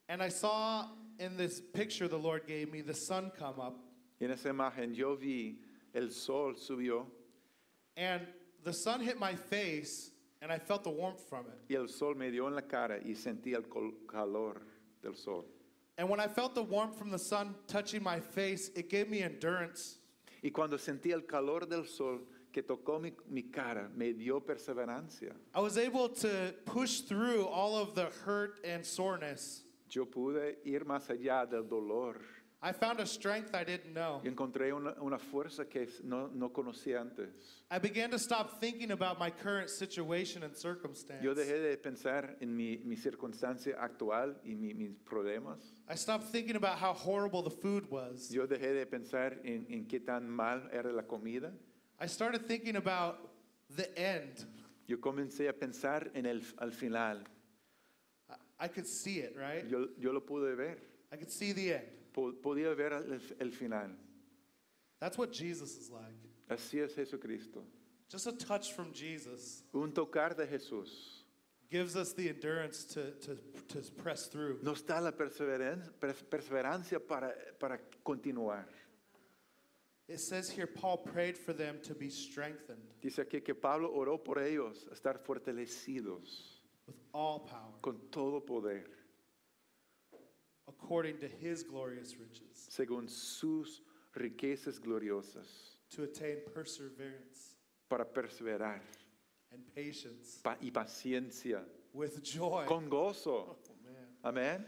And 0.09 0.23
I 0.23 0.29
saw 0.29 0.87
in 1.19 1.37
this 1.37 1.61
picture 1.61 2.07
the 2.07 2.17
Lord 2.19 2.47
gave 2.47 2.71
me 2.71 2.81
the 2.83 2.95
sun 2.95 3.33
come 3.37 3.59
up, 3.59 3.75
Y 4.21 4.25
en 4.27 4.31
esa 4.31 4.51
imagen 4.51 4.95
yo 4.95 5.17
vi 5.17 5.59
el 5.93 6.11
sol 6.13 6.55
subió 6.57 7.07
and 7.97 8.23
the 8.65 8.73
sun 8.73 9.01
hit 9.01 9.19
my 9.19 9.35
face, 9.35 10.11
and 10.43 10.53
I 10.53 10.59
felt 10.59 10.85
the 10.85 10.91
warmth 10.91 11.29
from 11.29 11.47
it. 11.47 11.59
y 11.69 11.77
el 11.77 11.89
sol 11.89 12.15
me 12.15 12.31
dio 12.31 12.47
en 12.47 12.55
la 12.55 12.63
cara 12.63 12.99
y 13.05 13.13
sentí 13.13 13.55
el 13.55 13.63
calor 14.07 14.63
del 15.03 15.15
sol. 15.15 15.45
And 15.99 16.09
when 16.11 16.21
I 16.21 16.29
felt 16.29 16.55
the 16.55 16.63
warmth 16.63 16.99
from 16.99 17.11
the 17.11 17.19
sun 17.19 17.55
touching 17.67 18.03
my 18.03 18.21
face, 18.21 18.71
it 18.75 18.91
gave 18.91 19.09
me 19.09 19.23
endurance. 19.23 19.99
Y 20.43 20.51
cuando 20.51 20.77
sentí 20.77 21.13
el 21.13 21.23
calor 21.23 21.61
del 21.61 21.85
sol 21.87 22.21
que 22.53 22.63
tocó 22.63 23.01
mi, 23.01 23.13
mi 23.31 23.43
cara, 23.43 23.89
me 23.95 24.13
dio 24.13 24.41
perseverancia. 24.41 25.33
I 25.55 25.61
was 25.61 25.79
able 25.79 26.09
to 26.09 26.55
push 26.65 27.01
through 27.01 27.47
all 27.47 27.77
of 27.77 27.95
the 27.95 28.07
hurt 28.25 28.59
and 28.65 28.85
soreness. 28.85 29.63
Yo 29.89 30.05
pude 30.05 30.57
ir 30.65 30.81
más 30.81 31.09
allá 31.09 31.49
del 31.49 31.63
dolor. 31.63 32.17
I 32.63 32.73
found 32.73 33.01
a 33.01 33.07
strength 33.07 33.55
I 33.55 33.65
didn't 33.65 33.93
know. 33.93 34.21
Y 34.25 34.29
encontré 34.29 34.73
una, 34.73 34.95
una 35.01 35.19
fuerza 35.19 35.67
que 35.69 35.87
no, 36.03 36.29
no 36.29 36.49
conocía 36.53 37.01
antes. 37.01 37.29
I 37.71 37.79
began 37.79 38.11
to 38.11 38.19
stop 38.19 38.61
thinking 38.61 38.93
about 38.93 39.19
my 39.21 39.31
current 39.31 39.69
situation 39.69 40.43
and 40.43 40.57
circumstance. 40.57 41.23
Yo 41.23 41.35
dejé 41.35 41.61
de 41.61 41.77
pensar 41.77 42.37
en 42.41 42.57
mi, 42.57 42.79
mi 42.85 42.97
circunstancia 42.97 43.77
actual 43.79 44.37
y 44.43 44.55
mi- 44.55 44.73
mis 44.73 44.91
problemas. 45.05 45.59
I 45.89 45.95
stopped 45.97 46.29
thinking 46.33 46.57
about 46.57 46.79
how 46.79 46.95
horrible 46.95 47.43
the 47.43 47.51
food 47.51 47.91
was. 47.91 48.31
Yo 48.31 48.47
dejé 48.47 48.73
de 48.75 48.87
pensar 48.87 49.37
en, 49.45 49.67
en 49.71 49.85
qué 49.87 50.01
tan 50.05 50.29
mal 50.29 50.69
era 50.73 50.91
la 50.93 51.03
comida. 51.03 51.53
I 52.01 52.07
started 52.07 52.47
thinking 52.49 52.77
about 52.77 53.19
the 53.77 53.87
end. 53.99 54.45
Yo 54.89 54.97
comencé 54.97 55.49
a 55.49 55.53
pensar 55.53 56.11
en 56.15 56.25
el 56.25 56.41
al 56.59 56.71
final. 56.71 57.23
I- 58.31 58.65
I 58.65 58.69
could 58.69 58.87
see 58.87 59.19
it, 59.19 59.37
right? 59.37 59.69
Yo, 59.69 59.89
yo 59.99 60.11
lo 60.13 60.21
pude 60.21 60.57
ver. 60.57 60.79
I 61.13 61.17
could 61.17 61.31
see 61.31 61.53
the 61.53 61.75
end. 61.75 61.85
Po- 62.17 62.33
podía 62.33 62.75
ver 62.75 62.93
el, 62.95 63.21
el 63.39 63.51
final. 63.53 63.91
That's 64.99 65.19
what 65.19 65.31
Jesus 65.31 65.77
is 65.77 65.91
like. 65.91 66.17
Así 66.49 66.81
es 66.81 66.95
Jesucristo. 66.95 67.63
Just 68.09 68.27
a 68.27 68.33
touch 68.33 68.73
from 68.73 68.93
Jesus 68.93 69.63
Un 69.75 69.93
tocar 69.93 70.35
de 70.35 70.47
Jesús 70.47 71.23
gives 71.71 71.97
us 71.97 72.13
the 72.15 72.29
endurance 72.29 72.85
to, 72.85 73.11
to, 73.21 73.37
to 73.69 73.91
press 74.03 74.29
through. 74.29 74.59
nos 74.63 74.83
da 74.83 75.01
la 75.01 75.11
perseverancia, 75.11 75.91
perseverancia 76.31 77.01
para, 77.01 77.33
para 77.59 77.79
continuar. 78.05 78.65
It 80.09 80.21
says 80.21 80.49
here, 80.49 80.69
Paul 80.69 80.99
prayed 80.99 81.37
for 81.37 81.53
them 81.53 81.81
to 81.83 81.93
be 81.95 82.09
strengthened 82.11 82.79
Dice 83.03 83.19
aquí 83.19 83.43
que 83.45 83.55
Pablo 83.57 83.93
oró 83.93 84.23
por 84.23 84.39
ellos, 84.39 84.87
estar 84.93 85.19
fortalecidos 85.19 86.61
with 86.87 86.95
all 87.13 87.41
power 87.41 87.75
con 87.83 87.99
todo 88.13 88.39
poder, 88.41 88.85
according 90.81 91.19
to 91.19 91.27
his 91.29 91.63
glorious 91.63 92.17
riches 92.19 92.69
según 92.71 93.09
sus 93.09 93.81
riquezas 94.15 94.79
gloriosas, 94.81 95.79
to 95.91 96.03
attain 96.05 96.39
perseverance 96.55 97.55
para 97.89 98.05
perseverar 98.05 98.81
and 99.53 99.63
patience 99.75 100.41
pa- 100.43 100.57
y 100.63 100.71
paciencia, 100.71 101.63
with 101.93 102.23
joy. 102.23 102.65
con 102.67 102.89
gozo. 102.89 103.57
Oh, 104.25 104.33
man. 104.33 104.59
Amén. 104.59 104.65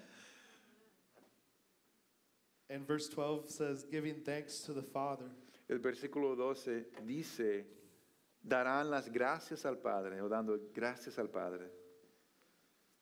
And 2.71 2.87
verse 2.87 3.09
12 3.09 3.51
says, 3.51 3.85
giving 3.91 4.17
thanks 4.25 4.61
to 4.61 4.73
the 4.73 4.83
Father 4.83 5.25
El 5.69 5.79
versículo 5.79 6.35
12 6.37 6.87
dice, 7.07 7.65
darán 8.47 8.89
las 8.91 9.09
gracias 9.09 9.67
al 9.67 9.77
Padre, 9.79 10.21
o 10.23 10.29
dando 10.29 10.59
gracias 10.73 11.19
al 11.19 11.29
Padre. 11.29 11.67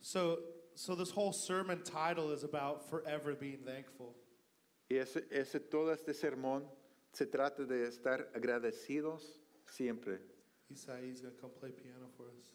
So, 0.01 0.39
so 0.77 0.95
this 0.95 1.11
whole 1.11 1.33
sermon 1.33 1.83
title 1.83 2.31
is 2.33 2.45
about 2.45 2.89
forever 2.89 3.35
being 3.35 3.59
thankful. 3.65 4.15
Y 4.89 4.97
ese, 4.99 5.23
ese, 5.33 5.59
todo 5.71 5.91
este 5.91 6.15
sermón 6.15 6.63
se 7.13 7.25
trata 7.25 7.67
de 7.67 7.89
estar 7.89 8.27
agradecidos 8.37 9.23
siempre. 9.67 10.19
Isaiah's 10.71 11.21
gonna 11.21 11.35
come 11.41 11.51
play 11.59 11.71
piano 11.71 12.07
for 12.17 12.27
us. 12.27 12.53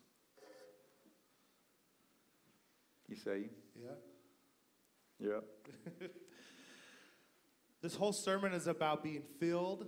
Isaí. 3.12 3.50
Yeah. 3.76 3.90
Ya. 5.20 5.42
This 7.82 7.96
whole 7.96 8.14
sermon 8.14 8.54
is 8.54 8.68
about 8.68 9.04
being 9.04 9.24
filled, 9.40 9.88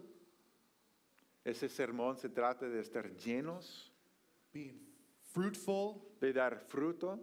Ese 1.45 1.69
sermón 1.69 2.17
se 2.17 2.29
trata 2.29 2.61
de 2.61 2.79
estar 2.79 3.11
llenos, 3.23 3.89
being 4.51 4.79
fruitful, 5.33 6.01
de 6.19 6.31
dar 6.33 6.57
fruto, 6.67 7.19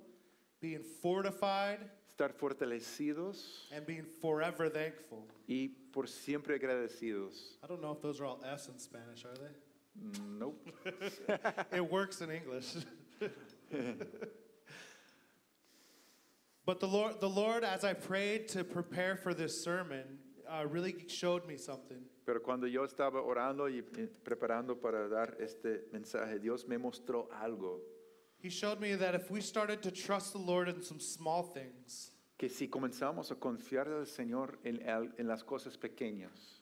being 0.61 0.83
fortified, 1.03 1.79
estar 2.09 2.33
fortalecidos 2.33 3.67
and 3.75 3.87
being 3.87 4.05
forever 4.21 4.69
thankful. 4.69 5.27
y 5.49 5.71
por 5.93 6.07
siempre 6.07 6.59
agradecidos. 6.59 7.57
I 7.63 7.67
don't 7.67 7.81
know 7.81 7.93
if 7.93 8.03
those 8.03 8.21
are 8.21 8.27
all 8.27 8.41
S 8.45 8.69
in 8.69 8.79
Spanish, 8.79 9.25
are 9.25 9.35
they? 9.35 9.49
Nope. 10.39 10.69
It 11.73 11.91
works 11.91 12.21
in 12.21 12.31
English. 12.31 12.77
but 16.65 16.81
the 16.81 16.87
Lord, 16.87 17.21
the 17.21 17.29
Lord, 17.29 17.65
as 17.65 17.85
I 17.85 17.95
prayed 17.95 18.49
to 18.49 18.65
prepare 18.65 19.17
for 19.17 19.35
this 19.35 19.63
sermon, 19.65 20.05
uh, 20.49 20.67
really 20.67 20.95
showed 21.09 21.47
me 21.47 21.57
something. 21.57 21.99
Pero 22.25 22.41
cuando 22.41 22.67
yo 22.67 22.85
estaba 22.87 23.21
orando 23.23 23.69
y 23.69 23.83
eh, 23.99 24.09
preparando 24.25 24.81
para 24.81 25.09
dar 25.09 25.37
este 25.41 25.89
mensaje, 25.93 26.39
Dios 26.41 26.67
me 26.69 26.77
mostró 26.77 27.29
algo. 27.43 27.81
He 28.43 28.49
showed 28.49 28.81
me 28.81 28.95
that 28.95 29.15
if 29.15 29.31
we 29.31 29.41
started 29.41 29.83
to 29.83 29.91
trust 29.91 30.33
the 30.33 30.39
Lord 30.39 30.69
in 30.69 30.83
some 30.83 30.99
small 31.01 31.43
things, 31.43 32.11
Que 32.39 32.49
si 32.49 32.69
comenzamos 32.69 33.31
a 33.31 33.35
confiar 33.35 33.87
al 33.87 34.07
Señor 34.07 34.55
en, 34.65 34.81
en 35.19 35.29
las 35.29 35.43
cosas 35.43 35.77
pequeñas, 35.77 36.61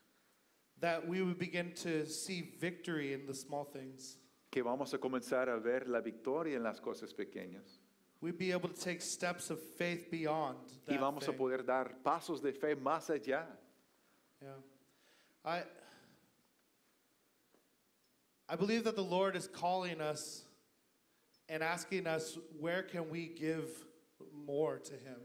that 0.81 1.07
we 1.07 1.23
would 1.23 1.39
begin 1.39 1.73
to 1.75 2.05
see 2.05 2.53
victory 2.61 3.13
in 3.13 3.27
the 3.27 3.35
small 3.35 3.65
things. 3.65 4.19
que 4.51 4.63
vamos 4.65 4.93
a 4.93 4.99
comenzar 4.99 5.49
a 5.49 5.61
ver 5.61 5.85
la 5.87 6.01
victoria 6.01 6.57
en 6.57 6.65
las 6.65 6.81
cosas 6.81 7.13
pequeñas. 7.13 7.79
We'd 8.21 8.39
be 8.39 8.51
able 8.51 8.69
to 8.69 8.75
take 8.81 9.01
steps 9.01 9.51
of 9.51 9.61
faith 9.61 10.11
beyond 10.11 10.59
Y 10.89 10.95
that 10.95 11.01
vamos 11.01 11.29
a 11.29 11.33
poder 11.33 11.59
dar 11.59 11.93
pasos 12.05 12.43
de 12.43 12.53
fe 12.53 12.75
más 12.75 13.09
allá. 13.09 13.45
Yeah. 14.43 14.49
I 15.45 15.63
I 18.49 18.57
believe 18.57 18.83
that 18.85 18.97
the 18.97 19.05
Lord 19.05 19.37
is 19.37 19.47
calling 19.47 20.01
us 20.01 20.43
and 21.49 21.63
asking 21.63 22.07
us 22.07 22.39
where 22.59 22.83
can 22.83 23.09
we 23.11 23.29
give 23.29 23.69
more 24.47 24.79
to 24.79 24.93
him. 24.95 25.19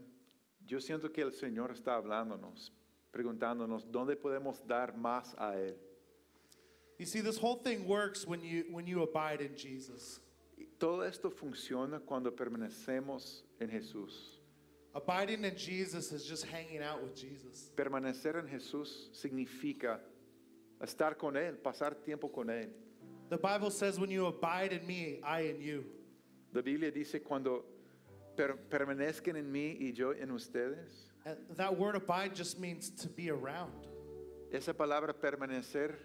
Yo 0.66 0.78
siento 0.78 1.12
que 1.12 1.22
el 1.22 1.32
Señor 1.32 1.70
está 1.72 1.96
hablándonos, 1.96 2.70
preguntándonos 3.12 3.90
dónde 3.90 4.16
podemos 4.16 4.66
dar 4.66 4.96
más 4.96 5.34
a 5.36 5.56
Él. 5.56 5.74
You 6.98 7.06
see 7.06 7.20
this 7.20 7.36
whole 7.36 7.56
thing 7.56 7.86
works 7.86 8.26
when 8.26 8.40
you 8.40 8.64
when 8.70 8.86
you 8.86 9.02
abide 9.02 9.40
in 9.40 9.56
Jesus. 9.56 10.20
Y 10.56 10.66
todo 10.78 11.02
esto 11.02 11.30
funciona 11.30 12.00
cuando 12.00 12.30
permanecemos 12.30 13.42
en 13.60 13.68
Jesús. 13.68 14.40
Abiding 14.94 15.44
in 15.44 15.56
Jesus 15.56 16.12
is 16.12 16.24
just 16.24 16.46
hanging 16.46 16.80
out 16.80 17.02
with 17.02 17.16
Jesus. 17.16 17.72
Permanecer 17.76 18.38
en 18.38 18.46
Jesús 18.48 19.10
significa 19.12 19.98
estar 20.80 21.18
con 21.18 21.34
Él, 21.34 21.56
pasar 21.58 21.96
tiempo 22.04 22.28
con 22.28 22.46
Él. 22.46 22.70
The 23.28 23.38
Bible 23.38 23.70
says 23.70 23.98
when 23.98 24.10
you 24.10 24.26
abide 24.26 24.72
in 24.72 24.86
me, 24.86 25.18
I 25.24 25.40
in 25.40 25.60
you. 25.60 25.84
La 26.54 26.62
Biblia 26.62 26.90
dice 26.90 27.20
cuando 27.22 27.64
per- 28.36 28.56
permanezcan 28.70 29.36
en 29.36 29.50
mí 29.50 29.76
y 29.80 29.92
yo 29.92 30.12
en 30.12 30.30
ustedes. 30.30 31.10
And 31.26 31.36
that 31.56 31.76
word 31.76 31.96
abide 31.96 32.34
just 32.34 32.58
means 32.60 32.90
to 33.02 33.08
be 33.08 33.30
around. 33.30 33.88
Esa 34.52 34.72
palabra 34.72 35.12
permanecer 35.12 35.96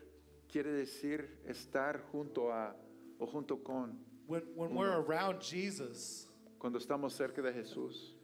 quiere 0.52 0.72
decir 0.72 1.28
estar 1.48 2.02
junto 2.12 2.50
a 2.52 2.74
o 3.20 3.26
junto 3.28 3.58
con. 3.58 3.98
When, 4.28 4.42
when 4.56 4.74
we're 4.76 4.98
around 5.02 5.42
Jesus, 5.42 6.26
Cuando 6.58 6.80
estamos 6.80 7.14
cerca 7.14 7.42
de 7.42 7.52
Jesús, 7.54 8.16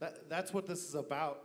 that, 0.00 0.28
that's 0.28 0.52
what 0.52 0.66
this 0.66 0.88
is 0.88 0.94
about. 0.94 1.42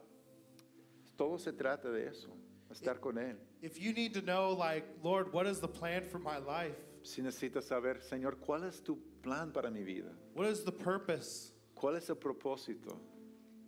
todo 1.17 1.38
se 1.38 1.51
trata 1.51 1.91
de 1.91 2.07
eso, 2.07 2.29
estar 2.71 2.99
con 2.99 3.15
Él. 3.17 3.36
If 3.61 3.79
you 3.79 3.93
need 3.93 4.13
to 4.15 4.21
know, 4.21 4.51
like, 4.53 4.86
Lord, 5.03 5.32
what 5.34 5.45
is 5.45 5.59
the 5.59 5.67
plan 5.67 6.03
for 6.03 6.17
my 6.19 6.38
life? 6.38 6.75
Si 7.03 7.21
necesitas 7.21 7.65
saber, 7.65 8.01
Señor, 8.01 8.37
¿cuál 8.37 8.63
es 8.65 8.81
tu 8.81 8.97
plan 9.21 9.51
para 9.51 9.69
mi 9.69 9.83
vida? 9.83 10.11
What 10.33 10.47
is 10.47 10.63
the 10.63 10.71
purpose? 10.71 11.53
¿Cuál 11.75 11.97
es 11.97 12.09
el 12.09 12.15
propósito? 12.15 12.99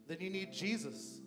Then 0.07 0.19
you 0.19 0.29
need 0.29 0.51
Jesus. 0.51 1.21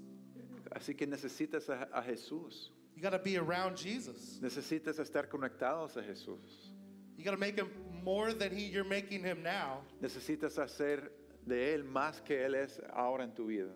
Así 0.71 0.97
que 0.97 1.07
necesitas 1.07 1.69
a, 1.69 1.89
a 1.93 2.03
Jesús. 2.03 2.71
You 2.95 3.03
got 3.03 3.11
to 3.11 3.19
be 3.19 3.37
around 3.37 3.77
Jesus. 3.77 4.39
Necesitas 4.43 4.99
estar 4.99 5.29
conectados 5.29 5.97
a 5.97 6.03
Jesús. 6.03 6.71
You 7.17 7.25
got 7.25 7.33
to 7.33 7.37
make 7.37 7.57
him 7.57 7.71
more 8.05 8.33
than 8.33 8.55
he 8.55 8.67
you're 8.67 8.85
making 8.85 9.23
him 9.23 9.43
now. 9.43 9.83
Necesitas 10.03 10.59
hacer 10.59 11.11
de 11.47 11.75
Él 11.75 11.85
más 11.85 12.25
que 12.25 12.37
Él 12.45 12.55
es 12.55 12.81
ahora 12.95 13.25
en 13.25 13.33
tu 13.33 13.47
vida. 13.47 13.73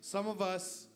Some 0.00 0.26
of 0.26 0.40
us 0.40 0.88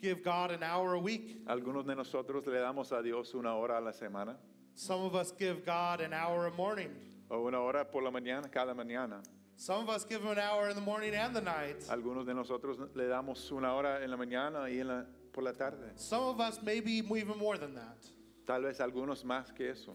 give 0.00 0.22
God 0.22 0.50
an 0.50 0.62
hour 0.62 0.94
a 0.94 1.00
week. 1.00 1.44
Algunos 1.46 1.86
de 1.86 1.94
nosotros 1.94 2.46
le 2.46 2.58
damos 2.58 2.92
a 2.92 3.02
Dios 3.02 3.34
una 3.34 3.54
hora 3.54 3.78
a 3.78 3.80
la 3.80 3.92
semana 3.92 4.36
Some 4.74 5.02
of 5.02 5.14
us 5.14 5.32
give 5.32 5.64
God 5.64 6.00
an 6.00 6.12
hour 6.12 6.46
a 6.46 6.52
morning. 6.52 6.90
o 7.30 7.46
una 7.46 7.60
hora 7.60 7.84
por 7.84 8.02
la 8.02 8.10
mañana, 8.10 8.50
cada 8.50 8.74
mañana. 8.74 9.22
Some 9.56 9.82
of 9.82 9.90
us 9.90 10.04
give 10.04 10.22
him 10.22 10.32
an 10.32 10.38
hour 10.38 10.68
in 10.68 10.74
the 10.74 10.82
morning 10.82 11.14
and 11.14 11.34
the 11.34 11.40
night. 11.40 11.80
Algunos 11.88 12.26
de 12.26 12.34
nosotros 12.34 12.78
le 12.94 13.04
damos 13.04 13.50
una 13.52 13.74
hora 13.74 14.00
en 14.02 14.10
la 14.10 14.16
mañana 14.16 14.70
y 14.70 14.80
en 14.80 14.88
la, 14.88 15.04
por 15.32 15.42
la 15.42 15.52
tarde. 15.52 15.92
Some 15.96 16.22
of 16.24 16.40
us 16.40 16.60
maybe 16.62 16.92
even 16.92 17.38
more 17.38 17.56
than 17.56 17.74
that. 17.74 17.98
Tal 18.46 18.62
vez 18.62 18.78
algunos 18.80 19.24
más 19.24 19.54
que 19.54 19.70
eso. 19.70 19.92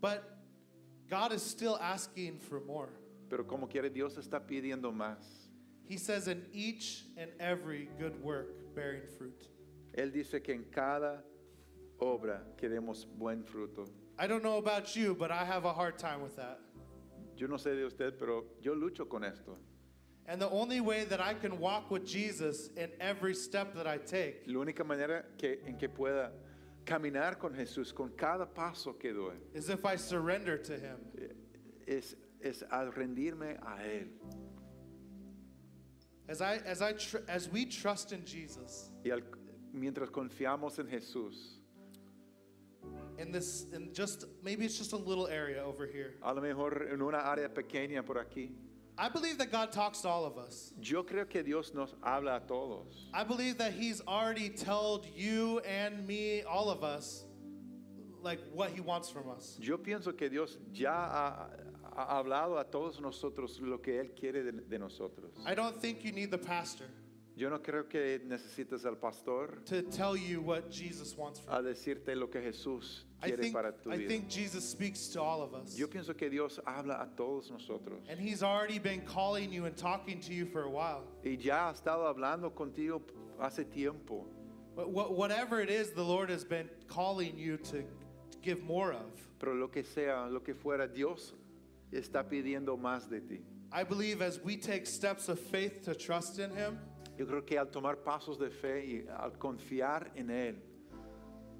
But 0.00 0.22
God 1.08 1.32
is 1.32 1.42
still 1.42 1.76
asking 1.80 2.38
for 2.38 2.60
more. 2.60 2.90
Pero 3.28 3.44
como 3.44 3.66
quiere, 3.66 3.90
Dios 3.90 4.16
está 4.16 4.40
pidiendo 4.40 4.94
más. 4.94 5.48
He 5.84 5.96
says, 5.96 6.28
in 6.28 6.46
each 6.52 7.04
and 7.16 7.30
every 7.40 7.88
good 7.98 8.22
work 8.22 8.74
bearing 8.74 9.02
fruit. 9.18 9.48
Él 9.98 10.12
dice 10.12 10.40
que 10.42 10.54
en 10.54 10.64
cada 10.70 11.24
obra 12.00 12.40
que 12.56 12.68
demos 12.68 13.04
buen 13.18 13.42
fruto. 13.44 13.88
I 14.18 14.26
don't 14.26 14.42
know 14.42 14.58
about 14.58 14.94
you, 14.96 15.14
but 15.14 15.30
I 15.30 15.44
have 15.44 15.64
a 15.64 15.72
hard 15.72 15.98
time 15.98 16.20
with 16.22 16.36
that. 16.36 16.58
Yo 17.36 17.46
no 17.46 17.56
sé 17.56 17.74
de 17.74 17.86
usted, 17.86 18.18
pero 18.18 18.44
yo 18.60 18.74
lucho 18.74 19.08
con 19.08 19.24
esto. 19.24 19.56
And 20.26 20.40
the 20.40 20.50
only 20.50 20.80
way 20.80 21.04
that 21.04 21.20
I 21.20 21.34
can 21.34 21.58
walk 21.58 21.90
with 21.90 22.04
Jesus 22.06 22.68
in 22.76 22.90
every 23.00 23.34
step 23.34 23.74
that 23.74 23.86
I 23.86 23.96
take 23.98 24.42
La 24.46 24.60
única 24.60 24.84
manera 24.84 25.24
que, 25.38 25.56
en 25.66 25.76
que 25.76 25.88
pueda 25.88 26.30
caminar 26.84 27.38
con 27.38 27.54
Jesús, 27.54 27.92
con 27.94 28.10
cada 28.16 28.46
paso 28.46 28.92
que 28.92 29.12
doy, 29.12 29.36
is 29.54 29.68
if 29.70 29.84
I 29.84 29.96
surrender 29.96 30.58
to 30.58 30.74
Him. 30.74 30.98
es, 31.88 32.14
es 32.42 32.62
al 32.70 32.92
rendirme 32.92 33.56
a 33.62 33.78
Él. 33.82 34.08
As 36.28 36.40
I 36.40 36.60
as 36.64 36.80
I 36.80 36.92
tr- 36.92 37.24
as 37.28 37.48
we 37.50 37.64
trust 37.64 38.12
in 38.12 38.24
Jesus 38.24 38.90
Y 39.04 39.10
al- 39.10 39.22
mientras 39.72 40.10
confiamos 40.10 40.78
en 40.78 40.86
Jesús, 40.86 41.59
in 43.20 43.30
this 43.30 43.66
in 43.72 43.92
just 43.92 44.24
maybe 44.42 44.64
it's 44.64 44.78
just 44.78 44.92
a 44.92 44.96
little 44.96 45.28
area 45.28 45.62
over 45.62 45.86
here. 45.86 46.14
a 46.22 46.32
lo 46.32 46.40
mejor 46.40 46.88
en 46.90 47.02
una 47.02 47.18
área 47.18 47.48
pequeña 47.48 48.04
por 48.04 48.16
aquí, 48.16 48.50
I 48.98 49.08
believe 49.08 49.38
that 49.38 49.52
God 49.52 49.72
talks 49.72 50.00
to 50.00 50.08
all 50.08 50.24
of 50.24 50.38
us. 50.38 50.72
yo 50.80 51.02
creo 51.02 51.28
que 51.28 51.42
Dios 51.42 51.72
nos 51.74 51.94
habla 52.02 52.36
a 52.36 52.40
todos. 52.40 53.08
I 53.12 53.24
believe 53.24 53.58
that 53.58 53.72
He's 53.72 54.00
already 54.06 54.48
told 54.48 55.06
you 55.14 55.60
and 55.60 56.06
me, 56.06 56.42
all 56.42 56.70
of 56.70 56.82
us, 56.82 57.24
like 58.22 58.40
what 58.52 58.70
He 58.70 58.80
wants 58.80 59.08
from 59.10 59.30
us. 59.30 59.58
Yo 59.60 59.76
pienso 59.78 60.16
que 60.16 60.28
Dios 60.28 60.56
ya 60.72 60.92
ha, 60.92 61.46
ha 61.96 62.22
hablado 62.22 62.58
a 62.58 62.64
todos 62.64 63.00
nosotros 63.00 63.58
lo 63.60 63.78
que 63.78 63.92
Él 64.00 64.10
quiere 64.18 64.42
de, 64.42 64.52
de 64.52 64.78
nosotros. 64.78 65.32
I 65.46 65.54
don't 65.54 65.80
think 65.80 66.04
you 66.04 66.12
need 66.12 66.30
the 66.30 66.38
pastor 66.38 66.86
Yo 67.40 67.48
no 67.48 67.58
creo 67.62 67.88
que 67.88 68.20
necesites 68.26 68.84
al 68.84 68.96
pastor 68.96 69.62
to 69.64 69.80
tell 69.80 70.14
you 70.14 70.42
what 70.42 70.70
Jesus 70.70 71.16
wants 71.16 71.40
from 71.40 71.54
a 71.54 71.62
you. 71.62 71.68
decirte 71.74 72.14
lo 72.14 72.26
que 72.26 72.38
Jesús 72.42 73.04
I 73.22 73.28
quiere 73.28 73.40
think, 73.42 73.54
para 73.54 73.72
tu 73.72 73.90
I 73.90 73.96
vida. 73.96 74.08
think 74.10 74.28
Jesus 74.28 74.68
speaks 74.68 75.08
to 75.08 75.22
all 75.22 75.40
of 75.40 75.54
us. 75.54 75.74
Yo 75.78 75.86
pienso 75.86 76.14
que 76.14 76.28
Dios 76.28 76.60
habla 76.66 77.00
a 77.00 77.06
todos 77.16 77.50
nosotros. 77.50 78.00
And 78.10 78.20
He's 78.20 78.42
already 78.42 78.78
been 78.78 79.00
calling 79.06 79.50
you 79.50 79.64
and 79.64 79.74
talking 79.74 80.20
to 80.20 80.34
you 80.34 80.44
for 80.44 80.64
a 80.64 80.68
while. 80.70 81.02
Y 81.24 81.38
ya 81.40 81.68
ha 81.68 81.72
estado 81.72 82.04
hablando 82.14 82.50
contigo 82.50 83.00
hace 83.40 83.64
tiempo. 83.64 84.26
But 84.76 84.90
wha- 84.90 85.08
whatever 85.10 85.62
it 85.62 85.70
is, 85.70 85.92
the 85.92 86.04
Lord 86.04 86.28
has 86.28 86.44
been 86.44 86.68
calling 86.88 87.38
you 87.38 87.56
to 87.56 87.82
to 88.32 88.38
give 88.42 88.62
more 88.62 88.92
of. 88.92 89.06
Pero 89.38 89.54
lo 89.54 89.68
que 89.68 89.82
sea, 89.82 90.28
lo 90.30 90.40
que 90.40 90.52
fuera, 90.52 90.86
Dios 90.86 91.32
está 91.90 92.22
pidiendo 92.22 92.78
más 92.78 93.08
de 93.08 93.20
ti. 93.20 93.40
I 93.72 93.84
believe 93.84 94.20
as 94.20 94.40
we 94.44 94.56
take 94.56 94.84
steps 94.84 95.28
of 95.30 95.38
faith 95.38 95.82
to 95.84 95.94
trust 95.94 96.38
in 96.38 96.50
Him, 96.50 96.78
Yo 97.20 97.26
creo 97.26 97.44
que 97.44 97.58
al 97.58 97.70
tomar 97.70 98.02
pasos 98.02 98.38
de 98.38 98.48
fe 98.48 98.82
y 98.82 99.06
al 99.06 99.36
confiar 99.36 100.10
en 100.16 100.30
Él, 100.30 100.56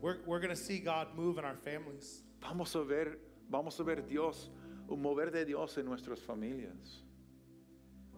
we're, 0.01 0.21
we're 0.25 0.41
going 0.41 0.49
to 0.49 0.57
see 0.57 0.79
God 0.79 1.09
move 1.15 1.37
in 1.37 1.45
our 1.45 1.55
families. 1.55 2.23
vamos 2.41 2.75
a 2.75 2.83
ver, 2.83 3.19
vamos 3.51 3.79
a 3.79 3.85
ver 3.85 4.01
Dios, 4.01 4.49
un 4.89 5.03
mover 5.03 5.31
de 5.31 5.45
Dios 5.45 5.77
en 5.77 5.85
nuestras 5.85 6.19
familias. 6.19 7.03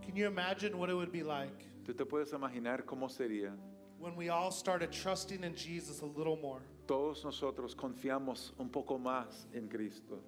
Can 0.03 0.15
you 0.15 0.29
imagine 0.29 0.79
what 0.79 0.89
it 0.89 0.95
would 0.95 1.11
be 1.11 1.25
like 1.25 1.67
Tú 1.85 1.97
te 1.97 2.05
puedes 2.05 2.33
imaginar 2.33 2.85
cómo 2.85 3.11
sería. 3.11 3.51
when 3.99 4.15
we 4.15 4.29
all 4.29 4.53
started 4.53 4.93
trusting 4.93 5.43
in 5.43 5.57
Jesus 5.57 6.01
a 6.03 6.07
little 6.07 6.37
more? 6.37 6.63
Todos 6.87 7.25
nosotros 7.25 7.75
confiamos 7.75 8.53
un 8.61 8.69
poco 8.69 9.01
más 9.01 9.47
en 9.53 9.67
Cristo. 9.69 10.21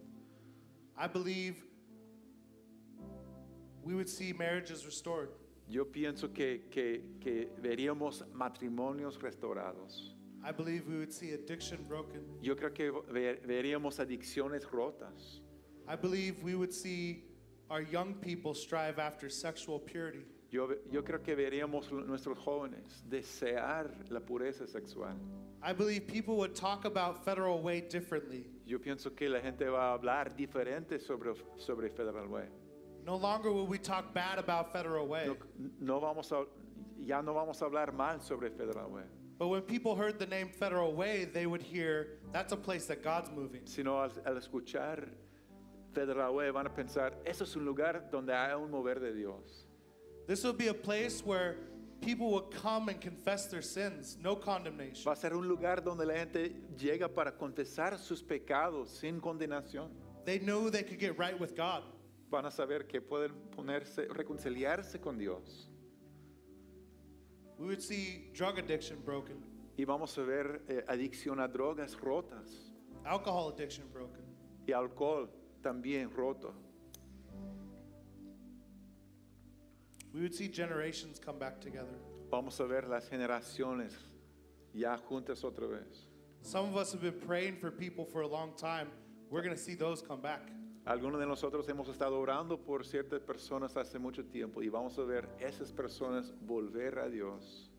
I 0.98 1.06
believe 1.06 1.62
we 3.84 3.94
would 3.94 4.08
see 4.08 4.32
marriages 4.32 4.84
restored. 4.84 5.28
Yo 5.68 5.84
pienso 5.86 6.32
que, 6.32 6.66
que, 6.70 7.02
que 7.20 7.48
veríamos 7.62 8.24
matrimonios 8.34 9.20
restaurados. 9.20 10.14
I 10.42 10.52
believe 10.52 10.86
we 10.86 10.96
would 10.96 11.12
see 11.12 11.32
addiction 11.32 11.84
broken. 11.88 12.20
Yo 12.42 12.54
creo 12.54 12.74
que 12.74 12.90
ver- 13.10 13.40
veríamos 13.46 13.98
adicciones 13.98 14.64
rotas. 14.70 15.40
I 15.88 15.96
believe 15.96 16.42
we 16.42 16.54
would 16.54 16.72
see 16.72 17.24
our 17.70 17.80
young 17.80 18.14
people 18.14 18.54
strive 18.54 18.98
after 18.98 19.30
sexual 19.30 19.78
purity. 19.78 20.26
Yo, 20.50 20.68
creo 21.02 21.20
que 21.24 21.34
veríamos 21.34 21.90
nuestros 22.06 22.38
jóvenes 22.38 23.02
desear 23.08 23.90
la 24.10 24.20
pureza 24.20 24.68
sexual. 24.68 25.16
I 25.62 25.72
believe 25.72 26.06
people 26.06 26.36
would 26.36 26.54
talk 26.54 26.84
about 26.84 27.24
federal 27.24 27.60
way 27.60 27.80
differently. 27.80 28.46
Yo 28.66 28.78
pienso 28.78 29.16
que 29.16 29.28
la 29.28 29.40
gente 29.40 29.64
va 29.64 29.92
a 29.92 29.98
hablar 29.98 30.36
diferente 30.36 31.00
sobre, 31.00 31.32
sobre 31.56 31.88
Federal 31.88 32.28
Way. 32.28 32.44
No 33.04 33.16
longer 33.16 33.52
will 33.52 33.66
we 33.66 33.78
talk 33.78 34.14
bad 34.14 34.38
about 34.38 34.72
federal 34.72 35.06
way. 35.06 35.26
No, 35.26 35.36
no 35.80 36.00
vamos 36.00 36.32
a, 36.32 36.44
ya 37.04 37.20
no 37.20 37.34
vamos 37.34 37.60
a 37.60 37.66
hablar 37.66 37.92
mal 37.92 38.20
sobre 38.20 38.48
Federal 38.50 38.90
Way, 38.90 39.02
But 39.38 39.48
when 39.48 39.62
people 39.62 39.94
heard 39.94 40.18
the 40.18 40.26
name 40.26 40.48
federal 40.48 40.94
way, 40.94 41.24
they 41.26 41.46
would 41.46 41.60
hear 41.62 42.18
that's 42.32 42.52
a 42.52 42.56
place 42.56 42.86
that 42.86 43.02
God's 43.02 43.30
moving. 43.30 43.62
sino 43.66 43.98
al, 43.98 44.10
al 44.24 44.36
escuchar 44.36 45.08
Federal 45.92 46.34
Way 46.34 46.50
van 46.50 46.66
a 46.66 46.70
pensar, 46.70 47.12
eso 47.26 47.44
es 47.44 47.54
un 47.56 47.64
lugar 47.66 48.04
donde 48.10 48.30
hay 48.30 48.54
un 48.54 48.70
mover 48.70 48.94
de 49.00 49.12
Dios. 49.12 49.66
This 50.26 50.42
will 50.42 50.54
be 50.54 50.68
a 50.68 50.74
place 50.74 51.22
where 51.22 51.56
people 52.00 52.30
will 52.30 52.48
come 52.62 52.88
and 52.88 53.00
confess 53.00 53.46
their 53.46 53.62
sins, 53.62 54.16
no 54.22 54.34
condemnation. 54.34 55.04
Va 55.04 55.12
a 55.12 55.16
ser 55.16 55.34
un 55.34 55.46
lugar 55.46 55.82
donde 55.82 56.06
la 56.06 56.14
gente 56.14 56.52
llega 56.78 57.08
para 57.08 57.32
confesar 57.32 57.98
sus 57.98 58.22
pecados 58.22 58.88
sin 58.88 59.20
condenación. 59.20 59.88
They 60.24 60.38
knew 60.38 60.70
they 60.70 60.82
could 60.82 60.98
get 60.98 61.18
right 61.18 61.38
with 61.38 61.54
God. 61.54 61.82
Van 62.34 62.46
a 62.46 62.50
saber 62.50 62.88
que 62.88 63.00
pueden 63.00 63.30
ponerse, 63.54 64.08
reconciliarse 64.08 65.00
con 65.00 65.16
Dios. 65.16 65.68
We 67.60 67.66
would 67.66 67.80
see 67.80 68.28
drug 68.34 68.58
addiction 68.58 69.00
broken, 69.04 69.36
Y 69.78 69.84
vamos 69.84 70.18
a 70.18 70.22
ver 70.24 70.62
eh, 70.68 70.84
adicción 70.88 71.38
a 71.38 71.46
drogas 71.46 71.96
rotas 71.96 72.72
alcohol 73.04 73.50
addiction 73.50 73.84
broken. 73.92 74.24
y 74.66 74.72
alcohol 74.72 75.28
también 75.62 76.10
roto. 76.10 76.52
We 80.12 80.20
would 80.20 80.34
see 80.34 80.48
generations 80.48 81.20
come 81.20 81.38
back 81.38 81.60
together. 81.60 82.00
Vamos 82.32 82.58
a 82.58 82.66
ver 82.66 82.88
las 82.88 83.08
generaciones 83.08 83.92
ya 84.72 84.96
juntas 84.96 85.44
otra 85.44 85.68
vez. 85.68 86.08
Some 86.42 86.66
of 86.66 86.76
us 86.76 86.90
have 86.90 87.00
been 87.00 87.20
praying 87.20 87.58
for 87.60 87.70
people 87.70 88.04
for 88.04 88.22
a 88.22 88.28
long 88.28 88.56
time. 88.56 88.88
We're 89.30 89.42
going 89.42 89.54
to 89.54 89.62
see 89.62 89.76
those 89.76 90.02
come 90.02 90.20
back. 90.20 90.50
Algunos 90.86 91.18
de 91.18 91.26
nosotros 91.26 91.66
hemos 91.68 91.88
estado 91.88 92.18
orando 92.18 92.58
por 92.58 92.84
ciertas 92.84 93.22
personas 93.22 93.74
hace 93.76 93.98
mucho 93.98 94.22
tiempo 94.26 94.62
y 94.62 94.68
vamos 94.68 94.98
a 94.98 95.04
ver 95.04 95.26
esas 95.38 95.72
personas 95.72 96.34
volver 96.42 96.98
a 96.98 97.08
Dios. 97.08 97.70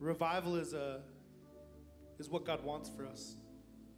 Revival 0.00 0.60
is 0.60 0.74
a 0.74 1.02
is 2.18 2.28
what 2.28 2.44
God 2.44 2.62
wants 2.62 2.90
for 2.90 3.06
us. 3.06 3.36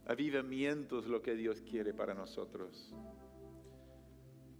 Avivamiento 0.07 0.99
es 0.99 1.07
lo 1.07 1.21
que 1.21 1.35
Dios 1.35 1.61
quiere 1.61 1.93
para 1.93 2.13
nosotros. 2.13 2.93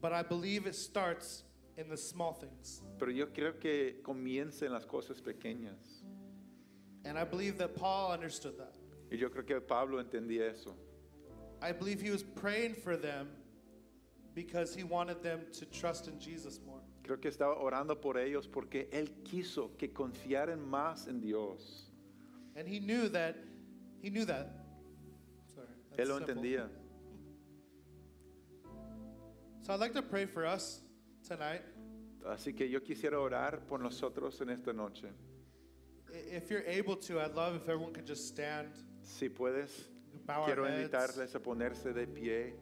But 0.01 0.11
I 0.11 0.23
believe 0.23 0.67
it 0.67 0.75
starts 0.75 1.43
in 1.77 1.87
the 1.87 1.97
small 1.97 2.33
things. 2.33 2.81
Pero 2.99 3.11
yo 3.11 3.27
creo 3.27 3.59
que 3.59 4.01
comienza 4.03 4.65
en 4.65 4.73
las 4.73 4.85
cosas 4.85 5.21
pequeñas. 5.21 6.03
And 7.05 7.17
I 7.17 7.23
believe 7.23 7.57
that 7.59 7.75
Paul 7.75 8.11
understood 8.11 8.57
that. 8.57 8.80
Y 9.11 9.17
yo 9.17 9.29
creo 9.29 9.45
que 9.45 9.59
Pablo 9.61 10.01
entendía 10.01 10.49
eso. 10.49 10.73
I 11.61 11.71
believe 11.73 12.01
he 12.01 12.09
was 12.11 12.23
praying 12.23 12.73
for 12.75 12.95
them 12.97 13.27
because 14.33 14.73
he 14.73 14.83
wanted 14.83 15.21
them 15.21 15.41
to 15.59 15.65
trust 15.65 16.07
in 16.07 16.17
Jesus 16.19 16.59
more. 16.65 16.79
Creo 17.03 17.19
que 17.19 17.29
estaba 17.29 17.57
orando 17.61 17.95
por 17.99 18.15
ellos 18.17 18.47
porque 18.47 18.87
él 18.91 19.09
quiso 19.23 19.71
que 19.77 19.89
confiaran 19.89 20.59
más 20.65 21.07
en 21.07 21.19
Dios. 21.19 21.87
And 22.55 22.67
he 22.67 22.79
knew 22.79 23.09
that 23.09 23.35
He 24.01 24.09
knew 24.09 24.25
that. 24.25 24.47
Sorry. 25.53 25.67
that's 25.95 25.99
Él 26.01 26.07
lo 26.09 26.17
simple. 26.17 26.35
entendía. 26.35 26.69
So 29.61 29.73
I'd 29.73 29.79
like 29.79 29.93
to 29.93 30.01
pray 30.01 30.25
for 30.25 30.45
us 30.45 30.81
tonight. 31.27 31.61
Así 32.25 32.55
que 32.55 32.67
yo 32.67 32.79
quisiera 32.79 33.19
orar 33.19 33.59
por 33.67 33.77
nosotros 33.79 34.39
en 34.41 34.49
esta 34.49 34.73
noche. 34.73 35.07
I- 36.11 36.35
If 36.37 36.49
you're 36.49 36.65
able 36.65 36.95
to, 36.97 37.19
I'd 37.19 37.35
love 37.35 37.55
if 37.55 37.69
everyone 37.69 37.93
could 37.93 38.05
just 38.07 38.27
stand, 38.27 38.69
Si 39.11 39.29
puedes, 39.29 39.89
bow 40.25 40.45
quiero 40.45 40.63
our 40.63 40.69
heads. 40.71 40.83
invitarles 40.89 41.35
a 41.35 41.39
ponerse 41.39 41.93
de 41.93 42.07
pie. 42.07 42.53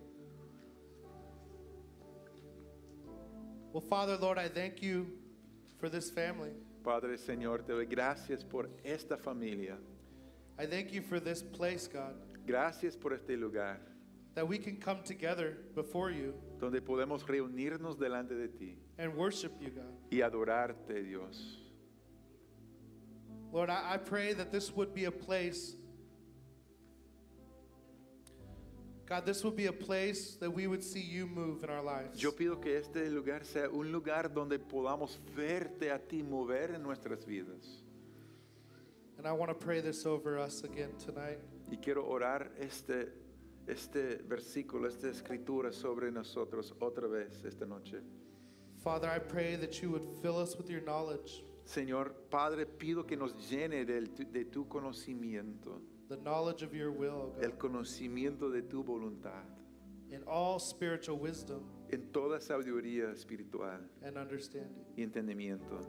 Well, 3.72 3.82
Father, 3.82 4.18
Lord, 4.18 4.38
I 4.40 4.48
thank 4.48 4.82
you 4.82 5.08
for 5.80 5.90
this 5.90 6.10
family. 6.10 6.52
Padre 6.84 7.18
Señor, 7.18 7.66
te 7.66 7.74
doy 7.74 7.86
gracias 7.86 8.44
por 8.44 8.68
esta 8.84 9.16
familia. 9.18 9.78
I 10.58 10.66
thank 10.66 10.92
you 10.92 11.02
for 11.02 11.20
this 11.20 11.42
place, 11.44 11.88
God, 11.88 12.16
Gracias 12.48 12.96
por 12.96 13.14
este 13.14 13.38
lugar 13.38 13.78
that 14.34 14.48
we 14.48 14.58
can 14.58 14.76
come 14.78 15.02
together 15.04 15.58
before 15.76 16.10
you 16.12 16.34
donde 16.60 16.82
podemos 16.82 17.24
reunirnos 17.28 17.98
delante 17.98 18.36
de 18.36 18.48
ti 18.48 18.76
and 18.98 19.14
worship 19.16 19.52
you, 19.62 19.70
God. 19.70 19.94
y 20.12 20.22
adorarte, 20.22 21.04
Dios. 21.04 21.58
Lord, 23.54 23.70
I, 23.70 23.94
I 23.94 23.98
pray 23.98 24.34
that 24.34 24.52
this 24.52 24.76
would 24.76 24.94
be 24.94 25.06
a 25.06 25.12
place, 25.12 25.76
God, 29.10 29.26
this 29.26 29.44
will 29.44 29.52
be 29.52 29.66
a 29.66 29.74
place 29.74 30.36
that 30.40 30.52
we 30.52 30.68
would 30.68 30.84
see 30.84 31.02
you 31.02 31.26
move 31.26 31.64
in 31.64 31.70
our 31.72 31.82
lives. 31.84 32.22
Yo 32.22 32.32
pido 32.32 32.62
que 32.62 32.78
este 32.78 33.10
lugar 33.10 33.44
sea 33.44 33.68
un 33.68 33.92
lugar 33.92 34.30
donde 34.32 34.60
podamos 34.60 35.18
verte 35.36 35.92
a 35.92 35.98
ti 35.98 36.22
mover 36.22 36.76
en 36.76 36.84
nuestras 36.84 37.26
vidas. 37.26 37.82
And 39.18 39.28
I 39.28 39.32
want 39.34 39.50
to 39.50 39.56
pray 39.56 39.82
this 39.82 40.06
over 40.06 40.38
us 40.38 40.64
again 40.64 40.92
tonight. 41.04 41.40
Y 41.72 41.78
quiero 41.78 42.06
orar 42.08 42.52
este, 42.60 43.10
este 43.68 44.22
versículo, 44.28 44.88
esta 44.88 45.08
escritura 45.10 45.74
sobre 45.74 46.12
nosotros 46.12 46.74
otra 46.80 47.08
vez 47.10 47.44
esta 47.44 47.66
noche. 47.66 47.98
Father, 48.84 49.10
I 49.10 49.20
pray 49.20 49.56
that 49.58 49.82
you 49.82 49.90
would 49.90 50.08
fill 50.22 50.38
us 50.38 50.56
with 50.56 50.70
your 50.70 50.82
knowledge, 50.82 51.44
Señor 51.66 52.12
Padre, 52.30 52.66
pido 52.66 53.06
que 53.06 53.18
nos 53.18 53.34
llene 53.50 53.86
del- 53.86 54.08
de 54.32 54.46
tu 54.46 54.68
conocimiento, 54.68 55.82
the 56.10 56.18
knowledge 56.18 56.64
of 56.64 56.74
your 56.74 56.92
will, 56.92 57.34
oh 57.38 57.42
el 57.42 57.52
God, 57.52 57.60
conocimiento 57.60 58.52
de 58.52 58.62
tu 58.62 58.84
voluntad, 58.84 59.46
in 60.12 60.22
all 60.28 60.60
spiritual 60.60 61.18
wisdom 61.18 61.64
en 61.92 62.02
toda 62.12 62.40
sabiduría 62.40 63.12
espiritual 63.14 63.80
and 64.04 64.18
understanding, 64.18 64.84
y 64.98 65.04
entendimiento, 65.04 65.86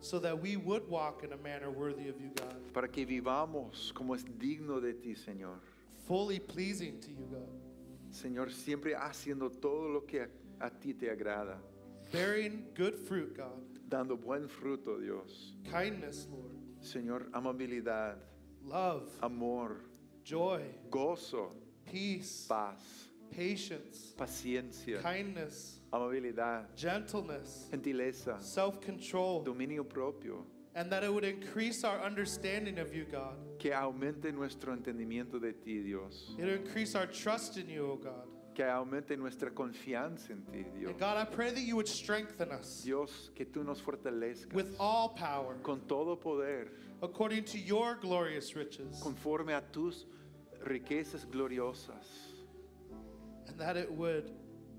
so 0.00 0.18
that 0.18 0.40
we 0.40 0.56
would 0.56 0.88
walk 0.88 1.22
in 1.24 1.32
a 1.32 1.36
manner 1.36 1.70
worthy 1.70 2.08
of 2.08 2.20
you, 2.20 2.30
God, 2.36 2.72
para 2.72 2.88
que 2.88 3.04
vivamos 3.04 3.92
como 3.94 4.14
es 4.14 4.24
digno 4.24 4.80
de 4.80 4.92
ti, 4.92 5.14
Señor. 5.14 5.58
fully 6.06 6.38
pleasing 6.38 7.00
to 7.00 7.10
you, 7.10 7.26
God, 7.30 7.48
Señor, 8.12 8.50
siempre 8.52 8.94
haciendo 8.94 9.50
todo 9.60 9.88
lo 9.88 10.00
que 10.02 10.20
a, 10.20 10.28
a 10.60 10.70
ti 10.70 10.92
te 10.92 11.06
agrada, 11.06 11.56
bearing 12.12 12.64
good 12.74 12.96
fruit, 12.96 13.36
God, 13.36 13.62
dando 13.88 14.16
buen 14.16 14.48
fruto, 14.48 15.00
Dios. 15.00 15.54
kindness, 15.70 16.28
Lord, 16.30 16.52
Señor, 16.80 17.30
amabilidad, 17.32 18.16
love, 18.64 19.08
amor, 19.22 19.76
joy, 20.24 20.62
gozo, 20.90 21.48
peace, 21.90 22.46
paz, 22.48 22.78
patience, 23.30 24.14
paciencia, 24.16 25.00
kindness, 25.02 25.80
amabilidad, 25.92 26.64
gentleness, 26.76 27.68
gentileza, 27.72 28.40
self 28.40 28.80
control, 28.80 29.44
dominio 29.44 29.82
propio, 29.88 30.44
and 30.74 30.90
that 30.90 31.02
it 31.04 31.12
would 31.12 31.24
increase 31.24 31.84
our 31.84 32.00
understanding 32.00 32.78
of 32.78 32.94
you, 32.94 33.04
God. 33.10 33.36
que 33.58 33.72
aumente 33.72 34.32
nuestro 34.32 34.74
entendimiento 34.74 35.40
de 35.40 35.52
ti, 35.52 35.82
Dios, 35.82 36.34
It 36.38 36.44
would 36.44 36.66
increase 36.66 36.94
our 36.94 37.06
trust 37.06 37.56
in 37.58 37.68
you, 37.68 37.90
O 37.92 37.96
God. 37.96 38.26
Que 38.54 38.64
aumente 38.64 39.16
nuestra 39.16 39.50
confianza 39.50 40.32
en 40.32 40.42
ti, 40.42 40.64
Dios. 40.78 40.90
And 40.90 40.98
God, 40.98 41.16
I 41.16 41.24
pray 41.24 41.50
that 41.50 41.60
you 41.60 41.76
would 41.76 41.88
strengthen 41.88 42.50
us 42.52 42.82
Dios, 42.84 43.30
que 43.34 43.44
tú 43.44 43.64
nos 43.64 43.80
fortalezcas 43.80 44.52
with 44.52 44.74
all 44.78 45.10
power 45.10 45.56
con 45.62 45.80
todo 45.88 46.16
poder, 46.16 46.68
according 47.02 47.44
to 47.44 47.58
your 47.58 47.96
glorious 48.00 48.54
riches, 48.54 49.00
conforme 49.02 49.52
a 49.54 49.62
tus 49.72 50.06
riquezas 50.64 51.24
gloriosas, 51.26 52.06
and 53.48 53.58
that 53.58 53.76
it 53.76 53.90
would, 53.90 54.30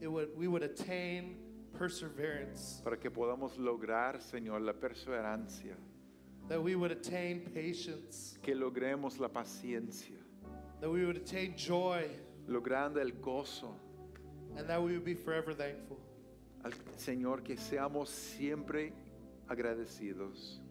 it 0.02 0.08
would, 0.08 0.30
we 0.38 0.48
would 0.48 0.64
attain 0.64 1.38
perseverance, 1.74 2.82
para 2.84 2.98
que 2.98 3.10
podamos 3.10 3.58
lograr, 3.58 4.22
Señor, 4.22 4.62
la 4.62 4.74
perseverancia, 4.74 5.76
that 6.48 6.62
we 6.62 6.76
would 6.76 6.92
attain 6.92 7.42
patience, 7.54 8.38
que 8.42 8.54
logremos 8.54 9.20
la 9.20 9.28
paciencia, 9.28 10.18
that 10.80 10.90
we 10.90 11.06
would 11.06 11.18
attain 11.18 11.56
joy, 11.58 12.08
logrando 12.48 13.00
el 13.00 13.14
gozo. 13.14 13.80
and 14.58 14.68
that 14.70 14.82
we 14.82 14.94
would 14.94 15.06
be 15.06 15.16
forever 15.16 15.54
thankful. 15.54 16.00
Al 16.64 16.72
Señor, 16.98 17.44
que 17.44 17.58
seamos 17.58 18.10
siempre 18.10 18.94
agradecidos. 19.50 20.62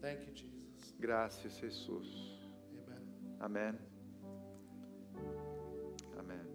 Thank 0.00 0.20
you, 0.20 0.32
Jesus. 0.34 0.94
Gracias, 0.98 1.60
Jesús. 1.60 2.38
Amen. 2.86 3.04
Amén. 3.40 3.78
Amén. 6.18 6.46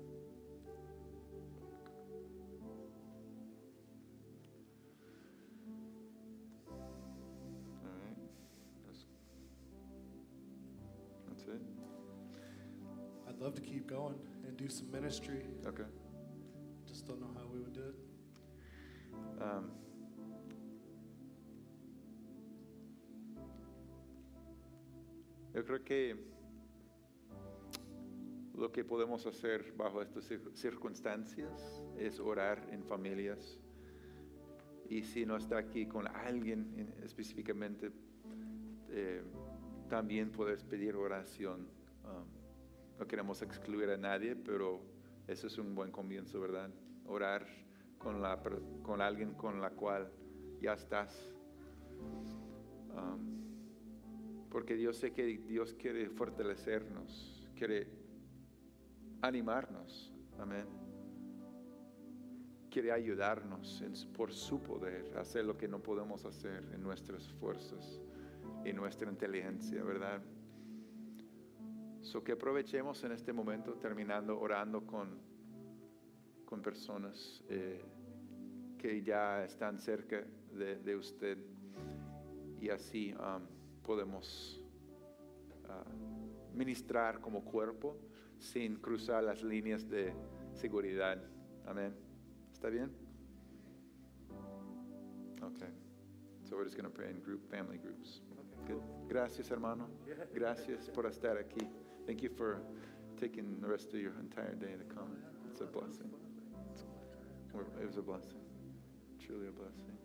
I'd 13.28 13.40
love 13.40 13.54
to 13.56 13.62
keep 13.62 13.86
going 13.86 14.16
and 14.48 14.58
do 14.58 14.68
some 14.70 14.92
ministry. 14.92 15.42
Okay. 15.66 15.84
Just 16.86 17.06
don't 17.08 17.20
know 17.20 17.32
how 17.36 17.48
we 17.52 17.60
would 17.60 17.74
do 17.74 17.82
it. 17.82 17.96
Um, 19.42 19.72
yo 25.54 25.64
creo 25.64 25.84
que 25.84 26.16
lo 28.56 28.72
que 28.72 28.84
podemos 28.84 29.26
hacer 29.26 29.74
bajo 29.78 30.02
estas 30.02 30.30
cir- 30.30 30.54
circunstancias 30.56 31.84
es 31.98 32.20
orar 32.20 32.68
en 32.72 32.84
familias. 32.84 33.60
Y 34.90 35.02
si 35.04 35.26
no 35.26 35.36
está 35.38 35.58
aquí 35.58 35.88
con 35.88 36.08
alguien 36.08 36.74
en- 36.78 37.04
específicamente, 37.04 37.92
eh, 38.90 39.24
también 39.90 40.32
puedes 40.32 40.64
pedir 40.64 40.96
oración. 40.96 41.68
Um, 42.04 42.35
no 43.00 43.08
queremos 43.08 43.42
excluir 43.42 43.90
a 43.90 43.98
nadie, 43.98 44.36
pero 44.36 44.82
eso 45.28 45.48
es 45.48 45.58
un 45.58 45.76
buen 45.76 45.92
comienzo, 45.92 46.40
¿verdad? 46.40 46.70
Orar 47.06 47.46
con, 47.98 48.22
la, 48.22 48.42
con 48.84 49.02
alguien 49.02 49.34
con 49.34 49.62
la 49.62 49.72
cual 49.72 50.12
ya 50.62 50.74
estás. 50.74 51.30
Um, 52.96 53.36
porque 54.50 54.76
Dios 54.76 54.98
sé 54.98 55.12
que 55.12 55.26
Dios 55.26 55.74
quiere 55.74 56.10
fortalecernos, 56.10 57.50
quiere 57.56 57.88
animarnos. 59.22 60.14
Amén. 60.40 60.66
Quiere 62.70 62.92
ayudarnos 62.92 63.84
por 64.16 64.34
su 64.34 64.62
poder 64.62 65.14
a 65.18 65.22
hacer 65.22 65.46
lo 65.46 65.58
que 65.58 65.68
no 65.68 65.82
podemos 65.82 66.26
hacer 66.26 66.64
en 66.74 66.82
nuestras 66.82 67.32
fuerzas, 67.34 68.02
en 68.66 68.76
nuestra 68.76 69.10
inteligencia, 69.10 69.82
¿verdad? 69.84 70.22
So 72.06 72.24
que 72.24 72.34
aprovechemos 72.34 73.04
en 73.04 73.14
este 73.14 73.34
momento 73.34 73.74
terminando 73.74 74.40
orando 74.40 74.86
con, 74.86 75.20
con 76.46 76.62
personas 76.62 77.44
eh, 77.50 77.82
que 78.78 79.02
ya 79.02 79.44
están 79.44 79.80
cerca 79.80 80.24
de, 80.54 80.76
de 80.78 80.96
usted 80.96 81.40
y 82.62 82.70
así 82.70 83.12
um, 83.14 83.42
podemos 83.82 84.64
ah, 85.68 85.84
ministrar 86.54 87.20
como 87.20 87.44
cuerpo 87.44 87.98
sin 88.38 88.76
cruzar 88.76 89.24
las 89.24 89.42
líneas 89.42 89.90
de 89.90 90.14
seguridad. 90.54 91.20
Amén. 91.66 91.96
¿Está 92.54 92.70
bien? 92.70 92.92
Okay. 95.42 95.70
So 96.44 96.56
we're 96.56 96.66
just 96.66 96.78
going 96.78 96.88
to 96.88 96.96
pray 96.96 97.10
in 97.10 97.20
group, 97.20 97.50
family 97.50 97.80
groups. 97.80 98.22
Gracias, 99.08 99.50
hermano. 99.50 99.90
Gracias 100.34 100.90
por 100.92 101.08
estar 101.08 101.38
aquí. 101.38 101.68
Thank 102.06 102.22
you 102.22 102.30
for 102.30 102.62
taking 103.20 103.60
the 103.62 103.68
rest 103.68 103.88
of 103.94 104.00
your 104.00 104.14
entire 104.20 104.54
day 104.56 104.74
to 104.78 104.96
come. 104.96 105.18
It's 105.50 105.62
a 105.62 105.66
blessing. 105.66 106.12
It 107.82 107.88
was 107.88 107.98
a 107.98 108.02
blessing. 108.02 108.38
Truly 109.26 109.48
a 109.48 109.52
blessing. 109.52 109.98